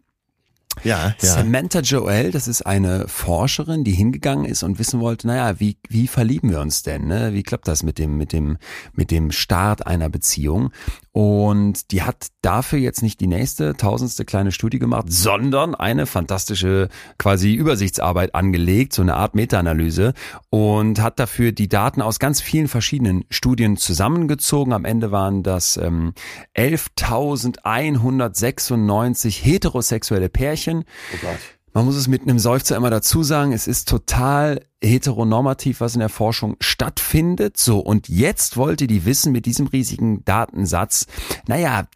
[0.83, 1.29] Ja, ja.
[1.29, 6.07] Samantha Joel, das ist eine Forscherin, die hingegangen ist und wissen wollte, naja, wie, wie
[6.07, 7.07] verlieben wir uns denn?
[7.07, 7.35] Ne?
[7.35, 8.57] Wie klappt das mit dem, mit dem,
[8.95, 10.71] mit dem Start einer Beziehung?
[11.13, 16.89] Und die hat dafür jetzt nicht die nächste tausendste kleine Studie gemacht, sondern eine fantastische
[17.19, 20.15] quasi Übersichtsarbeit angelegt, so eine Art Meta-Analyse
[20.51, 24.73] und hat dafür die Daten aus ganz vielen verschiedenen Studien zusammengezogen.
[24.73, 26.13] Am Ende waren das ähm,
[26.57, 30.70] 11.196 heterosexuelle Pärchen.
[31.73, 36.01] Man muss es mit einem Seufzer immer dazu sagen, es ist total heteronormativ, was in
[36.01, 37.57] der Forschung stattfindet.
[37.57, 41.07] So, und jetzt wollte die wissen mit diesem riesigen Datensatz,
[41.47, 41.87] naja,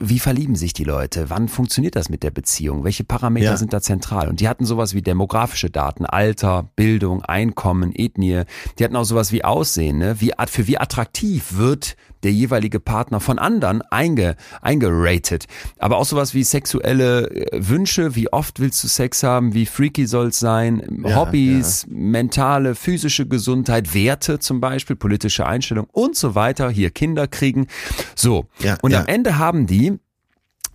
[0.00, 1.30] wie verlieben sich die Leute?
[1.30, 2.84] Wann funktioniert das mit der Beziehung?
[2.84, 3.56] Welche Parameter ja.
[3.56, 4.28] sind da zentral?
[4.28, 8.42] Und die hatten sowas wie demografische Daten, Alter, Bildung, Einkommen, Ethnie.
[8.78, 10.20] Die hatten auch sowas wie Aussehen, ne?
[10.20, 15.46] Wie, für wie attraktiv wird der jeweilige Partner von anderen einge, eingeratet.
[15.78, 20.06] Aber auch sowas wie sexuelle äh, Wünsche, wie oft willst du Sex haben, wie freaky
[20.06, 21.94] soll es sein, ja, Hobbys, ja.
[22.26, 27.68] Mentale, physische Gesundheit, Werte zum Beispiel, politische Einstellung und so weiter, hier Kinder kriegen.
[28.16, 28.46] So.
[28.58, 29.98] Ja, und am Ende haben die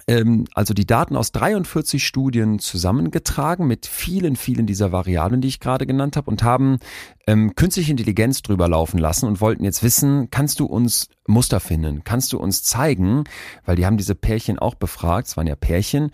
[0.07, 5.59] ähm, also die Daten aus 43 Studien zusammengetragen mit vielen, vielen dieser Variablen, die ich
[5.59, 6.79] gerade genannt habe und haben
[7.27, 12.03] ähm, künstliche Intelligenz drüber laufen lassen und wollten jetzt wissen, kannst du uns Muster finden?
[12.05, 13.25] Kannst du uns zeigen,
[13.65, 16.11] weil die haben diese Pärchen auch befragt, es waren ja Pärchen,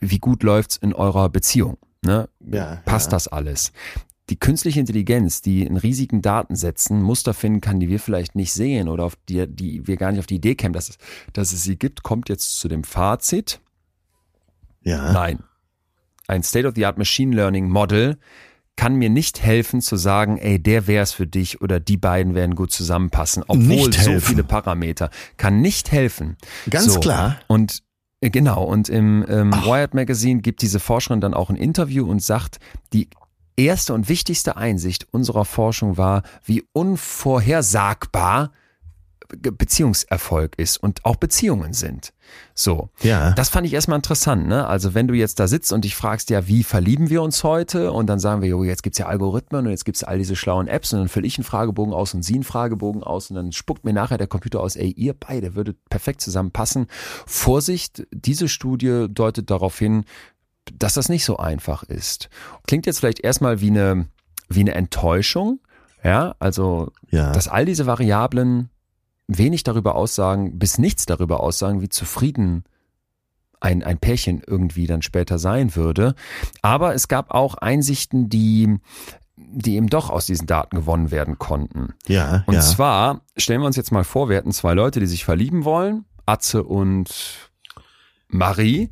[0.00, 1.78] wie gut läuft's in eurer Beziehung?
[2.04, 2.28] Ne?
[2.40, 3.10] Ja, Passt ja.
[3.12, 3.72] das alles?
[4.30, 8.88] Die künstliche Intelligenz, die in riesigen Datensätzen Muster finden kann, die wir vielleicht nicht sehen
[8.88, 10.98] oder auf die, die wir gar nicht auf die Idee kämen, dass es,
[11.32, 13.60] dass es sie gibt, kommt jetzt zu dem Fazit.
[14.82, 15.12] Ja.
[15.12, 15.40] Nein.
[16.26, 18.18] Ein State-of-the-Art Machine Learning Model
[18.76, 22.54] kann mir nicht helfen zu sagen, ey, der wär's für dich oder die beiden werden
[22.54, 25.10] gut zusammenpassen, obwohl so viele Parameter.
[25.36, 26.36] Kann nicht helfen.
[26.68, 27.00] Ganz so.
[27.00, 27.38] klar.
[27.46, 27.82] Und
[28.20, 32.22] äh, Genau, und im ähm, Wired Magazine gibt diese Forscherin dann auch ein Interview und
[32.22, 32.58] sagt,
[32.92, 33.08] die
[33.56, 38.50] erste und wichtigste Einsicht unserer Forschung war, wie unvorhersagbar
[39.28, 42.12] Beziehungserfolg ist und auch Beziehungen sind.
[42.54, 42.90] So.
[43.02, 43.32] Ja.
[43.32, 44.66] Das fand ich erstmal interessant, ne?
[44.66, 47.92] Also wenn du jetzt da sitzt und dich fragst, ja, wie verlieben wir uns heute?
[47.92, 50.68] Und dann sagen wir, jo, jetzt gibt's ja Algorithmen und jetzt gibt's all diese schlauen
[50.68, 53.52] Apps und dann fülle ich einen Fragebogen aus und sie einen Fragebogen aus und dann
[53.52, 56.86] spuckt mir nachher der Computer aus, ey, ihr beide würdet perfekt zusammenpassen.
[57.26, 60.04] Vorsicht, diese Studie deutet darauf hin,
[60.72, 62.28] dass das nicht so einfach ist.
[62.66, 64.06] Klingt jetzt vielleicht erstmal wie eine,
[64.48, 65.60] wie eine Enttäuschung,
[66.02, 67.32] ja, also, ja.
[67.32, 68.68] dass all diese Variablen
[69.26, 72.64] wenig darüber aussagen, bis nichts darüber aussagen, wie zufrieden
[73.60, 76.14] ein, ein Pärchen irgendwie dann später sein würde.
[76.60, 78.78] Aber es gab auch Einsichten, die,
[79.36, 81.94] die eben doch aus diesen Daten gewonnen werden konnten.
[82.06, 82.44] Ja.
[82.46, 82.60] Und ja.
[82.60, 86.04] zwar stellen wir uns jetzt mal vor, wir hätten zwei Leute, die sich verlieben wollen,
[86.26, 87.50] Atze und
[88.28, 88.90] Marie.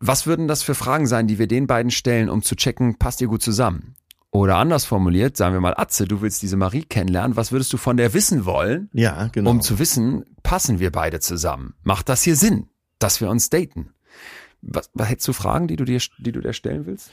[0.00, 3.20] Was würden das für Fragen sein, die wir den beiden stellen, um zu checken, passt
[3.20, 3.94] ihr gut zusammen?
[4.30, 7.78] Oder anders formuliert, sagen wir mal, Atze, du willst diese Marie kennenlernen, was würdest du
[7.78, 8.90] von der wissen wollen?
[8.92, 9.50] Ja, genau.
[9.50, 11.74] Um zu wissen, passen wir beide zusammen?
[11.82, 12.68] Macht das hier Sinn,
[12.98, 13.94] dass wir uns daten?
[14.60, 17.10] Was, was hättest du Fragen, die du dir, die du dir stellen willst?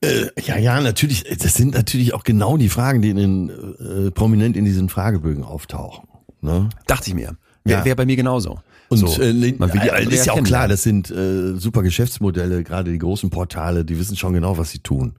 [0.00, 1.24] Äh, ja, ja, natürlich.
[1.38, 5.44] Das sind natürlich auch genau die Fragen, die in den, äh, prominent in diesen Fragebögen
[5.44, 6.08] auftauchen.
[6.40, 6.70] Ne?
[6.86, 7.36] Dachte ich mir.
[7.64, 7.84] Wäre ja.
[7.84, 8.60] wär bei mir genauso.
[9.02, 11.82] Und so, äh, man will die äh, ist ja auch klar, das sind äh, super
[11.82, 15.16] Geschäftsmodelle, gerade die großen Portale, die wissen schon genau, was sie tun.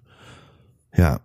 [0.96, 1.20] Ja.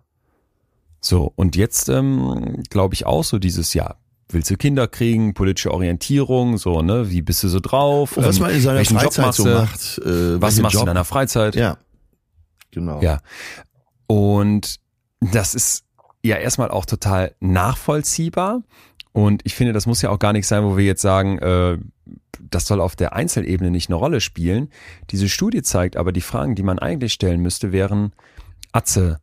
[0.99, 3.97] So, und jetzt ähm, glaube ich auch so dieses Jahr.
[4.29, 7.09] Willst du Kinder kriegen, politische Orientierung, so, ne?
[7.09, 8.15] Wie bist du so drauf?
[8.15, 9.97] Und was ähm, man in seiner Freizeit so macht.
[9.99, 10.79] Äh, was machst Job?
[10.79, 11.55] du in deiner Freizeit?
[11.55, 11.77] Ja.
[12.71, 13.01] Genau.
[13.01, 13.19] Ja.
[14.07, 14.77] Und
[15.19, 15.83] das ist
[16.23, 18.61] ja erstmal auch total nachvollziehbar.
[19.13, 21.77] Und ich finde, das muss ja auch gar nicht sein, wo wir jetzt sagen, äh,
[22.39, 24.69] das soll auf der Einzelebene nicht eine Rolle spielen.
[25.09, 28.13] Diese Studie zeigt aber, die Fragen, die man eigentlich stellen müsste, wären,
[28.71, 29.19] Atze,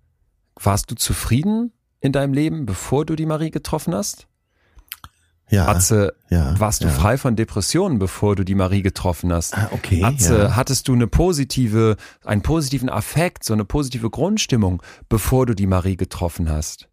[0.56, 4.28] warst du zufrieden in deinem Leben, bevor du die Marie getroffen hast?
[5.50, 5.66] Ja.
[5.66, 6.92] Atze, ja, warst du ja.
[6.92, 9.56] frei von Depressionen, bevor du die Marie getroffen hast?
[9.56, 10.04] Ah, okay.
[10.04, 10.56] Atze, ja.
[10.56, 15.96] hattest du eine positive, einen positiven Affekt, so eine positive Grundstimmung, bevor du die Marie
[15.96, 16.88] getroffen hast?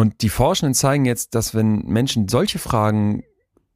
[0.00, 3.22] Und die Forschenden zeigen jetzt, dass wenn Menschen solche Fragen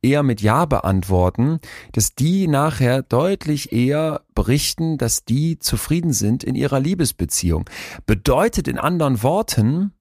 [0.00, 1.60] eher mit Ja beantworten,
[1.92, 7.68] dass die nachher deutlich eher berichten, dass die zufrieden sind in ihrer Liebesbeziehung.
[8.06, 9.92] Bedeutet in anderen Worten,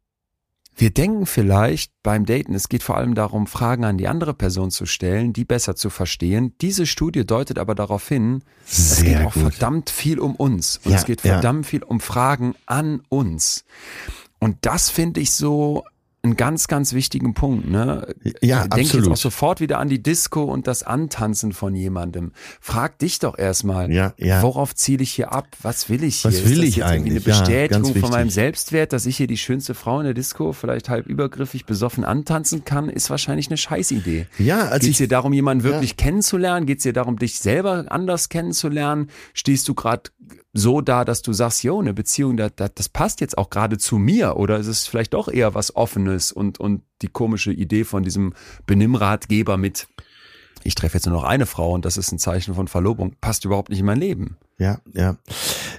[0.78, 4.72] wir denken vielleicht beim Daten, es geht vor allem darum, Fragen an die andere Person
[4.72, 6.54] zu stellen, die besser zu verstehen.
[6.62, 9.44] Diese Studie deutet aber darauf hin, Sehr es geht auch gut.
[9.52, 10.80] verdammt viel um uns.
[10.86, 11.70] Und ja, es geht verdammt ja.
[11.70, 13.66] viel um Fragen an uns.
[14.40, 15.84] Und das finde ich so
[16.26, 17.70] einen ganz, ganz wichtigen Punkt.
[17.70, 18.16] Ne?
[18.42, 19.08] Ja, Denk absolut.
[19.08, 22.32] jetzt auch sofort wieder an die Disco und das Antanzen von jemandem.
[22.62, 24.42] Frag dich doch erstmal, ja, ja.
[24.42, 25.48] worauf ziele ich hier ab?
[25.62, 26.32] Was will ich hier?
[26.32, 27.12] Was will ich eigentlich?
[27.12, 30.54] Eine Bestätigung ja, von meinem Selbstwert, dass ich hier die schönste Frau in der Disco
[30.54, 34.28] vielleicht halb übergriffig besoffen antanzen kann, ist wahrscheinlich eine Scheißidee.
[34.40, 35.98] Ja, also Geht es dir darum, jemanden wirklich ja.
[35.98, 36.66] kennenzulernen?
[36.66, 39.10] Geht es dir darum, dich selber anders kennenzulernen?
[39.34, 40.04] Stehst du gerade
[40.54, 43.80] so da, dass du sagst, jo, eine Beziehung, das, das, das passt jetzt auch gerade
[43.80, 47.84] zu mir oder ist es vielleicht doch eher was Offenes und, und die komische Idee
[47.84, 48.34] von diesem
[48.68, 49.88] Benimmratgeber mit,
[50.64, 53.46] ich treffe jetzt nur noch eine Frau und das ist ein Zeichen von Verlobung, passt
[53.46, 54.38] überhaupt nicht in mein Leben.
[54.60, 55.18] Ja, ja.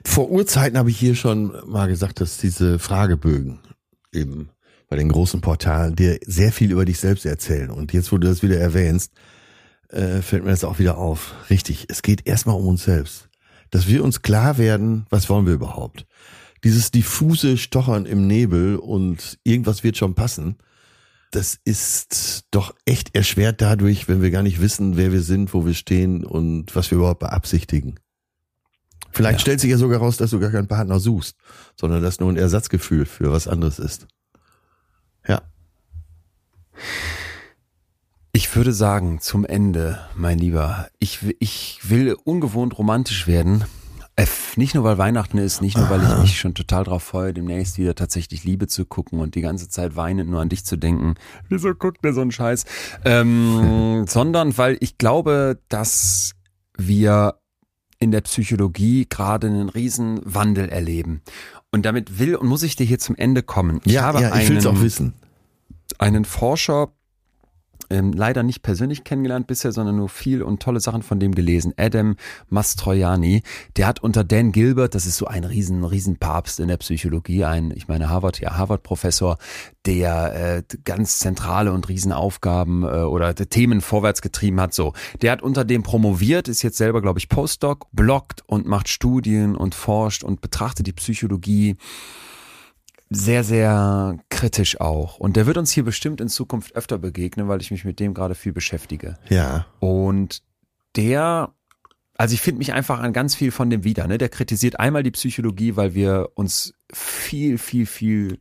[0.05, 3.61] Vor Urzeiten habe ich hier schon mal gesagt, dass diese Fragebögen
[4.13, 4.51] eben
[4.89, 7.71] bei den großen Portalen dir sehr viel über dich selbst erzählen.
[7.71, 9.13] Und jetzt, wo du das wieder erwähnst,
[9.89, 11.35] äh, fällt mir das auch wieder auf.
[11.49, 13.29] Richtig, es geht erstmal um uns selbst.
[13.71, 16.07] Dass wir uns klar werden, was wollen wir überhaupt?
[16.63, 20.57] Dieses diffuse Stochern im Nebel und irgendwas wird schon passen,
[21.31, 25.67] das ist doch echt erschwert dadurch, wenn wir gar nicht wissen, wer wir sind, wo
[25.67, 27.99] wir stehen und was wir überhaupt beabsichtigen.
[29.11, 29.43] Vielleicht ja.
[29.43, 31.37] stellt sich ja sogar raus, dass du gar keinen Partner suchst,
[31.79, 34.07] sondern dass nur ein Ersatzgefühl für was anderes ist.
[35.27, 35.43] Ja.
[38.37, 43.65] Ich würde sagen, zum Ende, mein Lieber, ich, ich will ungewohnt romantisch werden
[44.17, 47.33] äh, nicht nur, weil Weihnachten ist, nicht nur, weil ich mich schon total drauf freue,
[47.33, 50.77] demnächst wieder tatsächlich Liebe zu gucken und die ganze Zeit weinend nur an dich zu
[50.77, 51.15] denken.
[51.49, 52.65] Wieso guckt der so einen Scheiß?
[53.05, 56.35] Ähm, sondern weil ich glaube, dass
[56.77, 57.41] wir
[57.99, 61.23] in der Psychologie gerade einen riesen Wandel erleben.
[61.73, 63.81] Und damit will und muss ich dir hier zum Ende kommen.
[63.85, 65.15] Ich ja, habe ja, ich will es auch wissen.
[65.99, 66.93] Einen Forscher
[67.91, 71.73] ähm, leider nicht persönlich kennengelernt bisher, sondern nur viel und tolle Sachen von dem gelesen.
[71.77, 72.17] Adam
[72.49, 73.43] Mastroianni,
[73.77, 77.45] der hat unter Dan Gilbert, das ist so ein riesen, riesen Papst in der Psychologie,
[77.45, 79.39] ein, ich meine Harvard, ja Harvard-Professor,
[79.87, 84.75] der äh, ganz zentrale und Riesenaufgaben äh, oder Themen vorwärts getrieben hat.
[84.75, 84.93] So,
[85.23, 89.57] der hat unter dem promoviert, ist jetzt selber, glaube ich, Postdoc, bloggt und macht Studien
[89.57, 91.77] und forscht und betrachtet die Psychologie
[93.11, 95.19] sehr, sehr kritisch auch.
[95.19, 98.15] Und der wird uns hier bestimmt in Zukunft öfter begegnen, weil ich mich mit dem
[98.15, 99.19] gerade viel beschäftige.
[99.29, 99.67] Ja.
[99.79, 100.43] Und
[100.97, 101.53] der,
[102.17, 104.07] also ich finde mich einfach an ganz viel von dem wieder.
[104.07, 104.19] Ne?
[104.19, 108.39] Der kritisiert einmal die Psychologie, weil wir uns viel, viel, viel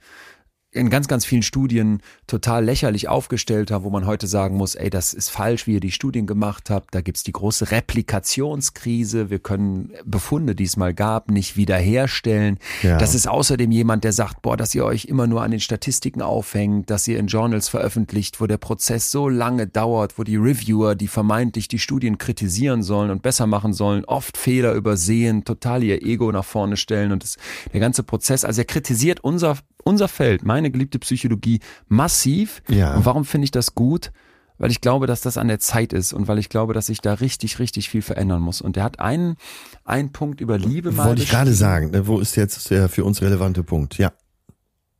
[0.73, 4.89] in ganz, ganz vielen Studien total lächerlich aufgestellt haben, wo man heute sagen muss, ey,
[4.89, 6.95] das ist falsch, wie ihr die Studien gemacht habt.
[6.95, 9.29] Da gibt's die große Replikationskrise.
[9.29, 12.57] Wir können Befunde, die es mal gab, nicht wiederherstellen.
[12.81, 12.97] Ja.
[12.97, 16.21] Das ist außerdem jemand, der sagt, boah, dass ihr euch immer nur an den Statistiken
[16.21, 20.95] aufhängt, dass ihr in Journals veröffentlicht, wo der Prozess so lange dauert, wo die Reviewer,
[20.95, 26.01] die vermeintlich die Studien kritisieren sollen und besser machen sollen, oft Fehler übersehen, total ihr
[26.03, 27.37] Ego nach vorne stellen und das,
[27.71, 28.43] der ganze Prozess.
[28.43, 32.61] Also er kritisiert unser unser Feld, meine geliebte Psychologie, massiv.
[32.69, 32.95] Ja.
[32.95, 34.11] Und warum finde ich das gut?
[34.57, 37.01] Weil ich glaube, dass das an der Zeit ist und weil ich glaube, dass sich
[37.01, 38.61] da richtig, richtig viel verändern muss.
[38.61, 39.35] Und er hat einen,
[39.83, 41.07] einen Punkt über Liebe mal.
[41.07, 43.97] Wollte ich gerade sagen, ne, wo ist jetzt der für uns relevante Punkt?
[43.97, 44.13] Ja.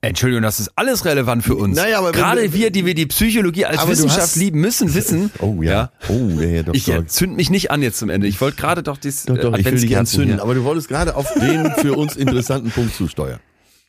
[0.01, 1.77] Entschuldigung, das ist alles relevant für uns.
[1.77, 5.31] Naja, aber Gerade wir, die wir die Psychologie als Wissenschaft hast, lieben, müssen wissen.
[5.39, 5.71] Oh ja.
[5.71, 5.91] ja.
[6.09, 7.05] Oh, ja, ja doch, ich doch.
[7.05, 8.27] zünd mich nicht an jetzt zum Ende.
[8.27, 10.41] Ich wollte gerade doch das Doch, doch, ich will dich anzünden.
[10.41, 13.39] Aber du wolltest gerade auf den für uns interessanten Punkt zusteuern.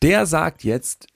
[0.02, 1.06] Der sagt jetzt,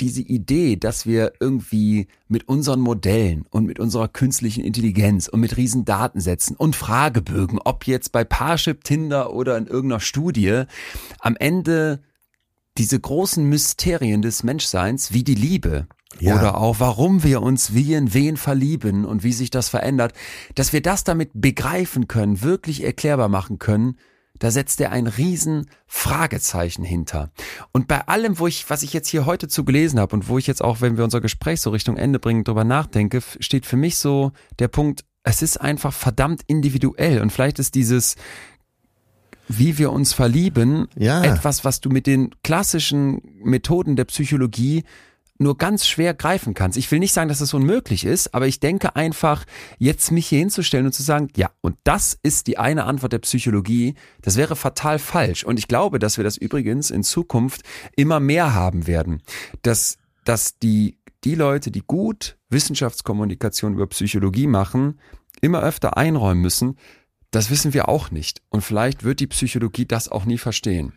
[0.00, 5.56] diese Idee, dass wir irgendwie mit unseren Modellen und mit unserer künstlichen Intelligenz und mit
[5.56, 10.64] riesen Datensätzen und Fragebögen, ob jetzt bei Parship, Tinder oder in irgendeiner Studie,
[11.18, 12.00] am Ende
[12.78, 15.86] diese großen Mysterien des Menschseins wie die Liebe
[16.18, 16.36] ja.
[16.36, 20.14] oder auch warum wir uns wie in wen verlieben und wie sich das verändert,
[20.54, 23.96] dass wir das damit begreifen können, wirklich erklärbar machen können,
[24.40, 27.30] da setzt er ein riesen Fragezeichen hinter.
[27.72, 30.38] Und bei allem, wo ich, was ich jetzt hier heute zu gelesen habe und wo
[30.38, 33.76] ich jetzt auch, wenn wir unser Gespräch so Richtung Ende bringen, drüber nachdenke, steht für
[33.76, 38.16] mich so der Punkt, es ist einfach verdammt individuell und vielleicht ist dieses
[39.52, 41.24] wie wir uns verlieben, ja.
[41.24, 44.84] etwas, was du mit den klassischen Methoden der Psychologie
[45.40, 46.76] nur ganz schwer greifen kannst.
[46.76, 49.46] Ich will nicht sagen, dass es unmöglich ist, aber ich denke einfach,
[49.78, 53.20] jetzt mich hier hinzustellen und zu sagen, ja, und das ist die eine Antwort der
[53.20, 55.44] Psychologie, das wäre fatal falsch.
[55.44, 57.62] Und ich glaube, dass wir das übrigens in Zukunft
[57.96, 59.22] immer mehr haben werden.
[59.62, 65.00] Dass, dass die, die Leute, die gut Wissenschaftskommunikation über Psychologie machen,
[65.40, 66.76] immer öfter einräumen müssen,
[67.30, 68.42] das wissen wir auch nicht.
[68.50, 70.92] Und vielleicht wird die Psychologie das auch nie verstehen.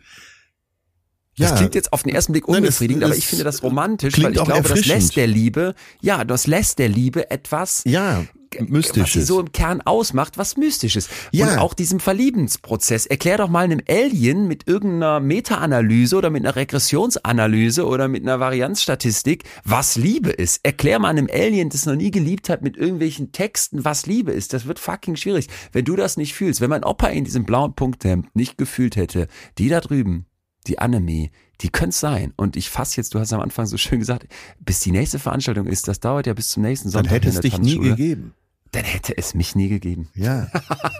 [1.36, 1.56] Das ja.
[1.56, 4.36] klingt jetzt auf den ersten Blick unbefriedigend, Nein, das, aber ich finde das romantisch, weil
[4.36, 8.24] ich glaube, das lässt der Liebe, ja, das lässt der Liebe etwas, ja,
[8.60, 9.00] mystisches.
[9.00, 11.08] was sie so im Kern ausmacht, was mystisches.
[11.32, 11.48] Ja.
[11.48, 13.06] Und auch diesem Verliebensprozess.
[13.06, 18.40] Erklär doch mal einem Alien mit irgendeiner Meta-Analyse oder mit einer Regressionsanalyse oder mit einer
[18.40, 20.60] Varianzstatistik, was Liebe ist.
[20.64, 24.52] Erklär mal einem Alien, das noch nie geliebt hat, mit irgendwelchen Texten, was Liebe ist.
[24.52, 25.48] Das wird fucking schwierig.
[25.72, 29.28] Wenn du das nicht fühlst, wenn mein Opa in diesem blauen Punkthemd nicht gefühlt hätte,
[29.58, 30.26] die da drüben,
[30.66, 31.30] die Anime,
[31.60, 32.32] die könnte sein.
[32.36, 34.26] Und ich fasse jetzt, du hast am Anfang so schön gesagt,
[34.60, 37.10] bis die nächste Veranstaltung ist, das dauert ja bis zum nächsten Sonntag.
[37.10, 38.34] Dann hätte es dich nie gegeben.
[38.72, 40.08] Dann hätte es mich nie gegeben.
[40.14, 40.48] Ja.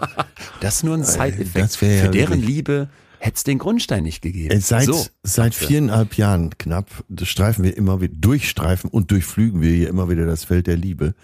[0.61, 1.75] das ist nur ein äh, Side-Effekt.
[1.75, 2.89] Für ja deren Liebe
[3.19, 4.51] hätte es den Grundstein nicht gegeben.
[4.51, 5.05] Äh, seit, so.
[5.23, 6.89] seit viereinhalb Jahren knapp
[7.23, 11.15] streifen wir immer wieder, durchstreifen und durchflügen wir hier immer wieder das Feld der Liebe.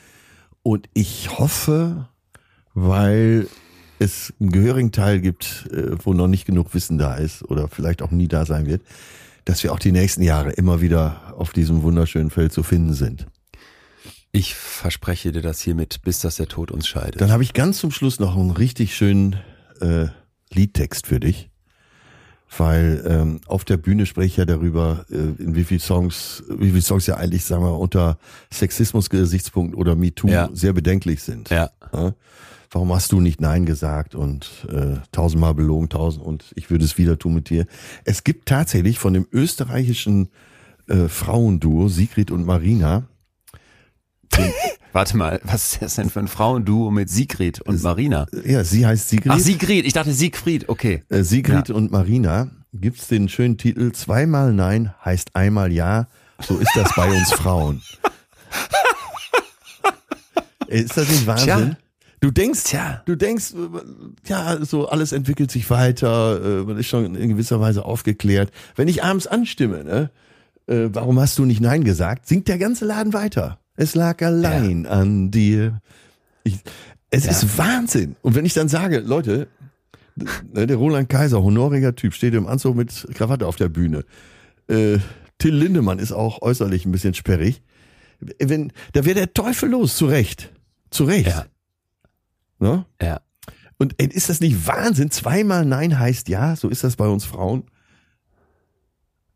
[0.64, 2.10] Und ich hoffe,
[2.74, 3.48] weil
[4.02, 8.02] es einen gehörigen Teil gibt, äh, wo noch nicht genug Wissen da ist oder vielleicht
[8.02, 8.82] auch nie da sein wird,
[9.46, 13.28] dass wir auch die nächsten Jahre immer wieder auf diesem wunderschönen Feld zu finden sind.
[14.32, 17.20] Ich verspreche dir das hiermit, bis dass der Tod uns scheidet.
[17.20, 19.36] Dann habe ich ganz zum Schluss noch einen richtig schönen
[19.82, 20.08] äh,
[20.54, 21.50] Liedtext für dich.
[22.58, 26.70] Weil ähm, auf der Bühne spreche ich ja darüber, äh, in wie viel Songs, wie
[26.70, 28.18] viele Songs ja eigentlich, sagen wir, unter
[28.54, 30.50] Sexismus-Gesichtspunkt oder MeToo Ja.
[30.54, 31.50] sehr bedenklich sind.
[31.50, 31.70] ja.
[31.94, 32.14] Ja?
[32.72, 36.98] Warum hast du nicht Nein gesagt und äh, tausendmal belogen, tausend und ich würde es
[36.98, 37.66] wieder tun mit dir.
[38.06, 40.30] Es gibt tatsächlich von dem österreichischen
[40.88, 43.08] äh, Frauenduo Sigrid und Marina,
[44.94, 48.28] Warte mal, was ist das denn für ein Frauenduo mit Sigrid und Marina?
[48.46, 51.04] ja, sie heißt Sigrid, Ach, Sigrid, ich dachte Siegfried, okay.
[51.10, 56.08] äh, Sigrid und Marina, gibt's den schönen Titel Zweimal Nein heißt einmal Ja,
[56.42, 57.82] so ist das bei uns Frauen.
[60.68, 61.46] ist das nicht Wahnsinn?
[61.46, 61.78] Tja.
[62.22, 63.02] Du denkst, Tja.
[63.06, 67.60] du denkst, äh, ja, so alles entwickelt sich weiter, äh, man ist schon in gewisser
[67.60, 68.52] Weise aufgeklärt.
[68.76, 70.12] Wenn ich abends anstimme, ne,
[70.68, 73.60] äh, warum hast du nicht Nein gesagt, singt der ganze Laden weiter.
[73.76, 75.82] Es lag allein an dir.
[76.44, 76.60] Ich,
[77.10, 77.32] es Ja.
[77.32, 78.16] ist Wahnsinn.
[78.22, 79.48] Und wenn ich dann sage, Leute,
[80.54, 84.06] ne, der Roland Kaiser, honoriger Typ, steht im Anzug mit Krawatte auf der Bühne.
[84.68, 85.00] Äh,
[85.40, 87.64] Till Lindemann ist auch äußerlich ein bisschen sperrig.
[88.38, 90.52] Wenn, da wäre der Teufel los, zu Recht.
[90.92, 91.26] Zu Recht.
[91.28, 91.46] Ja.
[92.62, 92.86] Ne?
[93.02, 93.22] Ja.
[93.78, 95.10] Und ey, ist das nicht Wahnsinn?
[95.10, 97.64] Zweimal Nein heißt Ja, so ist das bei uns Frauen.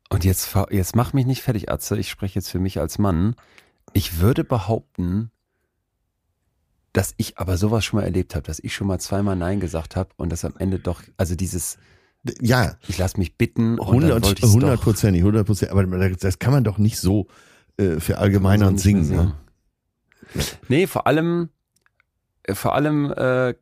[0.09, 1.97] Und jetzt, jetzt mach mich nicht fertig, Atze.
[1.97, 3.35] Ich spreche jetzt für mich als Mann.
[3.93, 5.31] Ich würde behaupten,
[6.93, 9.95] dass ich aber sowas schon mal erlebt habe, dass ich schon mal zweimal Nein gesagt
[9.95, 11.77] habe und das am Ende doch, also dieses,
[12.39, 14.83] Ja, ich lasse mich bitten und dann 100 wollte ich's 100 doch.
[14.83, 15.71] Prozent, 100 Prozent.
[15.71, 17.27] Aber das kann man doch nicht so
[17.77, 19.09] äh, verallgemeinern singen.
[19.09, 19.35] Ne?
[20.69, 21.49] Nee, vor allem,
[22.53, 23.53] vor allem äh,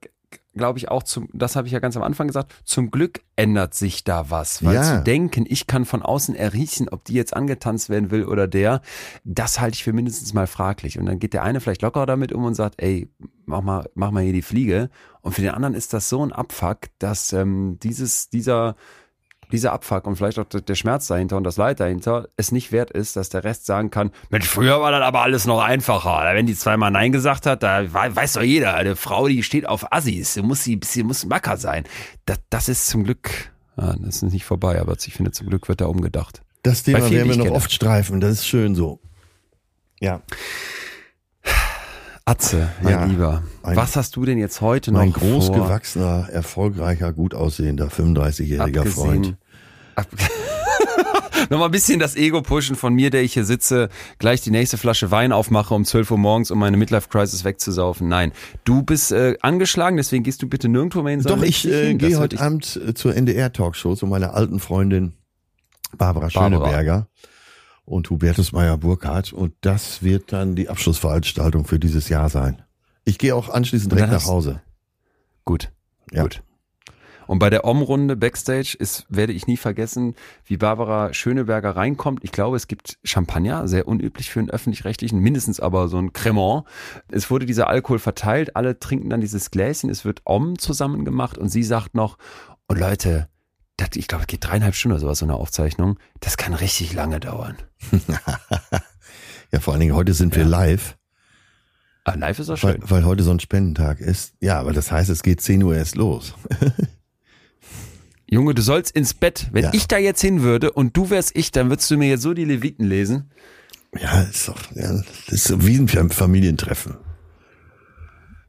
[0.55, 3.73] glaube ich auch zum, das habe ich ja ganz am Anfang gesagt, zum Glück ändert
[3.73, 4.63] sich da was.
[4.63, 4.83] Weil Ja.
[4.83, 8.81] zu denken, ich kann von außen erriechen, ob die jetzt angetanzt werden will oder der,
[9.23, 10.99] das halte ich für mindestens mal fraglich.
[10.99, 13.09] Und dann geht der eine vielleicht locker damit um und sagt, ey,
[13.45, 14.89] mach mal, mach mal hier die Fliege.
[15.21, 18.75] Und für den anderen ist das so ein Abfuck, dass ähm, dieses, dieser,
[19.51, 22.91] dieser Abfuck und vielleicht auch der Schmerz dahinter und das Leid dahinter es nicht wert
[22.91, 26.21] ist, dass der Rest sagen kann, Mensch, früher war das aber alles noch einfacher.
[26.33, 29.67] Wenn die zweimal Nein gesagt hat, da wei- weiß doch jeder, eine Frau, die steht
[29.67, 31.83] auf Assis, du muss sie, sie muss Macker sein.
[32.25, 33.29] Das, das ist zum Glück,
[33.75, 36.41] das ist nicht vorbei, aber ich finde, zum Glück wird da umgedacht.
[36.63, 37.55] Das Thema werden wir noch kenne.
[37.55, 38.19] oft streifen.
[38.21, 38.99] Das ist schön so.
[39.99, 40.21] Ja,
[42.25, 45.27] Atze, mein Ja, Lieber, was hast du denn jetzt heute noch mein vor?
[45.29, 49.35] großgewachsener, erfolgreicher, gut aussehender 35-jähriger Freund.
[49.95, 50.07] Ab
[51.49, 54.77] Nochmal ein bisschen das Ego pushen von mir, der ich hier sitze, gleich die nächste
[54.77, 58.07] Flasche Wein aufmache um 12 Uhr morgens, um meine Midlife-Crisis wegzusaufen.
[58.07, 58.31] Nein,
[58.63, 61.21] du bist äh, angeschlagen, deswegen gehst du bitte nirgendwo mehr hin.
[61.23, 65.13] Doch, ich äh, gehe heute Abend äh, zur NDR-Talkshow zu meiner alten Freundin
[65.97, 67.07] Barbara Barbara.
[67.85, 72.61] Und Hubertus Meyer-Burkhardt und das wird dann die Abschlussveranstaltung für dieses Jahr sein.
[73.03, 74.61] Ich gehe auch anschließend direkt nach Hause.
[75.43, 75.71] Gut,
[76.11, 76.23] Ja.
[76.23, 76.41] gut.
[77.25, 80.15] Und bei der Om-Runde Backstage ist, werde ich nie vergessen,
[80.45, 82.19] wie Barbara Schöneberger reinkommt.
[82.23, 86.65] Ich glaube, es gibt Champagner, sehr unüblich für einen öffentlich-rechtlichen, mindestens aber so ein Cremant.
[87.09, 91.37] Es wurde dieser Alkohol verteilt, alle trinken dann dieses Gläschen, es wird Om zusammen gemacht
[91.37, 92.17] und sie sagt noch,
[92.67, 93.29] und Leute,
[93.87, 95.99] das, ich glaube, es geht dreieinhalb Stunden oder sowas, so eine Aufzeichnung.
[96.19, 97.57] Das kann richtig lange dauern.
[99.51, 100.49] Ja, vor allen Dingen heute sind wir Ja.
[100.49, 100.97] live,
[102.05, 102.89] Ah, live ist auch weil, schön.
[102.89, 104.33] weil heute so ein Spendentag ist.
[104.41, 106.33] Ja, aber das heißt, es geht 10 Uhr erst los.
[108.29, 109.49] Junge, du sollst ins Bett.
[109.51, 109.69] Wenn Ja.
[109.73, 112.33] ich da jetzt hin würde und du wärst ich, dann würdest du mir jetzt so
[112.33, 113.29] die Leviten lesen.
[113.95, 114.91] Ja, ist doch, ja,
[115.29, 116.95] das ist wie ein Familientreffen.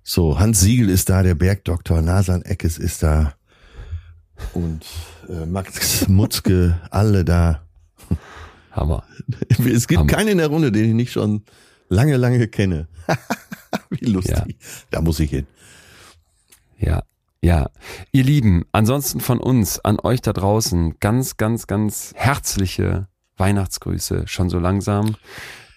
[0.02, 3.34] So, Hans Siegel ist da, der Bergdoktor, Nasan Eckes ist da
[4.52, 4.84] und
[5.28, 7.62] äh, Max Mutzke, alle da.
[8.72, 9.04] Hammer.
[9.64, 10.10] Es gibt Hammer.
[10.10, 11.44] keinen in der Runde, den ich nicht schon
[11.88, 12.88] lange, lange kenne.
[13.90, 14.56] wie lustig.
[14.90, 15.46] Da muss ich hin.
[16.78, 17.02] Ja,
[17.42, 17.70] ja.
[18.12, 24.50] Ihr Lieben, ansonsten von uns an euch da draußen ganz, ganz, ganz herzliche Weihnachtsgrüße schon
[24.50, 25.16] so langsam.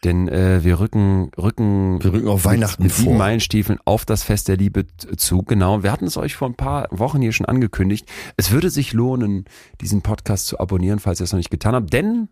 [0.03, 3.17] Denn äh, wir rücken, rücken, Wir rücken auf Weihnachten mit sieben vor.
[3.17, 4.85] Meilenstiefeln auf das Fest der Liebe
[5.17, 5.43] zu.
[5.43, 8.07] Genau, wir hatten es euch vor ein paar Wochen hier schon angekündigt.
[8.37, 9.45] Es würde sich lohnen,
[9.81, 11.91] diesen Podcast zu abonnieren, falls ihr es noch nicht getan habt.
[11.91, 12.29] Denn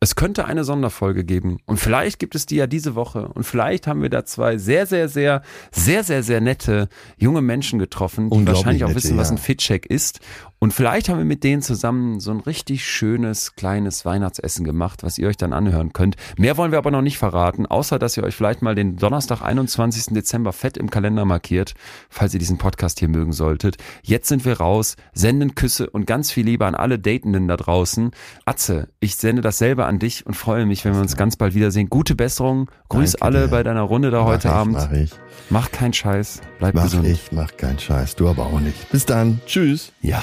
[0.00, 1.58] es könnte eine Sonderfolge geben.
[1.66, 3.28] Und vielleicht gibt es die ja diese Woche.
[3.28, 5.42] Und vielleicht haben wir da zwei sehr, sehr, sehr,
[5.72, 10.20] sehr, sehr, sehr nette junge Menschen getroffen, die wahrscheinlich auch wissen, was ein Fitcheck ist.
[10.60, 15.16] Und vielleicht haben wir mit denen zusammen so ein richtig schönes kleines Weihnachtsessen gemacht, was
[15.16, 16.16] ihr euch dann anhören könnt.
[16.36, 19.40] Mehr wollen wir aber noch nicht verraten, außer dass ihr euch vielleicht mal den Donnerstag,
[19.42, 20.14] 21.
[20.14, 21.74] Dezember fett im Kalender markiert,
[22.10, 23.76] falls ihr diesen Podcast hier mögen solltet.
[24.02, 28.10] Jetzt sind wir raus, senden Küsse und ganz viel Liebe an alle Datenden da draußen.
[28.44, 31.88] Atze, ich sende dasselbe an dich und freue mich, wenn wir uns ganz bald wiedersehen.
[31.88, 33.50] Gute Besserung, grüß Danke alle dir.
[33.52, 34.74] bei deiner Runde da Mach heute ich, Abend.
[34.74, 35.10] Mach ich.
[35.50, 37.06] Mach keinen Scheiß, bleib Mach gesund.
[37.06, 38.16] ich, mach keinen Scheiß.
[38.16, 38.90] Du aber auch nicht.
[38.90, 39.40] Bis dann.
[39.46, 39.92] Tschüss.
[40.02, 40.22] Ja,